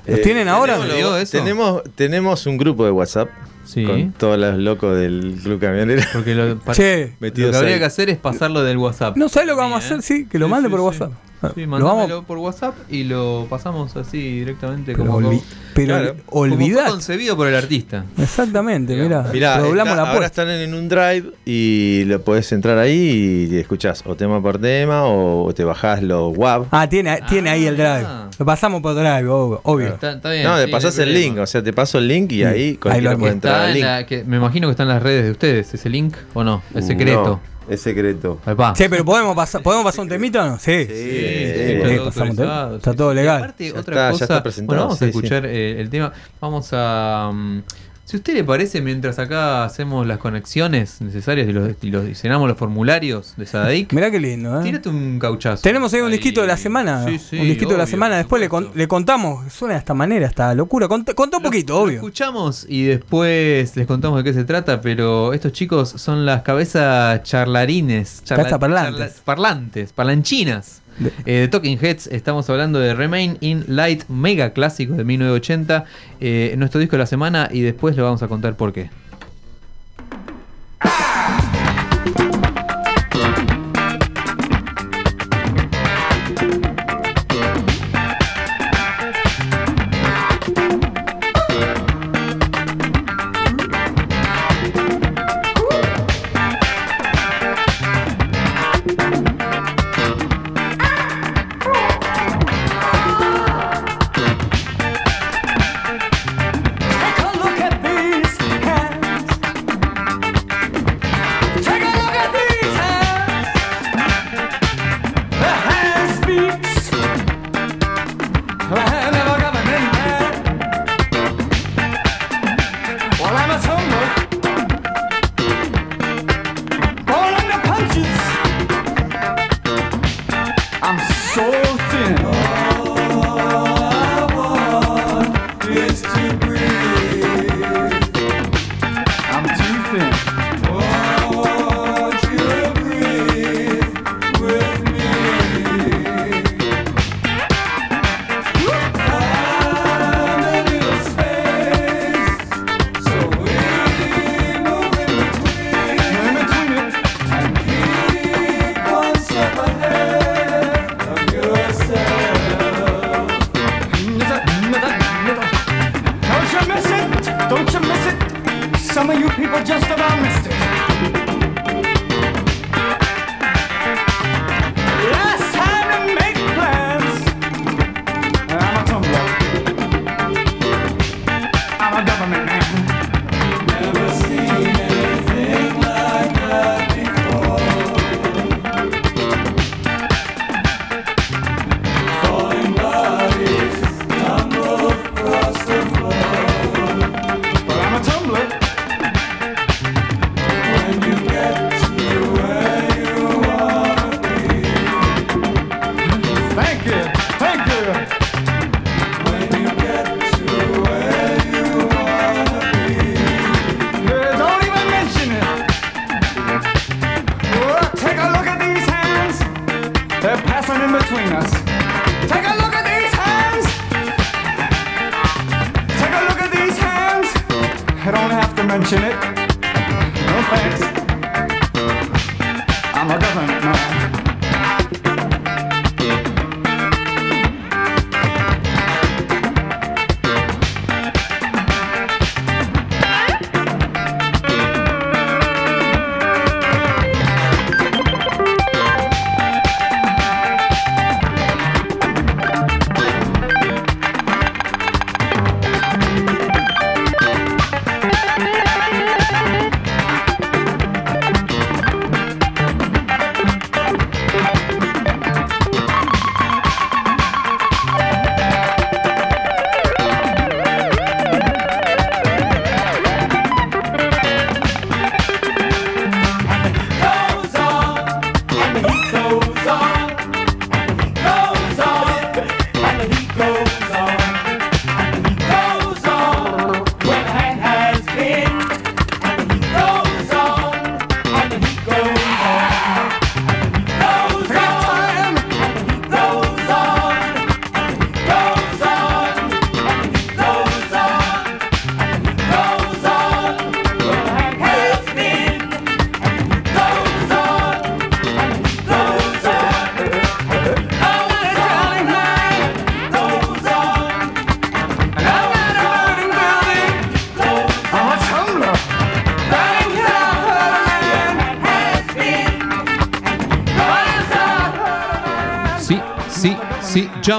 ¿Los 0.06 0.18
Eh, 0.18 0.22
tienen 0.22 0.48
ahora? 0.48 0.78
tenemos- 0.78 1.18
eso? 1.20 1.38
Tenemos, 1.38 1.82
tenemos 1.96 2.46
un 2.46 2.56
grupo 2.56 2.84
de 2.84 2.90
WhatsApp 2.92 3.28
Sí. 3.66 3.84
con 3.84 4.12
todos 4.12 4.38
los 4.38 4.56
locos 4.58 4.96
del 4.96 5.38
club 5.42 5.60
camionero. 5.60 6.02
Porque 6.12 6.34
lo, 6.34 6.58
Che, 6.72 7.12
lo 7.20 7.32
que 7.32 7.44
habría 7.56 7.74
ahí. 7.74 7.78
que 7.78 7.84
hacer 7.84 8.08
es 8.10 8.16
pasarlo 8.16 8.62
del 8.62 8.78
WhatsApp. 8.78 9.16
no 9.16 9.28
sabes 9.28 9.48
lo 9.48 9.54
que 9.54 9.60
vamos 9.60 9.78
a 9.78 9.80
Sí, 9.86 9.92
¿eh? 9.94 9.96
hacer, 9.98 10.02
sí, 10.18 10.26
que 10.26 10.38
lo 10.38 10.46
Sí, 10.46 10.50
mande 10.50 10.68
sí, 10.68 10.70
por 10.70 10.80
sí. 10.80 10.84
WhatsApp. 10.86 11.12
Sí, 11.54 11.62
lo 11.62 11.68
mandámelo 11.68 12.08
vamos, 12.16 12.24
por 12.26 12.38
WhatsApp 12.38 12.74
y 12.90 13.04
lo 13.04 13.46
pasamos 13.48 13.96
así 13.96 14.18
directamente 14.40 14.92
pero, 14.92 15.06
como, 15.06 15.20
olvi- 15.30 15.42
pero 15.74 15.86
Claro. 15.96 16.14
como 16.26 16.46
fue 16.46 16.54
olvidad. 16.54 16.88
concebido 16.88 17.36
por 17.36 17.48
el 17.48 17.54
artista. 17.54 18.04
Exactamente, 18.18 18.94
mira. 18.96 19.26
Mirá, 19.32 19.58
Doblamos 19.58 19.92
está- 19.92 20.04
la 20.04 20.12
ahora 20.12 20.26
están 20.26 20.48
en 20.50 20.74
un 20.74 20.88
drive 20.88 21.30
y 21.46 22.04
lo 22.06 22.20
podés 22.22 22.52
entrar 22.52 22.76
ahí 22.78 23.48
y 23.50 23.56
escuchás 23.56 24.02
o 24.06 24.14
tema 24.16 24.42
por 24.42 24.58
tema 24.58 25.04
o 25.04 25.52
te 25.54 25.64
bajás 25.64 26.02
los 26.02 26.36
WAV. 26.36 26.66
Ah, 26.70 26.88
tiene, 26.88 27.20
tiene 27.28 27.50
ahí 27.50 27.64
el 27.66 27.74
drive. 27.76 28.04
Ah. 28.06 28.28
Lo 28.38 28.44
pasamos 28.46 28.80
por 28.82 28.94
drive, 28.94 29.26
obvio. 29.28 29.88
Está, 29.88 30.12
está 30.12 30.30
bien. 30.30 30.44
no, 30.44 30.58
sí, 30.58 30.66
te 30.66 30.70
pasás 30.70 30.98
hay 30.98 31.04
el 31.08 31.14
link, 31.14 31.38
o 31.38 31.46
sea, 31.46 31.62
te 31.62 31.72
paso 31.72 31.98
el 31.98 32.08
link 32.08 32.32
y 32.32 32.44
ahí 32.44 32.76
cualquiera 32.76 33.12
lo 33.12 33.18
puede 33.18 33.32
entrar 33.32 33.54
Está 33.54 33.64
al 33.64 33.68
en 33.70 33.74
link. 33.76 33.84
la- 33.86 34.06
que- 34.06 34.24
me 34.24 34.36
imagino 34.36 34.66
que 34.68 34.72
está 34.72 34.82
en 34.84 34.88
las 34.90 35.02
redes 35.02 35.24
de 35.24 35.30
ustedes, 35.32 35.72
ese 35.74 35.88
link 35.90 36.14
o 36.34 36.44
no, 36.44 36.62
es 36.74 36.86
secreto. 36.86 37.22
No, 37.22 37.40
es 37.70 37.80
secreto. 37.80 38.38
Epá. 38.46 38.74
Sí, 38.74 38.84
pero 38.90 39.04
¿podemos 39.04 39.34
pasar, 39.36 39.62
¿podemos 39.62 39.84
pasar 39.84 40.00
un 40.02 40.08
temita 40.08 40.44
o 40.44 40.48
no? 40.50 40.58
Sí. 40.58 40.86
Sí, 40.86 40.86
Sí, 40.86 40.94
sí, 40.94 41.44
está 41.46 41.88
sí, 41.88 41.96
todo 41.96 42.04
pasamos. 42.06 42.30
Está 42.76 43.14
legal. 43.14 43.40
Y 43.40 43.42
aparte, 43.42 43.64
Ya 43.72 43.80
otra 43.80 43.80
está, 43.94 44.06
ya 44.06 44.10
cosa. 44.10 44.24
está 44.24 44.42
presentado, 44.42 44.66
bueno, 44.66 44.82
vamos 44.84 44.98
sí, 44.98 45.04
a 45.04 45.08
escuchar 45.08 45.46
eh, 45.46 45.80
el 45.80 45.88
tema. 45.90 46.12
Vamos 46.40 46.68
a. 46.72 47.30
mm, 47.32 47.62
si 48.10 48.16
a 48.16 48.18
usted 48.18 48.34
le 48.34 48.42
parece, 48.44 48.80
mientras 48.80 49.18
acá 49.18 49.64
hacemos 49.64 50.06
las 50.06 50.18
conexiones 50.18 51.00
necesarias 51.00 51.48
y 51.48 51.52
los, 51.52 51.70
y 51.80 51.90
los 51.90 52.04
diseñamos 52.04 52.48
los 52.48 52.58
formularios 52.58 53.34
de 53.36 53.46
Sadaic, 53.46 53.92
Mirá 53.92 54.10
qué 54.10 54.18
lindo, 54.18 54.60
¿eh? 54.60 54.64
tírate 54.64 54.88
un 54.88 55.18
cauchazo. 55.18 55.62
Tenemos 55.62 55.94
ahí 55.94 56.00
un 56.00 56.10
disquito 56.10 56.40
de 56.40 56.46
la 56.48 56.56
semana. 56.56 57.04
Sí, 57.06 57.18
sí, 57.18 57.38
un 57.38 57.46
disquito 57.46 57.70
de 57.72 57.78
la 57.78 57.86
semana. 57.86 58.16
Después 58.16 58.40
le, 58.40 58.48
con- 58.48 58.64
supuesto. 58.64 58.78
le 58.78 58.88
contamos. 58.88 59.52
Suena 59.52 59.74
de 59.74 59.78
esta 59.80 59.94
manera, 59.94 60.26
esta 60.26 60.54
locura. 60.54 60.88
Contá 60.88 61.12
un 61.36 61.42
poquito, 61.42 61.74
Lo 61.74 61.80
obvio. 61.82 61.94
escuchamos 61.96 62.66
y 62.68 62.84
después 62.84 63.76
les 63.76 63.86
contamos 63.86 64.18
de 64.18 64.24
qué 64.24 64.32
se 64.34 64.44
trata, 64.44 64.80
pero 64.80 65.32
estos 65.32 65.52
chicos 65.52 65.90
son 65.90 66.26
las 66.26 66.42
cabezas 66.42 67.22
charlarines, 67.22 68.22
Cabeza 68.28 68.58
parlantes. 68.58 68.98
charla- 69.16 69.24
parlantes, 69.24 69.92
parlanchinas. 69.92 70.82
Eh, 71.24 71.32
de 71.40 71.48
Talking 71.48 71.78
Heads 71.80 72.08
estamos 72.08 72.48
hablando 72.50 72.78
de 72.78 72.94
Remain 72.94 73.38
in 73.40 73.64
Light, 73.68 74.04
mega 74.08 74.52
clásico 74.52 74.94
de 74.94 75.04
1980, 75.04 75.84
eh, 76.20 76.54
nuestro 76.58 76.80
disco 76.80 76.96
de 76.96 77.00
la 77.00 77.06
semana 77.06 77.48
y 77.50 77.62
después 77.62 77.96
le 77.96 78.02
vamos 78.02 78.22
a 78.22 78.28
contar 78.28 78.56
por 78.56 78.72
qué. 78.72 78.90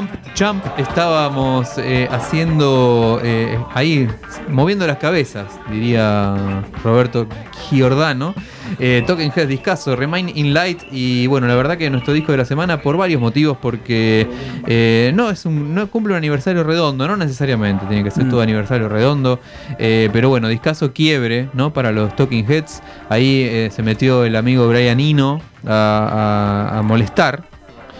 Jump, 0.01 0.09
Jump, 0.39 0.63
estábamos 0.79 1.77
eh, 1.77 2.07
haciendo 2.11 3.19
eh, 3.23 3.57
ahí, 3.73 4.07
moviendo 4.49 4.87
las 4.87 4.97
cabezas, 4.97 5.47
diría 5.69 6.63
Roberto 6.83 7.27
Giordano. 7.69 8.33
Eh, 8.79 9.03
Talking 9.05 9.31
Heads 9.35 9.49
discaso, 9.49 9.95
Remain 9.97 10.31
in 10.33 10.53
Light 10.53 10.83
y 10.91 11.27
bueno, 11.27 11.45
la 11.45 11.55
verdad 11.55 11.77
que 11.77 11.89
nuestro 11.89 12.13
disco 12.13 12.31
de 12.31 12.37
la 12.37 12.45
semana 12.45 12.81
por 12.81 12.95
varios 12.95 13.19
motivos, 13.19 13.57
porque 13.61 14.27
eh, 14.65 15.11
no 15.13 15.29
es 15.29 15.45
un, 15.45 15.75
no 15.75 15.87
cumple 15.87 16.13
un 16.13 16.17
aniversario 16.17 16.63
redondo, 16.63 17.05
no 17.07 17.17
necesariamente 17.17 17.85
tiene 17.87 18.03
que 18.03 18.11
ser 18.11 18.25
Mm. 18.25 18.29
todo 18.29 18.41
aniversario 18.41 18.87
redondo, 18.87 19.39
eh, 19.77 20.09
pero 20.13 20.29
bueno, 20.29 20.47
discaso 20.47 20.93
quiebre, 20.93 21.49
¿no? 21.53 21.73
Para 21.73 21.91
los 21.91 22.15
Talking 22.15 22.45
Heads, 22.49 22.81
ahí 23.09 23.69
se 23.71 23.83
metió 23.83 24.23
el 24.23 24.35
amigo 24.37 24.67
Brian 24.69 24.99
Eno 25.01 25.41
a, 25.67 26.69
a- 26.73 26.79
a 26.79 26.81
molestar. 26.81 27.50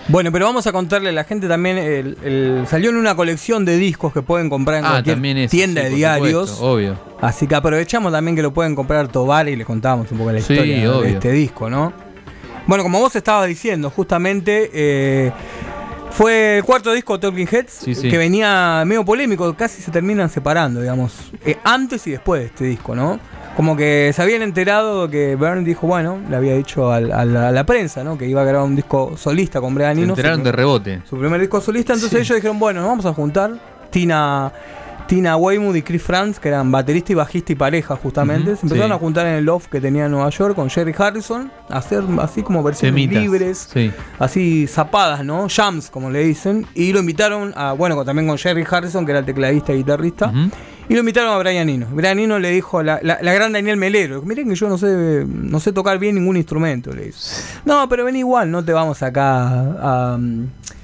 Bueno, 0.07 0.31
pero 0.31 0.45
vamos 0.45 0.67
a 0.67 0.71
contarle 0.71 1.09
a 1.09 1.11
la 1.13 1.23
gente 1.23 1.47
también, 1.47 1.77
el- 1.77 2.17
el- 2.23 2.65
salió 2.67 2.89
en 2.89 2.97
una 2.97 3.15
colección 3.15 3.63
de 3.65 3.77
discos 3.77 4.11
que 4.11 4.21
pueden 4.21 4.49
comprar 4.49 4.79
en 4.79 4.85
Ah, 4.85 4.89
cualquier 5.03 5.25
eso, 5.37 5.51
tienda 5.51 5.81
sí, 5.83 5.89
de 5.89 5.95
diarios. 5.95 6.49
supuesto, 6.49 6.71
obvio. 6.73 6.99
Así 7.21 7.47
que 7.47 7.55
aprovechamos 7.55 8.11
también 8.11 8.35
que 8.35 8.41
lo 8.41 8.51
pueden 8.51 8.75
comprar 8.75 9.07
Tobar 9.07 9.47
y 9.47 9.55
le 9.55 9.63
contamos 9.63 10.11
un 10.11 10.17
poco 10.17 10.31
la 10.31 10.39
historia 10.39 10.91
de 11.01 11.11
este 11.11 11.31
disco, 11.31 11.69
¿no? 11.69 11.93
Bueno, 12.67 12.83
como 12.83 12.99
vos 12.99 13.15
estabas 13.15 13.47
diciendo, 13.47 13.89
justamente 13.89 14.69
eh, 14.73 15.31
fue 16.11 16.57
el 16.57 16.63
cuarto 16.63 16.91
disco 16.91 17.13
de 17.17 17.19
Talking 17.21 17.47
Heads 17.49 17.71
Sí, 17.71 17.95
sí. 17.95 18.09
que 18.09 18.17
venía 18.17 18.83
medio 18.85 19.05
polémico, 19.05 19.53
casi 19.55 19.81
se 19.81 19.91
terminan 19.91 20.29
separando, 20.29 20.81
digamos, 20.81 21.31
eh, 21.45 21.57
antes 21.63 22.05
y 22.07 22.11
después 22.11 22.41
de 22.41 22.47
este 22.47 22.65
disco, 22.65 22.95
¿no? 22.95 23.19
Como 23.55 23.75
que 23.75 24.11
se 24.15 24.21
habían 24.21 24.41
enterado 24.43 25.09
que 25.09 25.35
Byrne 25.35 25.63
dijo, 25.63 25.85
bueno, 25.85 26.19
le 26.29 26.35
había 26.37 26.55
dicho 26.55 26.91
al- 26.91 27.11
a, 27.11 27.25
la, 27.25 27.49
a 27.49 27.51
la 27.51 27.65
prensa, 27.65 28.03
¿no? 28.03 28.17
Que 28.17 28.25
iba 28.25 28.41
a 28.41 28.45
grabar 28.45 28.65
un 28.67 28.75
disco 28.75 29.15
solista 29.17 29.59
con 29.59 29.75
Brian 29.75 29.95
Se 29.95 30.03
Eno. 30.03 30.13
enteraron 30.13 30.39
su- 30.39 30.45
de 30.45 30.51
rebote. 30.53 31.01
su 31.09 31.17
primer 31.17 31.39
disco 31.41 31.59
solista, 31.59 31.93
entonces 31.93 32.17
Sí. 32.19 32.23
ellos 32.25 32.35
dijeron, 32.37 32.57
bueno, 32.59 32.79
nos 32.79 32.89
vamos 32.89 33.05
a 33.05 33.13
juntar. 33.13 33.51
Tina, 33.91 34.53
Tina 35.05 35.35
Weymouth 35.35 35.75
y 35.75 35.81
Chris 35.81 36.01
Franz, 36.01 36.39
que 36.39 36.47
eran 36.47 36.71
baterista 36.71 37.11
y 37.11 37.15
bajista 37.15 37.51
y 37.51 37.55
pareja 37.55 37.97
justamente, 37.97 38.55
se 38.55 38.65
empezaron 38.65 38.91
sí. 38.91 38.95
a 38.95 38.97
juntar 38.97 39.27
en 39.27 39.33
el 39.33 39.43
loft 39.43 39.67
que 39.67 39.81
tenía 39.81 40.05
en 40.05 40.11
Nueva 40.11 40.29
York 40.29 40.55
con 40.55 40.69
Jerry 40.69 40.95
Harrison, 40.97 41.51
a 41.69 41.79
hacer 41.79 42.03
así 42.21 42.41
como 42.43 42.63
versiones 42.63 43.09
libres, 43.11 43.67
Sí. 43.73 43.91
así 44.17 44.65
zapadas, 44.67 45.25
¿no? 45.25 45.47
Jams, 45.53 45.89
como 45.89 46.09
le 46.09 46.23
dicen. 46.23 46.65
Y 46.73 46.93
lo 46.93 46.99
invitaron 47.01 47.51
a, 47.57 47.73
bueno, 47.73 48.03
también 48.05 48.29
con 48.29 48.37
Jerry 48.37 48.63
Harrison, 48.69 49.05
que 49.05 49.11
era 49.11 49.19
el 49.19 49.25
tecladista 49.25 49.73
y 49.73 49.77
guitarrista. 49.79 50.31
Y 50.91 50.93
lo 50.95 50.99
invitaron 50.99 51.31
a 51.33 51.37
Brian 51.37 51.69
Eno. 51.69 51.87
Brian 51.91 52.19
Eno 52.19 52.37
le 52.39 52.49
dijo, 52.51 52.83
la, 52.83 52.99
la- 53.01 53.19
la 53.21 53.33
gran 53.33 53.53
Daniel 53.53 53.77
Melero, 53.77 54.21
miren 54.23 54.49
que 54.49 54.55
yo 54.55 54.67
no 54.67 54.77
sé, 54.77 55.25
no 55.27 55.59
sé 55.59 55.71
tocar 55.71 55.97
bien 55.99 56.15
ningún 56.15 56.35
instrumento, 56.37 56.93
le 56.93 57.05
dice. 57.05 57.41
No, 57.65 57.87
pero 57.87 58.03
ven 58.05 58.15
igual, 58.17 58.51
no 58.51 58.63
te 58.63 58.73
vamos 58.73 59.01
acá 59.01 59.47
a... 59.79 60.19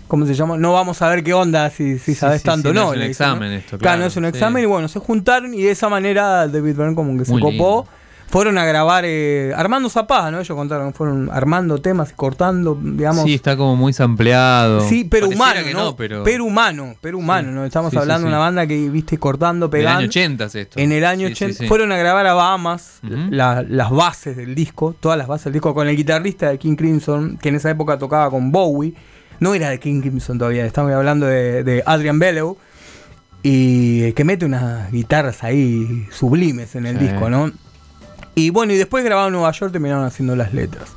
¿Cómo 0.08 0.26
se 0.26 0.34
llama? 0.34 0.56
No 0.58 0.72
vamos 0.72 1.02
a 1.02 1.10
ver 1.10 1.22
qué 1.22 1.34
onda 1.34 1.70
si, 1.70 2.00
si 2.00 2.16
sabes 2.16 2.40
sí, 2.42 2.46
tanto 2.46 2.70
o 2.70 2.72
sí, 2.72 2.76
no 2.78 2.82
no. 2.86 2.90
es 2.92 2.96
un 2.96 3.00
le 3.02 3.08
dice, 3.10 3.24
¿no? 3.26 3.30
examen 3.32 3.52
esto, 3.52 3.68
Claro, 3.72 3.80
claro, 3.82 4.00
no 4.00 4.06
es 4.06 4.16
un 4.16 4.24
examen. 4.26 4.64
Y 4.64 4.66
bueno, 4.66 4.88
se 4.88 5.00
juntaron 5.00 5.54
y 5.54 5.62
de 5.64 5.72
esa 5.72 5.90
manera 5.90 6.48
David 6.48 6.76
Byrne 6.78 6.96
como 6.96 7.18
que 7.18 7.26
se 7.26 7.32
Muy 7.34 7.42
copó. 7.42 7.86
Fueron 8.30 8.58
a 8.58 8.66
grabar 8.66 9.06
eh, 9.08 9.54
armando 9.56 9.88
zapadas, 9.90 10.34
¿no? 10.34 10.40
Ellos 10.42 10.54
contaron, 10.56 10.94
fueron 10.94 11.30
armando 11.32 11.78
temas 11.80 12.12
y 12.12 12.14
cortando, 12.14 12.78
digamos. 12.82 13.24
Sí, 13.24 13.34
está 13.34 13.56
como 13.56 13.78
muy 13.78 13.94
sampleado. 13.94 14.82
Sí, 14.82 15.06
pero 15.10 15.28
Pareciera 15.28 15.52
humano, 15.62 15.68
que 15.68 15.74
¿no? 15.74 15.96
pero... 15.96 16.24
Pero 16.26 16.44
humano, 16.44 16.96
pero 17.00 17.18
humano, 17.20 17.52
¿no? 17.52 17.64
Estamos 17.64 17.90
Sí, 17.92 17.96
sí, 17.96 18.02
hablando 18.02 18.26
de 18.26 18.30
sí. 18.32 18.34
una 18.34 18.40
banda 18.40 18.68
que 18.68 18.90
viste 18.90 19.18
cortando, 19.18 19.70
pegando. 19.70 20.00
año 20.00 20.08
80 20.10 20.44
es 20.44 20.56
esto. 20.56 20.78
En 20.80 20.92
el 20.92 21.06
año 21.06 21.30
Sí, 21.30 21.36
sí, 21.36 21.44
80 21.46 21.60
sí. 21.64 21.68
fueron 21.70 21.92
a 21.94 21.98
grabar 21.98 22.28
a 22.28 22.34
Bahamas 22.34 23.00
la- 23.02 23.64
las 23.64 23.92
bases 23.92 24.36
del 24.36 24.56
disco, 24.56 24.94
todas 25.00 25.18
las 25.18 25.28
bases 25.28 25.46
del 25.46 25.54
disco 25.54 25.74
con 25.74 25.88
el 25.88 25.96
guitarrista 25.96 26.50
de 26.50 26.58
King 26.60 26.76
Crimson, 26.76 27.38
que 27.42 27.48
en 27.48 27.56
esa 27.56 27.70
época 27.70 27.98
tocaba 27.98 28.30
con 28.30 28.52
Bowie. 28.52 28.94
No 29.40 29.54
era 29.54 29.70
de 29.70 29.80
King 29.80 30.02
Crimson 30.02 30.38
todavía, 30.38 30.66
estamos 30.66 30.92
hablando 30.92 31.28
de, 31.28 31.64
de 31.64 31.82
Adrian 31.86 32.20
Bellew. 32.20 32.58
Y 33.44 34.12
que 34.14 34.24
mete 34.26 34.46
unas 34.46 34.92
guitarras 34.92 35.44
ahí 35.44 36.08
sublimes 36.12 36.76
en 36.76 36.86
el 36.88 36.98
Sí. 37.00 37.06
disco, 37.06 37.30
¿no? 37.30 37.52
Y 38.38 38.52
bueno, 38.52 38.72
y 38.72 38.78
después 38.78 39.04
grabaron 39.04 39.30
en 39.34 39.40
Nueva 39.40 39.52
York 39.52 39.72
terminaron 39.72 40.06
haciendo 40.06 40.36
las 40.36 40.54
letras. 40.54 40.90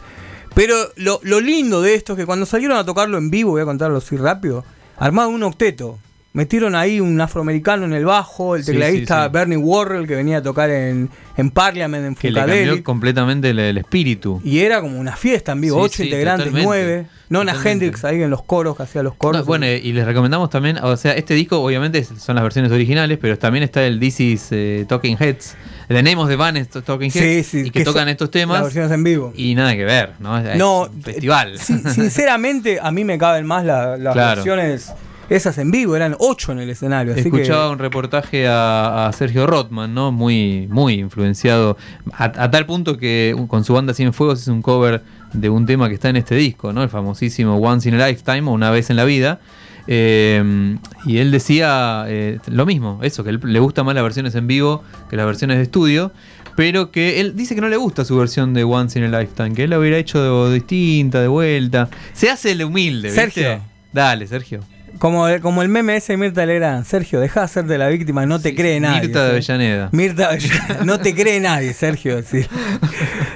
Pero 0.55 0.74
lo, 0.97 1.20
lo 1.22 1.41
lindo 1.41 1.80
de 1.80 1.95
esto 1.95 2.12
es 2.12 2.18
que 2.18 2.26
cuando 2.26 2.45
salieron 2.45 2.76
a 2.76 2.84
tocarlo 2.84 3.16
en 3.16 3.30
vivo, 3.30 3.53
voy 3.53 3.62
a 3.62 3.64
contarlo 3.64 3.97
así 3.97 4.18
rápido, 4.18 4.62
armaron 4.99 5.32
un 5.32 5.45
octeto. 5.45 5.99
Metieron 6.33 6.76
ahí 6.76 7.01
un 7.01 7.20
afroamericano 7.20 7.85
en 7.87 7.93
el 7.93 8.05
bajo, 8.05 8.55
el 8.55 8.64
tecladista 8.64 9.22
sí, 9.22 9.26
sí. 9.26 9.33
Bernie 9.33 9.57
Worrell 9.57 10.07
que 10.07 10.14
venía 10.14 10.37
a 10.39 10.43
tocar 10.43 10.70
en, 10.70 11.11
en 11.37 11.51
Parliament, 11.51 12.07
en 12.07 12.14
Que 12.14 12.31
le 12.31 12.39
cambió 12.41 12.85
completamente 12.85 13.51
el, 13.51 13.59
el 13.59 13.78
espíritu. 13.78 14.41
Y 14.45 14.61
era 14.61 14.81
como 14.81 15.01
una 15.01 15.16
fiesta 15.16 15.51
en 15.53 15.61
vivo, 15.62 15.78
ocho 15.81 16.05
integrantes, 16.05 16.47
totalmente, 16.47 16.66
nueve. 16.66 17.07
Nona 17.31 17.53
totalmente. 17.53 17.87
Hendrix 17.87 18.05
ahí 18.05 18.22
en 18.22 18.31
los 18.31 18.45
coros, 18.45 18.76
que 18.76 18.85
hacía 18.85 19.03
los 19.03 19.14
coros. 19.16 19.41
No, 19.41 19.45
bueno, 19.45 19.66
y 19.66 19.93
les 19.93 20.07
recomendamos 20.07 20.51
también, 20.51 20.78
o 20.78 20.97
sea, 20.97 21.14
este 21.14 21.35
disco 21.35 21.59
obviamente 21.61 22.05
son 22.05 22.37
las 22.37 22.45
versiones 22.45 22.70
originales, 22.70 23.18
pero 23.20 23.37
también 23.37 23.64
está 23.64 23.85
el 23.85 23.99
This 23.99 24.20
is 24.20 24.49
eh, 24.53 24.85
Talking 24.89 25.16
Heads. 25.18 25.57
The 25.89 26.01
Name 26.05 26.16
of 26.22 26.28
the 26.28 26.37
Band 26.37 26.59
es 26.59 26.68
Talking 26.68 27.11
Heads. 27.12 27.55
y 27.55 27.62
que, 27.64 27.81
que 27.81 27.85
tocan 27.85 28.09
estos 28.09 28.31
temas. 28.31 28.59
las 28.59 28.64
versiones 28.66 28.93
en 28.93 29.03
vivo. 29.03 29.33
Y 29.35 29.57
nada 29.57 29.74
que 29.74 29.85
ver, 29.85 30.12
¿no? 30.20 30.39
Es, 30.39 30.57
No, 30.57 30.85
es 30.87 30.91
un 30.93 31.03
festival. 31.03 31.59
Sí, 31.59 31.74
sinceramente, 31.93 32.78
a 32.81 32.93
mí 32.93 33.05
me 33.05 33.18
caben 33.18 33.47
más 33.47 33.64
la- 33.64 33.97
las 33.97 34.12
Claro. 34.12 34.37
versiones 34.45 34.93
esas 35.31 35.57
en 35.59 35.70
vivo, 35.70 35.97
eran 35.97 36.14
ocho 36.18 36.53
en 36.53 36.59
el 36.59 36.68
escenario. 36.68 37.12
Así 37.12 37.22
Escuchaba 37.22 37.66
que, 37.68 37.72
un 37.72 37.78
reportaje 37.78 38.47
a, 38.49 39.07
a 39.07 39.12
Sergio 39.12 39.47
Rothman, 39.47 39.95
¿no? 39.95 40.12
Muy, 40.12 40.66
muy 40.68 40.95
influenciado. 40.95 41.76
A, 42.12 42.24
a 42.24 42.51
tal 42.51 42.66
punto 42.66 42.99
que 42.99 43.35
con 43.49 43.64
su 43.64 43.72
banda 43.72 43.95
Cien 43.95 44.12
Fuegos 44.12 44.43
hizo 44.43 44.53
un 44.53 44.61
cover 44.61 45.03
de 45.33 45.49
un 45.49 45.64
tema 45.64 45.89
que 45.89 45.95
está 45.95 46.09
en 46.11 46.16
este 46.16 46.35
disco, 46.35 46.72
¿no? 46.72 46.83
El 46.83 46.89
famosísimo 46.91 47.57
Once 47.57 47.89
in 47.89 47.95
a 47.99 48.09
Lifetime 48.09 48.43
o 48.51 48.53
Una 48.53 48.70
vez 48.70 48.91
en 48.91 48.97
la 48.97 49.05
vida. 49.05 49.41
Eh, 49.87 50.76
y 51.07 51.18
él 51.18 51.31
decía 51.31 52.05
eh, 52.09 52.39
lo 52.47 52.66
mismo, 52.66 53.01
eso, 53.03 53.24
que 53.24 53.31
él- 53.31 53.41
le 53.43 53.59
gusta 53.61 53.83
más 53.83 53.95
las 53.95 54.05
versiones 54.05 54.35
en 54.35 54.47
vivo 54.47 54.85
que 55.09 55.16
las 55.16 55.26
versiones 55.26 55.57
de 55.57 55.62
estudio. 55.64 56.12
Pero 56.57 56.91
que 56.91 57.20
él 57.20 57.37
dice 57.37 57.55
que 57.55 57.61
no 57.61 57.68
le 57.68 57.76
gusta 57.76 58.05
su 58.05 58.16
versión 58.16 58.53
de 58.55 58.64
Once 58.64 58.99
in 58.99 59.05
a 59.05 59.20
Lifetime, 59.20 59.55
que 59.55 59.64
él 59.64 59.70
la 59.70 59.78
hubiera 59.78 59.97
hecho 59.97 60.49
de- 60.49 60.55
distinta, 60.55 61.20
de 61.20 61.28
vuelta. 61.28 61.89
Se 62.12 62.28
hace 62.28 62.51
el 62.53 62.64
humilde, 62.64 63.09
¿viste? 63.09 63.31
Sergio, 63.31 63.61
Dale, 63.93 64.26
Sergio. 64.26 64.61
Como, 65.01 65.26
como 65.40 65.62
el 65.62 65.68
meme 65.68 65.96
ese 65.96 66.12
de 66.12 66.16
Mirta 66.18 66.44
Legrand. 66.44 66.84
Sergio, 66.84 67.20
deja 67.20 67.40
de 67.40 67.44
hacerte 67.46 67.78
la 67.78 67.88
víctima, 67.88 68.26
no 68.26 68.38
te 68.38 68.55
cree 68.55 68.78
nadie. 68.78 69.09
Mirta 69.09 69.24
de. 69.24 69.30
Avellaneda. 69.30 69.88
Mirta 69.92 70.28
de 70.28 70.34
Avellaneda. 70.34 70.84
No 70.84 71.01
te 71.01 71.14
cree 71.14 71.40
nadie, 71.40 71.72
Sergio. 71.72 72.22
sí. 72.22 72.44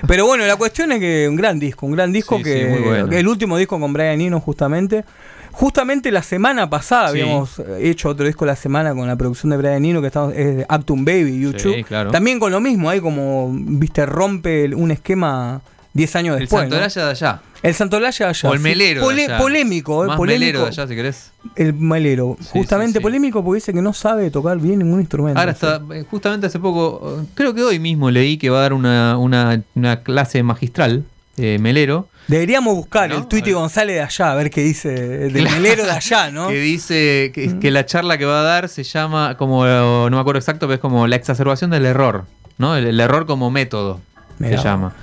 Pero 0.07 0.27
bueno, 0.27 0.45
la 0.45 0.57
cuestión 0.57 0.93
es 0.93 1.01
que 1.01 1.27
un 1.29 1.37
gran 1.37 1.59
disco, 1.59 1.87
un 1.87 1.93
gran 1.93 2.13
disco 2.13 2.37
Sí, 2.37 2.45
que 2.45 3.09
el 3.11 3.27
último 3.27 3.57
disco 3.57 3.81
con 3.81 3.93
Brian 3.93 4.21
Eno 4.21 4.41
justamente. 4.41 5.05
Justamente 5.53 6.11
la 6.11 6.23
semana 6.23 6.69
pasada 6.69 7.09
habíamos 7.09 7.61
eh, 7.61 7.79
hecho 7.83 8.09
otro 8.09 8.27
disco 8.27 8.45
la 8.45 8.57
semana 8.57 8.93
con 8.93 9.07
la 9.07 9.15
producción 9.15 9.51
de 9.51 9.57
Brian 9.57 9.85
Eno 9.85 10.01
que 10.01 10.09
estamos 10.09 10.35
es 10.35 10.57
de 10.57 10.67
Actum 10.69 11.05
Baby 11.05 11.41
YouTube. 11.41 11.85
Claro. 11.85 12.11
También 12.11 12.41
con 12.41 12.51
lo 12.51 12.61
mismo, 12.61 12.91
ahí 12.91 13.01
como 13.01 13.51
viste 13.55 14.05
rompe 14.05 14.75
un 14.75 14.91
esquema 14.91 15.63
10 15.95 16.17
años 16.17 16.35
El 16.35 16.41
después. 16.41 16.65
¿no? 16.65 16.71
Santolaya 16.71 17.05
de 17.05 17.11
allá. 17.11 17.41
El 17.63 17.75
Santolaya 17.75 18.27
de 18.27 18.31
allá. 18.31 18.51
O 18.51 18.53
el 18.53 18.59
sí. 18.59 18.63
melero 18.65 19.09
de 19.09 19.25
allá. 19.25 19.39
Polémico, 19.39 20.05
eh, 20.05 20.09
Más 20.09 20.17
polémico. 20.17 20.41
melero 20.41 20.61
de 20.63 20.67
allá, 20.69 20.87
si 20.89 20.95
querés. 20.97 21.33
El 21.57 21.73
melero. 21.73 22.37
Justamente 22.51 22.99
sí. 22.99 23.03
polémico 23.03 23.43
porque 23.45 23.57
dice 23.57 23.73
que 23.73 23.81
no 23.81 23.93
sabe 23.93 24.31
tocar 24.31 24.59
bien 24.59 24.81
ningún 24.81 25.01
instrumento. 25.01 25.39
Ahora 25.41 25.53
está, 25.53 25.81
eh, 25.95 26.05
justamente 26.11 26.49
hace 26.49 26.59
poco, 26.59 27.21
eh, 27.23 27.27
creo 27.35 27.55
que 27.55 27.63
hoy 27.63 27.79
mismo 27.79 28.11
leí 28.11 28.37
que 28.37 28.51
va 28.51 28.59
a 28.59 28.63
dar 28.63 28.73
una, 28.73 29.17
una, 29.19 29.63
una 29.75 30.03
clase 30.03 30.43
magistral, 30.43 31.05
eh, 31.37 31.59
Melero. 31.61 32.09
Deberíamos 32.27 32.75
buscar 32.75 33.13
el 33.13 33.27
Tweety 33.27 33.53
González 33.53 33.97
de 33.97 34.01
allá, 34.03 34.33
a 34.33 34.35
ver 34.35 34.51
qué 34.51 34.63
dice 34.63 34.89
del 34.89 35.45
melero 35.51 35.85
de 35.85 35.91
allá, 35.91 36.31
¿no? 36.31 36.49
Que 36.49 36.59
dice 36.59 37.33
que, 37.35 37.59
que 37.59 37.71
la 37.71 37.85
charla 37.85 38.17
que 38.17 38.25
va 38.25 38.41
a 38.41 38.43
dar 38.43 38.69
se 38.71 38.83
llama, 38.83 39.37
como 39.37 39.67
no 39.67 40.11
me 40.11 40.19
acuerdo 40.19 40.39
exacto, 40.39 40.67
pero 40.67 40.75
es 40.75 40.81
como 40.81 41.07
la 41.07 41.17
exacerbación 41.17 41.71
del 41.71 41.85
error, 41.85 42.25
¿no? 42.57 42.77
El, 42.77 42.87
el 42.87 42.99
error 42.99 43.27
como 43.27 43.51
método 43.51 44.01
Mirá. 44.39 44.57
se 44.57 44.65
llama. 44.65 44.95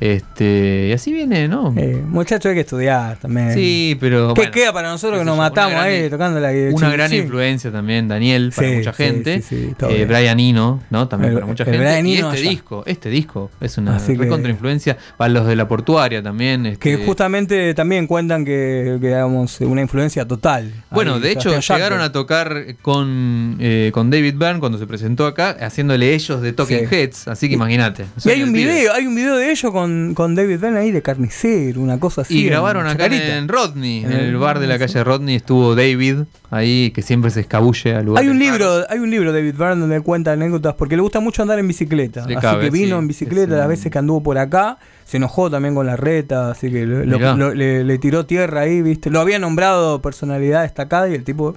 Este, 0.00 0.86
y 0.88 0.92
así 0.92 1.12
viene, 1.12 1.46
¿no? 1.46 1.74
Eh, 1.76 2.02
muchachos, 2.06 2.46
hay 2.48 2.54
que 2.54 2.60
estudiar 2.62 3.18
también. 3.18 3.52
Sí, 3.52 3.96
pero 4.00 4.28
¿Qué 4.34 4.40
bueno, 4.40 4.52
queda 4.52 4.72
para 4.72 4.88
nosotros 4.88 5.18
que 5.18 5.24
nos 5.26 5.36
matamos 5.36 5.72
gran- 5.72 5.84
ahí 5.84 6.08
tocando 6.08 6.40
la 6.40 6.50
Una 6.72 6.90
gran 6.90 7.12
influencia 7.12 7.70
también, 7.70 8.08
Daniel, 8.08 8.50
para 8.56 8.68
Sí, 8.70 8.76
mucha 8.76 8.92
gente. 8.94 9.42
sí, 9.42 9.66
sí, 9.66 9.74
todo 9.78 9.90
Eh. 9.90 10.06
Brian 10.06 10.40
Eno, 10.40 10.82
¿no? 10.88 11.06
También 11.06 11.32
El- 11.32 11.34
para 11.40 11.46
mucha 11.46 11.64
el 11.64 11.70
gente. 11.70 11.84
Brian 11.86 12.06
y 12.06 12.14
este 12.14 12.26
allá. 12.26 12.50
disco, 12.50 12.82
este 12.86 13.10
disco 13.10 13.50
es 13.60 13.76
una 13.76 13.98
contrainfluencia 14.28 14.96
para 15.18 15.28
los 15.32 15.46
de 15.46 15.54
la 15.56 15.68
portuaria 15.68 16.22
también. 16.22 16.76
Que 16.80 16.94
este, 16.94 17.04
justamente 17.04 17.74
también 17.74 18.06
cuentan 18.06 18.44
que, 18.44 18.96
que 19.00 19.06
digamos, 19.08 19.60
una 19.60 19.82
influencia 19.82 20.26
total. 20.26 20.72
Bueno, 20.90 21.16
Ahí, 21.16 21.20
de 21.20 21.32
hecho, 21.32 21.60
llegaron 21.60 22.00
a 22.00 22.10
tocar 22.10 22.64
con, 22.80 23.58
eh, 23.60 23.90
con 23.92 24.08
David 24.10 24.34
Byrne 24.36 24.60
cuando 24.60 24.78
se 24.78 24.86
presentó 24.86 25.26
acá, 25.26 25.56
haciéndole 25.60 26.14
ellos 26.14 26.40
de 26.40 26.52
Talking. 26.54 26.88
Heads. 26.90 27.28
Así 27.28 27.48
que 27.48 27.54
imagínate. 27.54 28.06
Y 28.24 28.30
hay 28.30 28.42
un 28.42 28.52
video, 28.52 28.92
hay 28.94 29.06
un 29.06 29.14
video 29.14 29.36
de 29.36 29.50
ellos 29.50 29.70
con, 29.70 29.89
con 30.14 30.34
David 30.34 30.58
Byrne 30.60 30.78
ahí 30.78 30.90
de 30.90 31.02
carnicero, 31.02 31.80
una 31.80 31.98
cosa 32.00 32.22
así. 32.22 32.38
Y 32.38 32.44
grabaron 32.46 32.86
acá 32.86 33.06
en, 33.06 33.12
Chacarita. 33.12 33.36
en 33.38 33.48
Rodney, 33.48 34.04
en 34.04 34.12
el 34.12 34.20
el- 34.26 34.36
bar 34.36 34.58
de 34.60 34.66
la 34.66 34.78
calle 34.78 35.02
Rodney, 35.04 35.36
estuvo 35.36 35.74
David 35.74 36.20
ahí, 36.50 36.90
que 36.94 37.02
siempre 37.02 37.30
se 37.30 37.40
escabulle 37.40 37.94
al 37.94 38.06
lugar. 38.06 38.22
Hay 38.22 38.28
un 38.28 38.38
libro, 38.38 38.84
hay 38.88 38.98
un 38.98 39.10
libro 39.10 39.32
de 39.32 39.40
David 39.40 39.54
Byrne 39.58 39.80
donde 39.80 40.00
cuenta 40.00 40.32
anécdotas 40.32 40.74
porque 40.74 40.96
le 40.96 41.02
gusta 41.02 41.20
mucho 41.20 41.42
andar 41.42 41.58
en 41.58 41.68
bicicleta. 41.68 42.26
Le 42.26 42.34
así 42.36 42.42
cabe, 42.46 42.64
que 42.64 42.70
vino 42.70 42.96
sí. 42.96 43.00
en 43.02 43.08
bicicleta 43.08 43.56
las 43.56 43.68
veces 43.68 43.90
que 43.92 43.98
anduvo 43.98 44.22
por 44.22 44.38
acá. 44.38 44.78
Se 45.04 45.16
enojó 45.16 45.50
también 45.50 45.74
con 45.74 45.86
la 45.86 45.96
reta, 45.96 46.50
así 46.52 46.70
que 46.70 46.86
lo- 46.86 47.54
le, 47.54 47.82
le 47.84 47.98
tiró 47.98 48.26
tierra 48.26 48.60
ahí, 48.60 48.80
¿viste? 48.82 49.10
Lo 49.10 49.20
había 49.20 49.38
nombrado 49.38 50.00
personalidad 50.00 50.62
destacada 50.62 51.08
y 51.08 51.14
el 51.14 51.24
tipo 51.24 51.56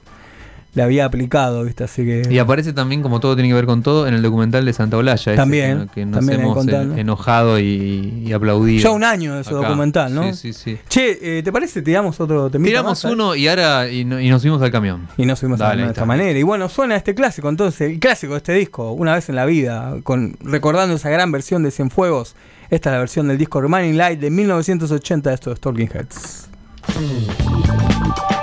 le 0.76 0.82
había 0.84 1.06
aplicado, 1.06 1.64
¿viste? 1.64 1.84
Así 1.84 2.04
que. 2.04 2.24
Y 2.30 2.40
aparece 2.40 2.74
también, 2.74 3.02
como 3.04 3.20
todo 3.20 3.36
tiene 3.36 3.50
que 3.50 3.54
ver 3.54 3.66
con 3.68 3.84
todo, 3.84 4.08
en 4.08 4.14
el 4.16 4.22
documental 4.24 4.66
de 4.66 4.74
Santa 4.74 4.98
Olalla. 4.98 5.14
ese 5.14 5.36
También, 5.36 5.88
que, 5.90 6.02
que 6.02 6.06
nos 6.06 6.20
también 6.20 6.42
hemos 6.42 6.68
en- 6.68 6.98
enojado 7.00 7.60
y, 7.60 8.24
y 8.26 8.34
aplaudido. 8.34 8.82
Ya 8.84 8.90
un 8.92 9.04
año 9.04 9.36
de 9.36 9.42
ese 9.42 9.52
documental, 9.52 10.14
¿no? 10.16 10.34
Sí, 10.34 10.52
sí, 10.52 10.54
sí. 10.54 10.78
Che, 10.90 11.38
eh, 11.40 11.44
¿te 11.44 11.52
parece? 11.52 11.82
Tiramos 11.84 12.20
otro 12.20 12.50
temita 12.50 12.70
Tiramos 12.70 12.92
más, 12.92 13.00
¿sabes? 13.00 13.14
uno 13.16 13.36
y 13.36 13.48
ahora 13.48 13.88
y, 13.90 14.04
no- 14.04 14.20
y 14.20 14.30
nos 14.30 14.42
subimos 14.42 14.62
al 14.64 14.72
camión. 14.72 15.08
Y 15.18 15.26
nos 15.26 15.40
fuimos 15.40 15.62
a 15.62 15.66
Dale, 15.66 15.84
de 15.84 15.90
esta 15.90 16.06
manera. 16.06 16.38
Y 16.40 16.44
bueno, 16.44 16.68
suena 16.70 16.96
este 16.96 17.14
clásico, 17.14 17.50
entonces, 17.50 17.92
el 17.92 18.00
clásico 18.00 18.34
de 18.34 18.38
este 18.38 18.54
disco, 18.54 18.92
una 18.94 19.14
vez 19.14 19.30
en 19.30 19.36
la 19.36 19.46
vida, 19.46 19.96
con 20.04 20.36
recordando 20.42 20.96
esa 20.96 21.10
gran 21.10 21.32
versión 21.32 21.62
de 21.64 21.72
Cienfuegos. 21.72 22.36
Esta 22.72 22.90
es 22.90 22.94
la 22.94 23.00
versión 23.00 23.28
del 23.28 23.38
disco 23.38 23.62
Remaining 23.62 23.96
Light 23.98 24.20
de 24.20 24.32
1980, 24.32 25.34
esto 25.34 25.52
es 25.52 25.60
Talking 25.60 25.90
Heads. 25.94 26.50
And 26.96 28.43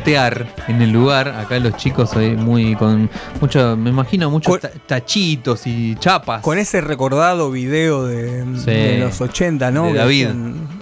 para 0.00 0.28
bailotear 0.30 0.46
en 0.68 0.82
el 0.82 0.90
lugar. 0.92 1.28
Acá 1.28 1.58
los 1.58 1.76
chicos 1.76 2.14
ahí 2.16 2.36
muy 2.36 2.74
con 2.76 3.08
mucho, 3.40 3.76
me 3.76 3.90
imagino 3.90 4.30
muchos 4.30 4.60
ta- 4.60 4.70
tachitos 4.86 5.66
y 5.66 5.94
chapas. 5.96 6.42
Con 6.42 6.58
ese 6.58 6.80
recordado 6.80 7.50
video 7.50 8.06
de, 8.06 8.44
de 8.44 8.98
los 8.98 9.20
80, 9.20 9.70
¿no? 9.70 9.86
De 9.86 9.94
David. 9.94 10.28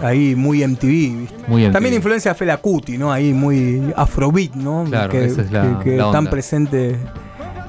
Ahí 0.03 0.35
muy 0.35 0.67
MTV, 0.67 0.87
¿viste? 0.89 1.35
Muy 1.49 1.63
MTV. 1.65 1.73
También 1.73 1.95
influencia 1.95 2.35
Fela 2.35 2.57
Kuti, 2.59 2.99
¿no? 2.99 3.13
Ahí 3.13 3.33
muy 3.33 3.93
afrobeat, 3.97 4.55
¿no? 4.55 4.85
Claro, 4.89 5.11
que 5.11 5.25
esa 5.25 5.43
es 5.43 5.51
la- 5.51 5.79
que- 5.79 5.91
que 5.91 5.97
la 5.97 6.11
tan 6.11 6.27
presente 6.27 6.97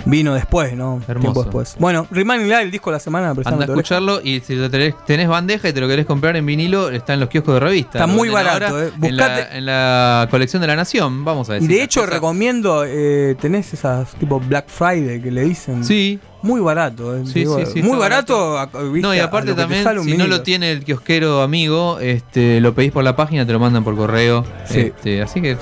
Vino 0.05 0.33
después, 0.33 0.73
¿no? 0.75 1.01
Hermoso. 1.07 1.19
Tiempo 1.21 1.43
después. 1.43 1.75
Bueno, 1.79 2.07
Remaining 2.11 2.47
Live, 2.47 2.61
el 2.63 2.71
disco 2.71 2.89
de 2.89 2.95
la 2.95 2.99
semana. 2.99 3.29
Anda 3.45 3.65
a 3.65 3.65
escucharlo 3.65 4.21
y 4.23 4.39
si 4.41 4.55
lo 4.55 4.69
tenés, 4.69 4.95
tenés 5.05 5.27
bandeja 5.27 5.69
y 5.69 5.73
te 5.73 5.79
lo 5.81 5.87
querés 5.87 6.05
comprar 6.05 6.35
en 6.35 6.45
vinilo, 6.45 6.89
está 6.89 7.13
en 7.13 7.19
los 7.19 7.29
kioscos 7.29 7.53
de 7.55 7.59
revista. 7.59 7.99
Está 7.99 8.07
muy 8.07 8.29
barato, 8.29 8.65
ahora 8.67 8.87
eh. 8.87 8.91
En 9.01 9.17
la, 9.17 9.27
Buscate- 9.27 9.47
en 9.57 9.65
la 9.65 10.27
colección 10.31 10.61
de 10.61 10.67
la 10.67 10.75
Nación, 10.75 11.23
vamos 11.23 11.49
a 11.49 11.53
Y 11.53 11.55
decir. 11.55 11.69
de 11.69 11.75
las 11.77 11.85
hecho 11.85 12.05
recomiendo, 12.05 12.83
eh, 12.85 13.35
tenés 13.39 13.73
esas 13.73 14.11
tipo 14.15 14.39
Black 14.39 14.65
Friday 14.69 15.21
que 15.21 15.31
le 15.31 15.41
dicen. 15.43 15.83
Sí. 15.83 16.19
Muy 16.43 16.59
barato, 16.59 17.15
eh, 17.15 17.21
Sí, 17.27 17.41
digo, 17.41 17.59
sí, 17.59 17.65
sí, 17.71 17.83
Muy 17.83 17.97
barato. 17.99 18.57
No, 18.99 19.13
y 19.13 19.19
aparte 19.19 19.53
también, 19.53 19.85
si 20.03 20.17
no 20.17 20.25
lo 20.25 20.41
tiene 20.41 20.71
el 20.71 20.83
kiosquero 20.83 21.43
amigo, 21.43 21.99
este, 21.99 22.59
lo 22.61 22.73
pedís 22.73 22.91
por 22.91 23.03
la 23.03 23.15
página, 23.15 23.45
te 23.45 23.53
lo 23.53 23.59
mandan 23.59 23.83
por 23.83 23.95
correo. 23.95 24.43
Sí. 24.65 24.79
Este, 24.79 25.21
así 25.21 25.39
que 25.39 25.55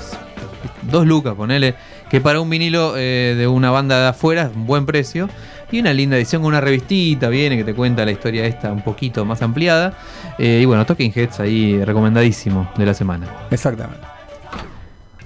dos 0.90 1.06
lucas, 1.06 1.34
ponele. 1.34 1.74
Que 2.10 2.20
para 2.20 2.40
un 2.40 2.50
vinilo 2.50 2.94
eh, 2.96 3.34
de 3.38 3.46
una 3.46 3.70
banda 3.70 4.00
de 4.00 4.08
afuera 4.08 4.42
es 4.50 4.56
un 4.56 4.66
buen 4.66 4.84
precio. 4.86 5.28
Y 5.72 5.78
una 5.78 5.92
linda 5.92 6.16
edición 6.16 6.42
con 6.42 6.48
una 6.48 6.60
revistita, 6.60 7.28
viene, 7.28 7.56
que 7.56 7.62
te 7.62 7.74
cuenta 7.74 8.04
la 8.04 8.10
historia 8.10 8.44
esta 8.44 8.72
un 8.72 8.82
poquito 8.82 9.24
más 9.24 9.40
ampliada. 9.40 9.94
Eh, 10.36 10.60
y 10.62 10.64
bueno, 10.64 10.84
Talking 10.84 11.12
Heads 11.14 11.38
ahí, 11.38 11.84
recomendadísimo 11.84 12.68
de 12.76 12.86
la 12.86 12.94
semana. 12.94 13.28
Exactamente. 13.52 14.19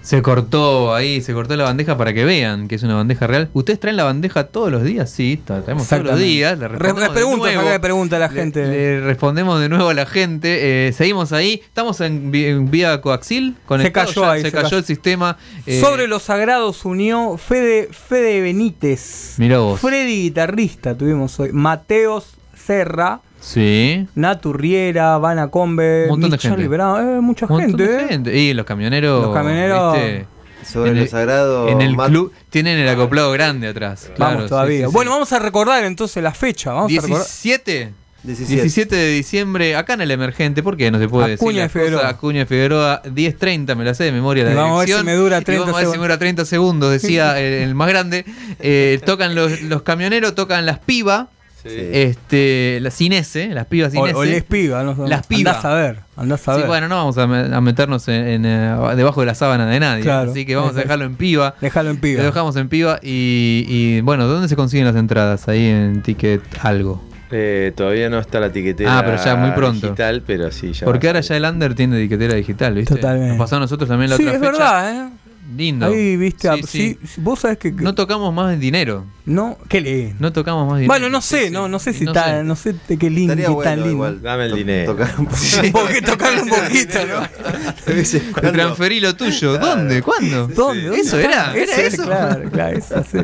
Se 0.05 0.21
cortó 0.21 0.95
ahí, 0.95 1.23
se 1.23 1.33
cortó 1.33 1.57
la 1.57 1.65
bandeja 1.65 1.97
para 1.97 2.13
que 2.13 2.25
vean 2.27 2.69
que 2.69 2.75
es 2.75 2.83
una 2.83 2.95
bandeja 2.95 3.27
real. 3.27 3.49
¿Ustedes 3.55 3.81
traen 3.81 3.97
la 3.97 4.05
bandeja 4.05 4.45
todos 4.49 4.71
los 4.71 4.83
días? 4.85 5.09
Sí, 5.11 5.41
tra- 5.45 5.65
traemos 5.65 5.89
todos 5.89 6.05
los 6.05 6.19
días. 6.19 6.59
Le 6.59 6.69
Re- 6.69 6.79
respondemos 6.79 7.47
de 7.49 7.55
nuevo. 7.55 7.81
pregunta 7.81 8.19
la 8.19 8.29
Le- 8.29 8.35
gente. 8.35 8.67
Le, 8.67 9.01
respondemos 9.01 9.59
de 9.61 9.69
nuevo 9.71 9.89
a 9.89 9.95
la 9.95 10.05
gente. 10.05 10.89
eh, 10.89 10.93
seguimos 10.93 11.33
ahí. 11.33 11.63
Estamos 11.65 12.03
en, 12.03 12.31
vía 12.71 13.01
coaxil. 13.01 13.57
cayó 13.67 14.23
ya, 14.23 14.33
ahí, 14.33 14.43
Se, 14.43 14.49
se 14.49 14.53
cayó, 14.53 14.65
cayó. 14.65 14.79
el 14.79 14.85
sistema. 14.85 15.39
eh, 15.67 15.81
Sobre 15.81 16.07
los 16.07 16.23
sagrados 16.25 16.85
unió 16.85 17.39
Fede, 17.39 17.89
Fede 17.91 18.43
Benítez. 18.43 19.37
Mirá 19.39 19.61
vos. 19.61 19.81
Freddy 19.81 20.23
guitarrista 20.25 20.95
tuvimos 20.95 21.41
hoy. 21.41 21.51
Mateos 21.53 22.35
Serra. 22.55 23.21
Sí. 23.47 24.07
Naturriera, 24.15 25.19
Vana 25.19 25.49
Combe, 25.49 26.05
Un 26.05 26.11
montón 26.13 26.31
de 26.31 26.37
Michelle 26.39 26.55
gente. 26.57 26.69
Brown, 26.69 27.17
eh, 27.19 27.21
mucha 27.21 27.47
montón 27.47 27.69
gente, 27.69 27.87
de 27.87 28.03
eh. 28.05 28.09
gente. 28.09 28.37
Y 28.39 28.55
los 28.55 28.65
camioneros. 28.65 29.27
Los 29.27 29.37
camioneros- 29.37 29.93
¿viste? 29.95 30.27
Sobre 30.65 30.91
En 30.91 30.97
lo 30.97 31.03
el- 31.03 31.09
sagrado, 31.11 31.69
En 31.69 31.83
el 31.83 31.95
club 31.95 32.33
tienen 32.49 32.79
el 32.79 32.89
acoplado 32.89 33.31
grande 33.33 33.69
atrás. 33.69 34.05
Vamos 34.05 34.17
Claro, 34.17 34.43
sí, 34.45 34.49
todavía. 34.49 34.79
sí, 34.79 34.85
sí. 34.87 34.93
Bueno, 34.95 35.11
vamos 35.11 35.31
a 35.35 35.39
recordar 35.39 35.85
entonces 35.85 36.23
la 36.23 36.33
fecha. 36.33 36.73
Vamos 36.73 36.91
a 36.91 36.95
recordar. 36.95 37.19
17. 37.19 37.93
17. 38.23 38.55
17 38.63 38.97
de 38.97 39.09
diciembre, 39.11 39.77
acá 39.77 39.93
en 39.93 40.01
el 40.01 40.11
Emergente, 40.11 40.63
¿por 40.63 40.79
qué 40.79 40.91
no 40.91 40.99
se 40.99 41.07
puede 41.07 41.35
Acuña 41.35 41.65
decir? 41.65 41.67
y 41.67 41.69
Figueroa. 41.85 42.01
Cosa? 42.01 42.09
Acuña 42.15 42.41
y 42.41 42.45
Figueroa, 42.47 43.03
10.30, 43.05 43.77
me 43.77 43.85
la 43.85 43.93
sé 43.93 44.05
de 44.05 44.13
memoria 44.13 44.45
la 44.45 44.53
Y 44.53 44.55
vamos 44.55 44.77
a 44.83 44.87
ver 44.87 44.99
si 44.99 45.05
me 45.05 45.13
dura 45.13 45.39
Y 45.41 45.45
30 45.45 45.61
vamos 45.67 45.75
a 45.75 45.79
ver 45.81 45.85
si 45.85 45.89
me 45.91 45.93
segundos. 45.93 46.09
dura 46.09 46.19
30 46.19 46.45
segundos, 46.47 46.91
decía 46.93 47.39
el, 47.39 47.53
el 47.69 47.75
más 47.75 47.89
grande. 47.91 48.25
Eh, 48.61 48.99
tocan 49.05 49.35
los, 49.35 49.61
los 49.61 49.83
camioneros, 49.83 50.35
tocan 50.35 50.65
las 50.65 50.79
pibas, 50.79 51.27
este, 51.65 52.79
las 52.81 52.95
sin 52.95 53.13
S, 53.13 53.49
las 53.49 53.67
pibas 53.67 53.93
sin 53.93 54.01
O, 54.01 54.05
o 54.05 54.25
les 54.25 54.43
piba, 54.45 54.83
no. 54.83 55.07
Las 55.07 55.27
pibas. 55.27 55.57
Andás 55.57 55.65
a 55.65 55.75
ver, 55.75 55.99
andás 56.17 56.49
a 56.49 56.55
Sí, 56.55 56.61
ver. 56.61 56.69
bueno, 56.69 56.89
no 56.89 56.97
vamos 56.97 57.19
a, 57.19 57.27
me- 57.27 57.55
a 57.55 57.61
meternos 57.61 58.07
en, 58.09 58.15
en, 58.27 58.47
eh, 58.47 58.77
debajo 58.97 59.21
de 59.21 59.27
la 59.27 59.35
sábana 59.35 59.67
de 59.67 59.81
nadie. 59.81 60.03
Claro. 60.03 60.31
Así 60.31 60.45
que 60.45 60.57
vamos 60.57 60.77
a 60.77 60.81
dejarlo 60.81 61.05
en 61.05 61.17
piba. 61.17 61.55
Déjalo 61.61 61.91
en 61.91 61.97
piba. 61.99 62.21
Lo 62.21 62.27
dejamos 62.27 62.57
en 62.57 62.69
piba. 62.69 62.99
Y, 63.03 63.65
y, 63.69 64.01
bueno, 64.03 64.27
¿dónde 64.27 64.49
se 64.49 64.57
consiguen 64.57 64.87
las 64.87 64.97
entradas? 64.97 65.49
Ahí 65.49 65.67
en 65.67 66.03
Ticket 66.03 66.43
Algo. 66.63 67.03
Eh, 67.37 67.73
todavía 67.75 68.09
no 68.11 68.19
está 68.21 68.39
la 68.39 68.53
tiquetera 68.53 68.99
Ah, 68.99 69.03
pero 69.05 69.17
ya 69.25 69.35
muy 69.35 69.51
pronto. 69.53 69.87
digital, 69.89 70.23
pero 70.25 70.53
sí, 70.53 70.73
ya. 70.73 70.85
Porque 70.85 71.09
ahora 71.09 71.21
ya 71.21 71.37
el 71.37 71.45
under 71.45 71.75
tiene 71.75 71.97
etiquetera 71.99 72.35
digital, 72.35 72.75
¿viste? 72.75 72.95
Totalmente. 72.95 73.31
Nos 73.31 73.39
pasó 73.39 73.57
a 73.57 73.61
nosotros 73.61 73.89
también 73.89 74.11
la 74.11 74.17
sí, 74.19 74.23
otra 74.23 74.35
es 74.35 74.41
fecha. 74.41 74.53
verdad, 74.53 74.93
¿eh? 75.07 75.11
Lindo. 75.57 75.87
Ahí, 75.87 76.17
viste, 76.17 76.49
Sí, 76.49 76.49
ah, 76.49 76.67
sí. 76.67 76.99
sí, 77.07 77.21
vos 77.21 77.41
sabés 77.41 77.59
que... 77.59 77.75
que- 77.77 77.83
No 77.83 77.95
tocamos 77.95 78.33
más 78.33 78.59
dinero. 78.59 79.05
No, 79.27 79.57
qué 79.69 79.81
lindo. 79.81 80.17
No 80.19 80.33
tocamos 80.33 80.67
más 80.67 80.81
dinero. 80.81 80.93
Bueno, 80.93 81.09
no 81.11 81.21
sé, 81.23 81.51
no, 81.51 81.69
no 81.69 81.79
sé 81.79 81.93
si 81.93 82.05
No 82.05 82.11
está, 82.13 82.39
sé. 82.39 82.45
no 82.45 82.57
sé 82.57 82.75
de 82.89 82.99
qué 82.99 83.09
lindo, 83.11 83.35
bueno 83.35 83.59
tan 83.63 83.77
lindo. 83.77 83.91
igual. 83.93 84.23
Dame 84.23 84.45
el 84.45 84.51
to- 84.51 84.57
dinero. 84.57 84.93
Tocar 84.93 85.15
un 85.19 85.27
poquito. 85.29 85.61
Un 85.67 85.73
poquito, 85.73 86.11
tocarlo 86.13 86.43
un 86.43 86.49
poquito, 86.49 86.99
¿no? 87.07 88.43
En 88.43 88.53
transferí 88.53 89.01
lo 89.01 89.15
tuyo. 89.17 89.59
¿Dónde? 89.59 90.03
¿Cuándo? 90.03 90.49
¿Dónde? 90.49 90.83
¿Dónde 90.87 91.01
Eso 91.01 91.19
era. 91.19 91.55
Era 91.55 91.77
eso. 91.77 92.05
Claro, 92.05 92.51
claro, 92.51 92.79
eso, 92.79 93.05
sí. 93.11 93.19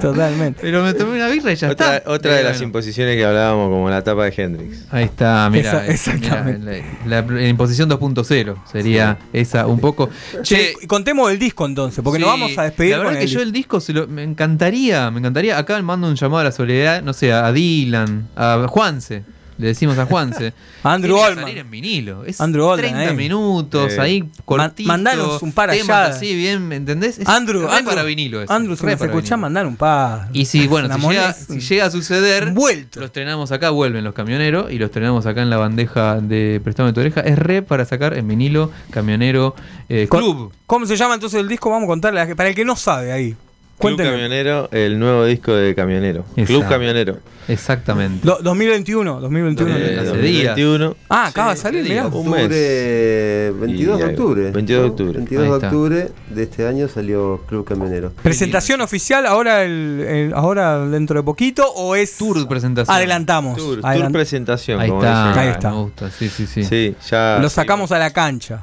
Totalmente. 0.00 0.60
Pero 0.62 0.82
me 0.82 0.94
tomé 0.94 1.16
una 1.16 1.28
birra 1.28 1.52
y 1.52 1.56
ya 1.56 1.70
Otra, 1.70 1.96
está. 1.98 2.10
otra 2.10 2.34
de 2.34 2.44
las 2.44 2.60
imposiciones 2.60 3.16
que 3.16 3.24
hablábamos, 3.24 3.68
como 3.70 3.88
la 3.90 4.02
tapa 4.02 4.24
de 4.24 4.34
Hendrix. 4.36 4.84
Ahí 4.90 5.04
está, 5.04 5.48
mira. 5.50 5.86
Eh, 5.86 5.92
exactamente. 5.92 6.84
la, 7.06 7.18
imposición 7.48 7.88
2.0 7.90 8.56
sería 8.70 9.18
esa 9.32 9.66
un 9.66 9.80
poco. 9.80 10.08
Che, 10.42 10.74
contemos 10.86 11.30
el 11.30 11.38
disco 11.48 11.66
entonces, 11.66 12.02
porque 12.04 12.18
nos 12.18 12.32
Sí, 12.34 12.40
vamos 12.40 12.58
a 12.58 12.62
despedir 12.64 12.92
La 12.92 12.98
verdad 12.98 13.12
con 13.12 13.18
que 13.18 13.24
el 13.24 13.30
yo 13.30 13.40
el 13.42 13.52
disco 13.52 13.80
se 13.80 13.92
lo- 13.92 14.06
me 14.06 14.22
encantaría, 14.22 15.10
me 15.10 15.18
encantaría. 15.20 15.56
Acá 15.58 15.80
mando 15.82 16.06
un 16.08 16.14
llamado 16.16 16.40
a 16.40 16.44
la 16.44 16.52
soledad, 16.52 17.02
no 17.02 17.12
sé, 17.12 17.32
a 17.32 17.50
Dylan, 17.52 18.28
a 18.36 18.66
Juanse. 18.68 19.24
Le 19.58 19.66
decimos 19.66 19.98
a 19.98 20.06
Juanse. 20.06 20.52
Andrew 20.84 21.16
Oldman. 21.16 21.44
salir 21.44 21.58
en 21.58 21.70
vinilo. 21.70 22.24
Es 22.24 22.40
Andrew 22.40 22.64
Oldman, 22.64 22.92
30 22.92 23.10
ahí. 23.10 23.16
minutos, 23.16 23.92
Eh. 23.92 24.00
ahí 24.00 24.24
cortito. 24.44 24.86
mandanos 24.88 25.42
un 25.42 25.52
par 25.52 25.70
allá. 25.70 26.04
así, 26.06 26.34
bien, 26.34 26.66
¿me 26.68 26.76
entendés? 26.76 27.18
Es 27.18 27.28
Andrew, 27.28 27.62
re 27.66 27.72
Andrew, 27.72 27.84
para 27.90 28.02
vinilo 28.04 28.40
eso, 28.40 28.52
Andrew, 28.52 28.76
si 28.76 28.86
re 28.86 28.92
nos 28.92 29.02
escuchás, 29.02 29.38
mandar 29.38 29.66
un 29.66 29.76
par. 29.76 30.28
Y 30.32 30.44
si, 30.44 30.66
bueno, 30.68 30.88
si 30.94 31.00
llega, 31.08 31.32
si 31.32 31.80
a 31.80 31.90
suceder, 31.90 32.52
Vuelto. 32.52 33.00
lo 33.00 33.06
estrenamos 33.06 33.50
acá, 33.52 33.70
vuelven 33.70 34.04
los 34.04 34.14
camioneros 34.14 34.70
y 34.72 34.78
los 34.78 34.86
estrenamos 34.86 35.26
acá 35.26 35.42
en 35.42 35.50
la 35.50 35.56
bandeja 35.56 36.20
de 36.20 36.60
Prestame 36.62 36.92
tu 36.92 37.00
oreja. 37.00 37.20
Es 37.20 37.38
re 37.38 37.62
para 37.62 37.84
sacar 37.84 38.14
en 38.16 38.28
vinilo, 38.28 38.70
camionero, 38.90 39.54
eh, 39.88 40.06
club. 40.08 40.52
¿Cómo 40.66 40.86
se 40.86 40.96
llama 40.96 41.14
entonces 41.14 41.40
el 41.40 41.48
disco? 41.48 41.70
Vamos 41.70 41.84
a 41.86 41.88
contarle 41.88 42.34
para 42.36 42.50
el 42.50 42.54
que 42.54 42.64
no 42.64 42.76
sabe 42.76 43.10
ahí. 43.12 43.36
Club. 43.78 43.96
Camionero, 43.96 44.68
el 44.72 44.98
nuevo 44.98 45.24
disco 45.24 45.52
de 45.54 45.74
Camionero. 45.74 46.24
Club. 46.46 46.66
Camionero. 46.68 47.18
Exactamente. 47.46 48.26
Do- 48.26 48.38
2021, 48.42 49.20
2021. 49.20 49.76
Eh, 49.76 49.96
hace 50.00 50.06
2021. 50.08 50.96
ah, 51.08 51.26
acaba 51.28 51.50
de 51.52 51.56
salir, 51.56 51.82
mirá. 51.84 52.06
Un 52.08 52.12
Octubre, 52.14 52.48
mes. 52.48 53.60
22 53.60 53.98
de 53.98 54.04
octubre. 54.04 54.50
22 54.50 54.66
de 54.82 54.86
¿no? 54.86 54.92
octubre. 54.92 55.12
22 55.18 55.42
Ahí 55.44 55.48
de 55.48 55.66
octubre 55.66 56.10
de 56.28 56.42
este 56.42 56.66
año 56.66 56.88
salió 56.88 57.42
Club 57.48 57.64
Camionero. 57.64 58.12
Presentación 58.22 58.80
oficial 58.80 59.24
ahora 59.26 59.62
el, 59.64 60.04
el- 60.06 60.34
ahora 60.34 60.78
dentro 60.86 61.20
de 61.20 61.24
poquito 61.24 61.64
o 61.74 61.94
es 61.96 62.16
Tour 62.18 62.46
presentación. 62.48 62.94
adelantamos. 62.94 63.56
Tour, 63.56 63.80
Adelant- 63.80 64.02
tour 64.02 64.12
presentación. 64.12 64.80
Ahí 64.80 64.88
como 64.90 65.02
está, 65.02 65.28
dicen. 65.28 65.42
Ahí 65.42 65.48
está. 65.48 65.70
Me 65.70 65.76
gusta, 65.76 66.10
sí, 66.10 66.28
sí, 66.28 66.46
sí. 66.46 66.64
Sí, 66.64 66.94
ya. 67.10 67.38
Lo 67.40 67.48
sacamos 67.48 67.92
a 67.92 67.98
la 67.98 68.10
cancha. 68.12 68.62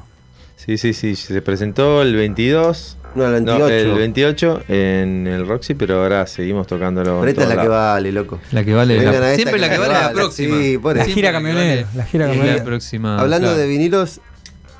Sí, 0.58 0.78
sí, 0.78 0.94
sí. 0.94 1.16
Se 1.16 1.42
presentó 1.42 2.02
el 2.02 2.16
22. 2.16 2.98
No, 3.16 3.26
el 3.34 3.46
no, 3.46 3.60
28. 3.60 3.92
el 3.92 3.98
28 3.98 4.64
en 4.68 5.28
el 5.28 5.48
Roxy, 5.48 5.74
pero 5.74 6.02
ahora 6.04 6.28
seguimos 6.28 6.68
tocándolo. 6.68 7.20
Pero 7.22 7.32
esta 7.32 7.44
es 7.44 7.50
la 7.50 7.62
que 7.62 7.68
vale, 7.68 8.12
loco. 8.12 8.40
La 8.52 8.64
que 8.64 8.74
vale 8.74 9.02
la, 9.02 9.14
esta 9.14 9.36
siempre 9.36 9.54
que 9.54 9.60
la 9.60 9.70
que 9.70 9.78
vale 9.78 9.94
es 9.94 10.02
la 10.02 10.12
próxima. 10.12 10.58
sí, 10.58 10.78
por. 10.78 10.98
La 10.98 11.06
gira 11.06 11.32
camionera, 11.32 11.84
vale 11.84 11.88
la 11.96 12.06
gira 12.06 12.28
camionera. 12.28 12.58
La 12.58 12.64
próxima. 12.64 13.20
Hablando 13.20 13.48
claro. 13.48 13.62
de 13.62 13.68
vinilos, 13.68 14.20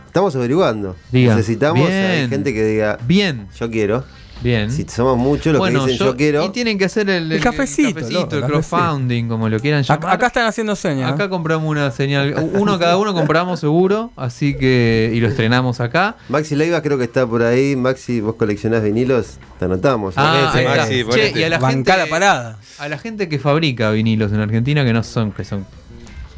estamos 0.08 0.36
averiguando. 0.36 0.96
Diga. 1.12 1.36
Necesitamos 1.36 1.88
Bien. 1.88 2.02
hay 2.06 2.28
gente 2.28 2.54
que 2.54 2.64
diga, 2.66 3.00
Bien, 3.06 3.48
yo 3.58 3.72
quiero. 3.72 4.04
Bien. 4.42 4.72
Si 4.72 4.86
somos 4.88 5.18
muchos 5.18 5.54
los 5.54 5.60
bueno, 5.60 5.86
que 5.86 5.92
dicen 5.92 6.08
yo, 6.08 6.16
quiero, 6.16 6.46
Y 6.46 6.50
tienen 6.50 6.78
que 6.78 6.86
hacer 6.86 7.10
el, 7.10 7.32
El 7.32 7.42
cafecito, 7.42 8.00
el, 8.00 8.14
loco, 8.14 8.36
el 8.36 8.44
el 8.44 8.50
crowdfunding, 8.50 9.28
como 9.28 9.50
lo 9.50 9.60
quieran 9.60 9.84
llamar. 9.84 10.00
Acá, 10.00 10.14
acá 10.14 10.28
están 10.28 10.48
haciendo 10.48 10.76
señas. 10.76 11.12
Acá 11.12 11.30
compramos 11.30 11.70
una 11.70 11.92
señal. 11.92 12.36
Uno 12.54 12.78
cada 12.80 12.98
uno 12.98 13.14
compramos 13.14 13.60
seguro, 13.60 14.12
así 14.16 14.56
que. 14.56 15.12
Y 15.14 15.20
lo 15.20 15.28
estrenamos 15.28 15.80
acá. 15.80 16.16
Maxi 16.30 16.56
Leiva 16.56 16.82
creo 16.82 16.98
que 16.98 17.06
está 17.06 17.26
por 17.26 17.44
ahí. 17.44 17.76
Maxi, 17.76 18.22
vos 18.22 18.36
coleccionás 18.36 18.84
vinilos, 18.84 19.38
te 19.60 19.66
anotamos. 19.66 20.16
Ah. 20.18 20.52
Maxi, 20.54 21.06
Che, 21.12 21.40
y 21.40 21.44
a 21.44 21.50
la 21.50 21.70
gente, 21.70 21.98
la 21.98 22.08
parada. 22.08 22.58
a 22.80 22.88
la 22.88 22.98
gente 22.98 23.30
que 23.30 23.40
fabrica 23.40 23.92
vinilos 23.92 24.32
en 24.32 24.40
Argentina, 24.40 24.84
que 24.84 24.94
no 24.94 25.04
son, 25.04 25.32
que 25.32 25.44
son 25.44 25.66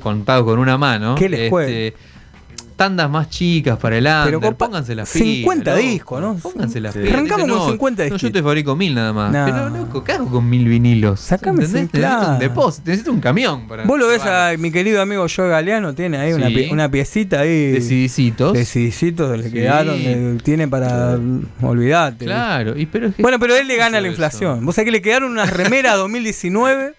contados 0.02 0.46
con 0.46 0.60
una 0.60 0.78
mano. 0.78 1.16
¿Qué 1.16 1.30
les 1.30 1.52
este, 1.52 1.94
tandas 2.78 3.10
más 3.10 3.30
chicas 3.30 3.78
para 3.78 3.98
el 3.98 4.06
Pero 4.06 4.38
under, 4.38 4.52
compa- 4.52 4.56
pónganse 4.58 4.96
las 4.96 5.10
50 5.10 5.76
pilas, 5.76 5.92
discos, 5.92 6.22
¿no? 6.22 6.36
Pónganse 6.36 6.80
las 6.80 6.94
Sí. 6.94 7.00
pilas. 7.00 7.14
Arrancamos 7.16 7.46
Dicen, 7.48 7.58
con 7.58 7.66
no, 7.66 7.72
50 7.72 8.08
No, 8.10 8.16
yo 8.18 8.32
te 8.32 8.42
fabrico 8.44 8.76
mil 8.78 8.96
nada 8.96 9.12
más. 9.12 9.32
No. 9.34 9.46
Pero 9.46 9.70
loco, 9.70 10.04
¿qué 10.06 10.12
hago 10.14 10.30
con 10.30 10.50
mil 10.50 10.66
vinilos? 10.68 11.20
Sacame 11.20 11.64
¿Entendés? 11.66 11.70
ese, 11.70 11.98
Necesito 11.98 11.98
claro. 11.98 12.34
un 12.34 12.40
depósito, 12.40 12.84
necesito 12.92 13.12
un 13.12 13.20
camión 13.20 13.68
para. 13.68 13.84
Vos 13.84 14.00
lo 14.00 14.08
ves 14.08 14.22
a 14.24 14.54
mi 14.58 14.72
querido 14.72 15.02
amigo 15.02 15.26
Joe 15.36 15.50
Galeano, 15.50 15.94
tiene 15.96 16.18
ahí 16.18 16.32
una, 16.34 16.48
pie- 16.48 16.72
una 16.72 16.90
piecita 16.90 17.42
ahí. 17.42 17.72
de 17.72 17.82
CDcitos. 17.82 18.54
De 18.54 18.64
CDcitos, 18.64 19.38
le 19.38 19.44
Sí. 19.46 19.52
quedaron, 19.52 19.98
le- 20.02 20.38
tiene 20.44 20.68
para. 20.68 21.18
Olvidate. 21.62 22.26
Claro, 22.26 22.78
y 22.78 22.86
pero 22.86 23.08
es 23.08 23.16
que 23.16 23.22
Bueno, 23.22 23.40
pero 23.40 23.56
él 23.56 23.68
le 23.68 23.76
gana 23.76 24.00
la 24.00 24.08
eso. 24.08 24.14
inflación. 24.14 24.66
Vos 24.66 24.76
sabés 24.76 24.86
que 24.86 24.92
le 24.92 25.02
quedaron 25.02 25.32
unas 25.32 25.52
remeras 25.52 25.96
2019. 25.98 26.94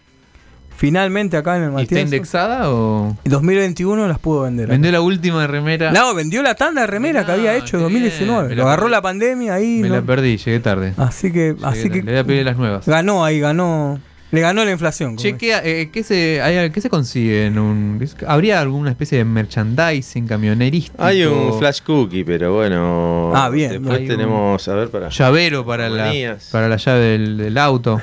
Finalmente 0.79 1.37
acá 1.37 1.57
en 1.57 1.65
el 1.65 1.79
¿Y 1.81 1.83
está 1.83 1.99
indexada 2.01 2.71
o.? 2.71 3.17
2021 3.25 4.07
las 4.07 4.21
pudo 4.21 4.43
vender. 4.43 4.69
Vendió 4.69 4.93
la 4.93 5.01
última 5.01 5.45
remera. 5.49 5.91
No, 5.91 6.15
vendió 6.15 6.41
la 6.41 6.55
tanda 6.55 6.83
de 6.83 6.87
remera 6.87 7.27
que 7.27 7.33
había 7.33 7.57
hecho 7.57 7.79
en 7.79 7.81
qué 7.89 7.93
2019. 7.95 8.41
bien. 8.43 8.49
Me 8.51 8.55
Lo 8.55 8.63
agarró 8.63 8.83
perdí. 8.85 8.93
la 8.93 9.03
pandemia 9.03 9.55
ahí. 9.55 9.81
Me 9.81 9.89
¿no? 9.89 9.97
la 9.97 10.03
perdí, 10.03 10.37
llegué 10.37 10.61
tarde. 10.61 10.95
Así 10.97 11.33
que, 11.33 11.55
Llegué 11.55 11.67
así 11.67 11.89
tarde. 11.89 11.91
que 12.01 12.07
Le 12.07 12.13
voy 12.13 12.21
a 12.21 12.25
pedir 12.25 12.45
las 12.45 12.57
nuevas. 12.57 12.87
ganó 12.87 13.25
ahí, 13.25 13.41
ganó. 13.41 13.99
Le 14.31 14.41
ganó 14.41 14.65
la 14.65 14.71
inflación. 14.71 15.17
Che, 15.17 15.37
¿qué, 15.37 15.59
eh, 15.65 15.89
qué 15.91 16.03
se, 16.05 16.41
hay- 16.43 16.71
qué 16.71 16.81
se 16.81 16.91
consigue 16.91 17.47
en 17.47 17.59
un. 17.59 18.07
¿Habría 18.27 18.61
alguna 18.61 18.91
especie 18.91 19.19
de 19.19 19.25
merchandising 19.25 20.27
camionerístico? 20.29 21.03
Hay 21.03 21.25
un 21.25 21.59
flash 21.59 21.81
cookie, 21.83 22.23
pero 22.25 22.55
bueno. 22.55 23.33
Ah, 23.35 23.49
bien. 23.49 23.71
Después 23.73 24.01
un- 24.01 24.07
tenemos, 24.07 24.69
a 24.69 24.75
ver, 24.75 24.91
para. 24.91 25.09
Llavero 25.09 25.65
para 25.67 25.89
la, 25.89 26.13
para 26.53 26.69
la 26.69 26.77
llave 26.77 27.01
del, 27.01 27.37
del 27.39 27.59
auto. 27.59 28.01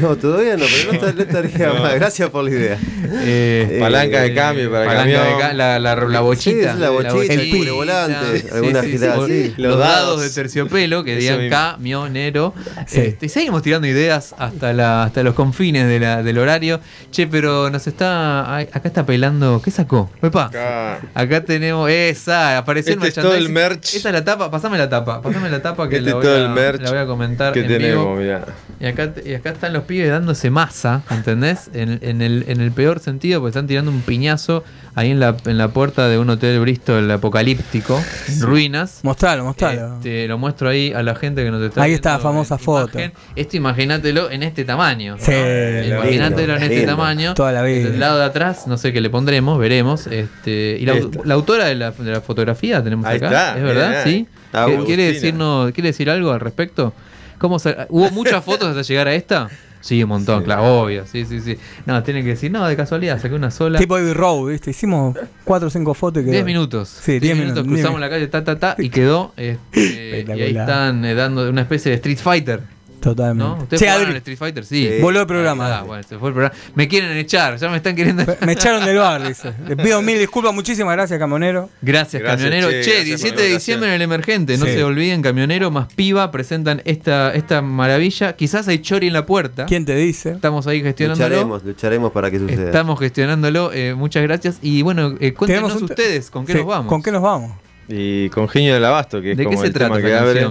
No, 0.00 0.16
todavía 0.16 0.56
no, 0.56 0.64
pero 0.70 0.92
no, 0.92 0.98
esta- 0.98 1.12
no 1.12 1.22
estaría 1.22 1.66
No. 1.74 1.80
mal. 1.82 1.94
Gracias 1.96 2.30
por 2.30 2.44
la 2.44 2.50
idea. 2.50 2.78
Eh, 3.22 3.78
Palanca 3.80 4.22
de 4.22 4.34
cambio 4.34 4.70
para 4.70 4.84
palanca 4.86 5.24
de 5.24 5.38
ca- 5.38 5.52
la, 5.52 5.78
la, 5.78 5.94
la 5.96 6.18
Sí, 6.18 6.22
bochita. 6.24 6.70
es 6.72 6.78
la 6.78 6.90
bochita, 6.90 7.32
el 7.32 7.38
bochita, 7.50 7.72
volante, 7.72 8.38
sí, 8.40 8.46
alguna 8.52 8.82
sí, 8.82 8.90
girada 8.92 9.16
sí, 9.16 9.22
así. 9.22 9.54
Los 9.56 9.78
dados 9.78 10.22
de 10.22 10.30
terciopelo 10.30 11.02
que 11.04 11.16
digan 11.16 11.48
camionero. 11.50 12.54
Sí. 12.86 13.00
Este, 13.00 13.26
y 13.26 13.28
seguimos 13.28 13.62
tirando 13.62 13.86
ideas 13.88 14.34
hasta 14.38 14.72
la, 14.72 15.02
hasta 15.04 15.22
los 15.22 15.34
confines 15.34 15.86
de 15.88 15.98
la, 16.00 16.22
del 16.22 16.38
horario. 16.38 16.80
Che, 17.10 17.26
pero 17.26 17.68
nos 17.70 17.86
está. 17.86 18.56
Acá 18.56 18.82
está 18.84 19.04
pelando. 19.04 19.60
¿Qué 19.64 19.70
sacó? 19.70 20.10
Pepa. 20.20 20.44
Acá. 20.46 21.00
Acá 21.14 21.44
tenemos 21.44 21.90
esa, 21.90 22.58
apareció 22.58 22.92
Este 22.92 23.04
el 23.06 23.08
es 23.08 23.14
todo 23.14 23.34
el 23.34 23.48
merch. 23.48 23.94
Esa 23.96 24.08
es 24.10 24.14
la 24.14 24.24
tapa, 24.24 24.50
pasame 24.50 24.78
la 24.78 24.88
tapa, 24.88 25.20
pasame 25.20 25.50
la 25.50 25.60
tapa 25.62 25.88
que 25.88 25.96
Este 25.96 26.10
la, 26.10 26.16
voy 26.16 26.24
todo 26.24 26.34
a, 26.36 26.38
el 26.38 26.48
merch 26.50 26.82
la 26.82 26.90
voy 26.90 26.98
a 27.00 27.06
comentar 27.06 27.52
que 27.52 27.60
en 27.60 27.66
tenemos, 27.66 28.04
vivo. 28.04 28.16
mirá. 28.16 28.44
Y 28.78 28.86
acá, 28.86 29.12
y 29.24 29.34
acá 29.34 29.49
están 29.50 29.72
los 29.72 29.84
pibes 29.84 30.10
dándose 30.10 30.50
masa, 30.50 31.02
¿entendés? 31.10 31.70
En, 31.74 31.98
en 32.02 32.22
el, 32.22 32.44
en 32.48 32.60
el 32.60 32.72
peor 32.72 33.00
sentido, 33.00 33.40
porque 33.40 33.50
están 33.50 33.66
tirando 33.66 33.90
un 33.90 34.00
piñazo 34.02 34.64
ahí 34.94 35.10
en 35.10 35.20
la, 35.20 35.36
en 35.46 35.56
la 35.58 35.68
puerta 35.68 36.08
de 36.08 36.18
un 36.18 36.28
hotel 36.30 36.58
Bristol 36.60 37.10
apocalíptico, 37.10 38.02
en 38.28 38.40
ruinas. 38.40 39.00
Mostralo, 39.02 39.44
mostralo. 39.44 39.96
Este, 39.96 40.26
lo 40.28 40.38
muestro 40.38 40.68
ahí 40.68 40.92
a 40.92 41.02
la 41.02 41.14
gente 41.14 41.44
que 41.44 41.50
nos 41.50 41.62
está 41.62 41.82
Ahí 41.82 41.92
está 41.92 42.12
la 42.14 42.18
famosa 42.18 42.58
foto. 42.58 42.90
imagen. 42.98 43.12
Esto 43.36 43.56
imagínatelo 43.56 44.30
en 44.30 44.42
este 44.42 44.64
tamaño. 44.64 45.16
Sí, 45.18 45.30
¿no? 45.32 45.96
Imagínatelo 45.96 46.56
en 46.56 46.62
este 46.62 46.76
lindo. 46.76 46.92
tamaño. 46.92 47.34
Toda 47.34 47.52
la 47.52 47.62
vida. 47.62 47.90
Del 47.90 48.00
lado 48.00 48.18
de 48.18 48.24
atrás, 48.24 48.66
no 48.66 48.76
sé 48.78 48.92
qué 48.92 49.00
le 49.00 49.10
pondremos, 49.10 49.58
veremos. 49.58 50.06
Este, 50.06 50.76
y 50.80 50.86
la, 50.86 50.94
la 51.24 51.34
autora 51.34 51.66
de 51.66 51.74
la, 51.74 51.90
de 51.92 52.10
la 52.10 52.20
fotografía 52.20 52.82
tenemos 52.82 53.06
Ahí 53.06 53.16
acá. 53.18 53.26
está, 53.26 53.56
¿Es 53.58 53.62
verdad? 53.62 53.88
mirá. 53.90 54.04
¿Sí? 54.04 54.26
Ah, 54.52 54.64
¿Qué- 54.66 54.72
Agustina. 54.74 54.84
¿Quiere, 54.86 55.02
decirnos, 55.12 55.72
¿Quiere 55.72 55.88
decir 55.90 56.10
algo 56.10 56.32
al 56.32 56.40
respecto? 56.40 56.92
¿Cómo 57.40 57.58
se- 57.58 57.74
¿Hubo 57.88 58.10
muchas 58.10 58.44
fotos 58.44 58.68
hasta 58.68 58.82
llegar 58.82 59.08
a 59.08 59.14
esta? 59.14 59.48
Sí, 59.80 60.02
un 60.02 60.10
montón, 60.10 60.44
claro, 60.44 60.82
obvio. 60.82 61.06
Sí, 61.06 61.24
sí, 61.24 61.40
sí. 61.40 61.56
No, 61.86 62.02
tienen 62.02 62.22
que 62.22 62.28
decir, 62.30 62.50
no, 62.50 62.68
de 62.68 62.76
casualidad, 62.76 63.18
saqué 63.18 63.34
una 63.34 63.50
sola. 63.50 63.78
Tipo 63.78 63.96
Abbey 63.96 64.12
Road, 64.12 64.50
¿viste? 64.50 64.72
Hicimos 64.72 65.16
4 65.44 65.68
o 65.68 65.70
5 65.70 65.94
fotos 65.94 66.20
y 66.22 66.26
quedó. 66.26 66.32
10 66.32 66.44
minutos. 66.44 66.88
Sí, 66.90 67.18
10 67.18 67.34
minutos. 67.38 67.64
Cruzamos 67.66 67.98
diez 67.98 68.00
la 68.00 68.10
calle, 68.10 68.26
ta, 68.26 68.44
ta, 68.44 68.58
ta, 68.58 68.74
y 68.78 68.90
quedó. 68.90 69.32
este, 69.38 70.26
y 70.36 70.40
ahí 70.42 70.54
están 70.54 71.02
eh, 71.06 71.14
dando 71.14 71.48
una 71.48 71.62
especie 71.62 71.90
de 71.92 71.96
Street 71.96 72.18
Fighter. 72.18 72.60
Totalmente. 73.00 73.42
¿No? 73.44 73.62
¿Ustedes 73.62 73.80
Che, 73.80 73.86
jugaron 73.86 74.10
al 74.10 74.16
Street 74.16 74.38
Fighter? 74.38 74.64
Sí. 74.64 74.88
Sí. 74.88 75.00
voló 75.00 75.20
el 75.22 75.26
programa. 75.26 75.78
Ah, 75.78 75.82
bueno, 75.82 76.02
se 76.02 76.18
fue 76.18 76.28
el 76.28 76.34
programa. 76.34 76.54
Me 76.74 76.86
quieren 76.88 77.16
echar, 77.16 77.56
ya 77.56 77.68
me 77.70 77.76
están 77.78 77.96
queriendo. 77.96 78.24
Me 78.44 78.52
echaron 78.52 78.84
del 78.84 78.98
bar, 78.98 79.26
dice. 79.26 79.52
Les 79.66 79.76
pido 79.76 80.02
mil 80.02 80.18
disculpas, 80.18 80.52
muchísimas 80.54 80.92
gracias, 80.94 81.18
Camonero. 81.18 81.70
Gracias, 81.82 82.22
Gracias, 82.22 82.42
camionero. 82.50 82.70
che, 82.70 82.82
Che, 82.82 82.90
gracias 82.90 83.04
17 83.06 83.34
por 83.36 83.42
de 83.44 83.48
diciembre 83.54 83.88
en 83.88 83.94
el 83.94 84.02
emergente. 84.02 84.56
No 84.58 84.66
Sí. 84.66 84.72
se 84.72 84.84
olviden, 84.84 85.22
camionero 85.22 85.70
más 85.70 85.92
piba 85.94 86.30
presentan 86.30 86.82
esta, 86.84 87.32
esta 87.34 87.62
maravilla. 87.62 88.34
Quizás 88.34 88.68
hay 88.68 88.78
chori 88.80 89.06
en 89.08 89.12
la 89.14 89.26
puerta. 89.26 89.66
¿Quién 89.66 89.84
te 89.84 89.94
dice? 89.96 90.32
Estamos 90.32 90.66
ahí 90.66 90.82
gestionándolo. 90.82 91.28
Lucharemos, 91.28 91.64
lucharemos 91.64 92.12
para 92.12 92.30
que 92.30 92.38
suceda. 92.38 92.66
Estamos 92.66 92.98
gestionándolo. 92.98 93.70
eh, 93.72 93.94
muchas 93.94 94.22
gracias. 94.22 94.58
Y 94.62 94.82
bueno, 94.82 95.14
eh, 95.20 95.32
cuéntenos 95.32 95.74
un 95.76 95.84
ustedes 95.84 96.30
con 96.30 96.44
qué 96.46 96.52
Sí, 96.52 96.58
nos 96.58 96.66
vamos. 96.66 96.86
¿Con 96.88 97.02
qué 97.02 97.10
nos 97.12 97.22
vamos? 97.22 97.52
Y 97.88 98.28
con 98.30 98.48
Genio 98.48 98.74
del 98.74 98.84
Abasto, 98.84 99.20
que 99.20 99.32
es 99.32 99.36
¿De 99.36 99.42
qué 99.42 99.48
como 99.48 99.60
se 99.60 99.66
el 99.66 99.72
trata 99.72 99.94
tema 99.96 100.06
que 100.06 100.14
abre. 100.14 100.48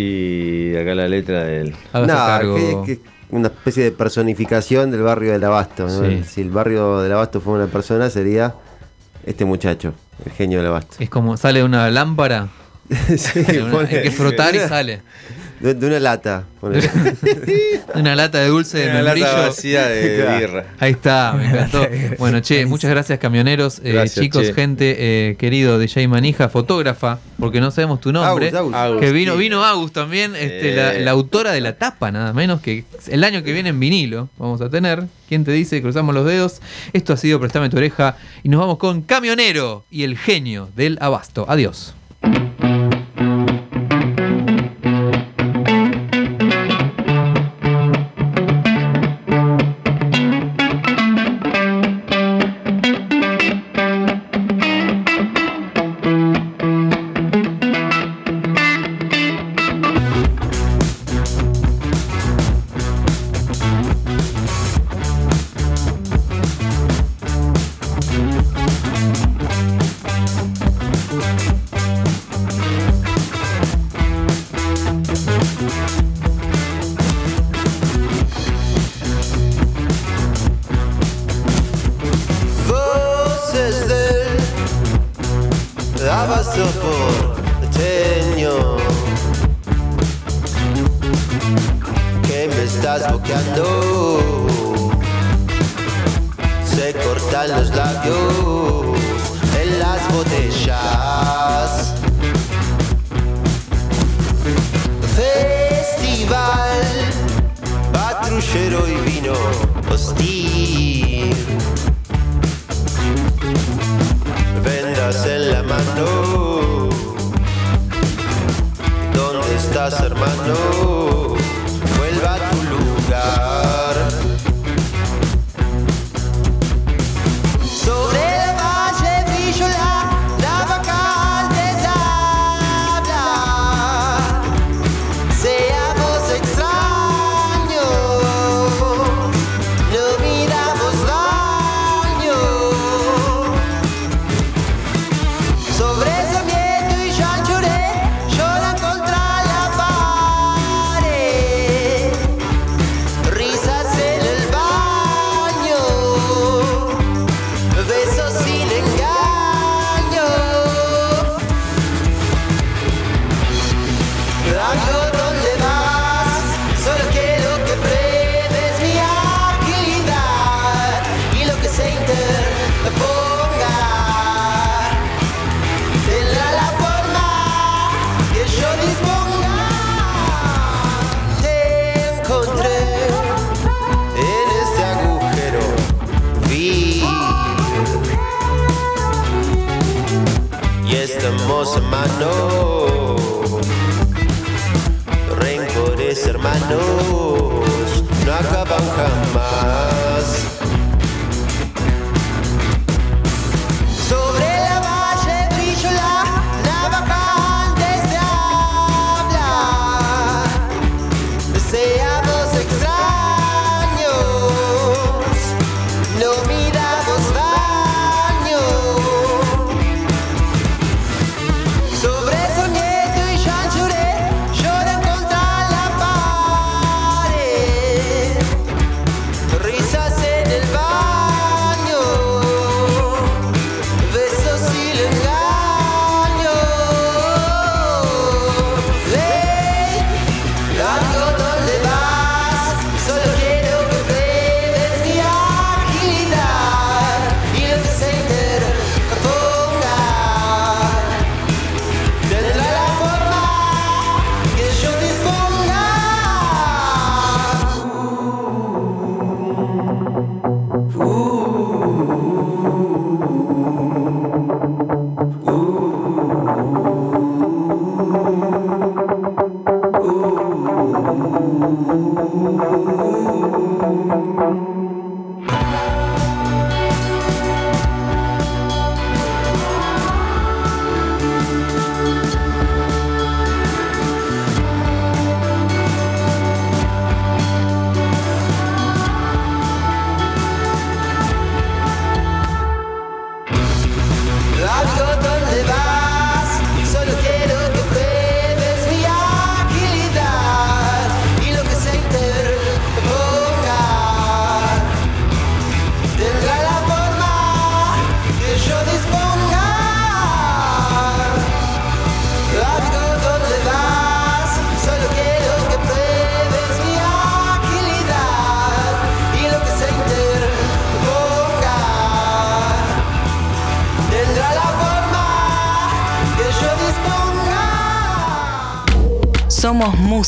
Y 0.00 0.76
acá 0.76 0.94
la 0.94 1.08
letra 1.08 1.44
del. 1.44 1.74
No, 1.92 2.06
cargo. 2.06 2.84
que- 2.84 2.96
que 2.96 3.00
una 3.30 3.48
especie 3.48 3.84
de 3.84 3.90
personificación 3.92 4.90
del 4.90 5.02
barrio 5.02 5.32
del 5.32 5.44
Abasto. 5.44 5.86
¿no? 5.86 6.08
Sí. 6.08 6.22
Si 6.26 6.40
el 6.40 6.50
barrio 6.50 7.00
del 7.00 7.12
Abasto 7.12 7.40
fuera 7.40 7.64
una 7.64 7.72
persona, 7.72 8.08
sería 8.10 8.54
este 9.26 9.44
muchacho, 9.44 9.92
el 10.24 10.32
genio 10.32 10.58
del 10.58 10.68
Abasto. 10.68 10.96
Es 11.00 11.10
como 11.10 11.36
sale 11.36 11.58
de 11.60 11.64
una 11.64 11.90
lámpara. 11.90 12.48
Sí, 13.18 13.42
de 13.42 13.62
una- 13.62 13.70
pone- 13.72 13.88
hay 13.96 14.02
que 14.02 14.10
frotar 14.10 14.54
y 14.54 14.60
sale. 14.60 15.02
De, 15.60 15.74
de 15.74 15.86
una 15.86 15.98
lata. 16.00 16.44
pone. 16.60 16.80
Una 17.94 18.14
lata 18.14 18.38
de 18.38 18.48
dulce 18.48 18.78
de 18.78 18.90
Una 18.90 19.02
lata 19.02 19.14
membrillo. 19.14 19.42
vacía 19.48 19.86
de 19.88 20.16
Claro. 20.22 20.38
birra. 20.38 20.64
Ahí 20.78 20.92
está, 20.92 21.32
me 21.36 21.46
encantó. 21.46 21.86
Bueno, 22.18 22.40
che, 22.42 22.64
muchas 22.66 22.90
gracias 22.90 23.18
camioneros, 23.18 23.80
eh, 23.82 23.92
Gracias, 23.92 24.22
chicos, 24.24 24.42
che. 24.46 24.54
gente, 24.54 24.96
eh, 24.98 25.36
querido 25.36 25.78
DJ 25.78 26.06
Manija, 26.08 26.48
fotógrafa, 26.48 27.18
porque 27.38 27.60
no 27.60 27.70
sabemos 27.70 28.00
tu 28.00 28.12
nombre. 28.12 28.48
Agus, 28.48 28.58
Agus. 28.60 28.74
Agus. 28.74 29.00
Que 29.00 29.10
vino, 29.12 29.36
vino 29.36 29.64
Agus 29.64 29.92
también, 29.92 30.36
este, 30.36 30.76
la, 30.76 30.94
Eh. 30.94 31.00
la 31.00 31.10
autora 31.12 31.52
de 31.52 31.60
la 31.60 31.76
tapa, 31.76 32.12
nada 32.12 32.32
menos 32.32 32.60
que 32.60 32.84
el 33.08 33.24
año 33.24 33.42
que 33.42 33.52
viene 33.52 33.70
en 33.70 33.80
vinilo 33.80 34.28
vamos 34.38 34.60
a 34.60 34.68
tener. 34.70 35.04
¿Quién 35.28 35.44
te 35.44 35.52
dice? 35.52 35.82
Cruzamos 35.82 36.14
los 36.14 36.24
dedos. 36.24 36.60
Esto 36.92 37.12
ha 37.12 37.16
sido 37.16 37.38
Préstame 37.40 37.68
tu 37.68 37.76
oreja 37.76 38.16
y 38.42 38.48
nos 38.48 38.60
vamos 38.60 38.78
con 38.78 39.02
Camionero 39.02 39.84
y 39.90 40.04
el 40.04 40.16
genio 40.16 40.68
del 40.76 40.98
abasto. 41.00 41.44
Adiós. 41.48 41.94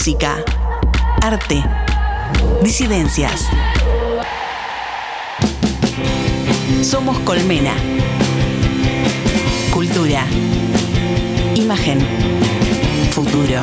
música, 0.01 0.42
arte, 1.20 1.62
disidencias. 2.62 3.46
Somos 6.80 7.18
Colmena. 7.18 7.74
Cultura. 9.70 10.24
Imagen. 11.55 11.98
Futuro. 13.12 13.61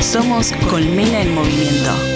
Somos 0.00 0.52
Colmena 0.70 1.22
en 1.22 1.34
Movimiento. 1.34 2.15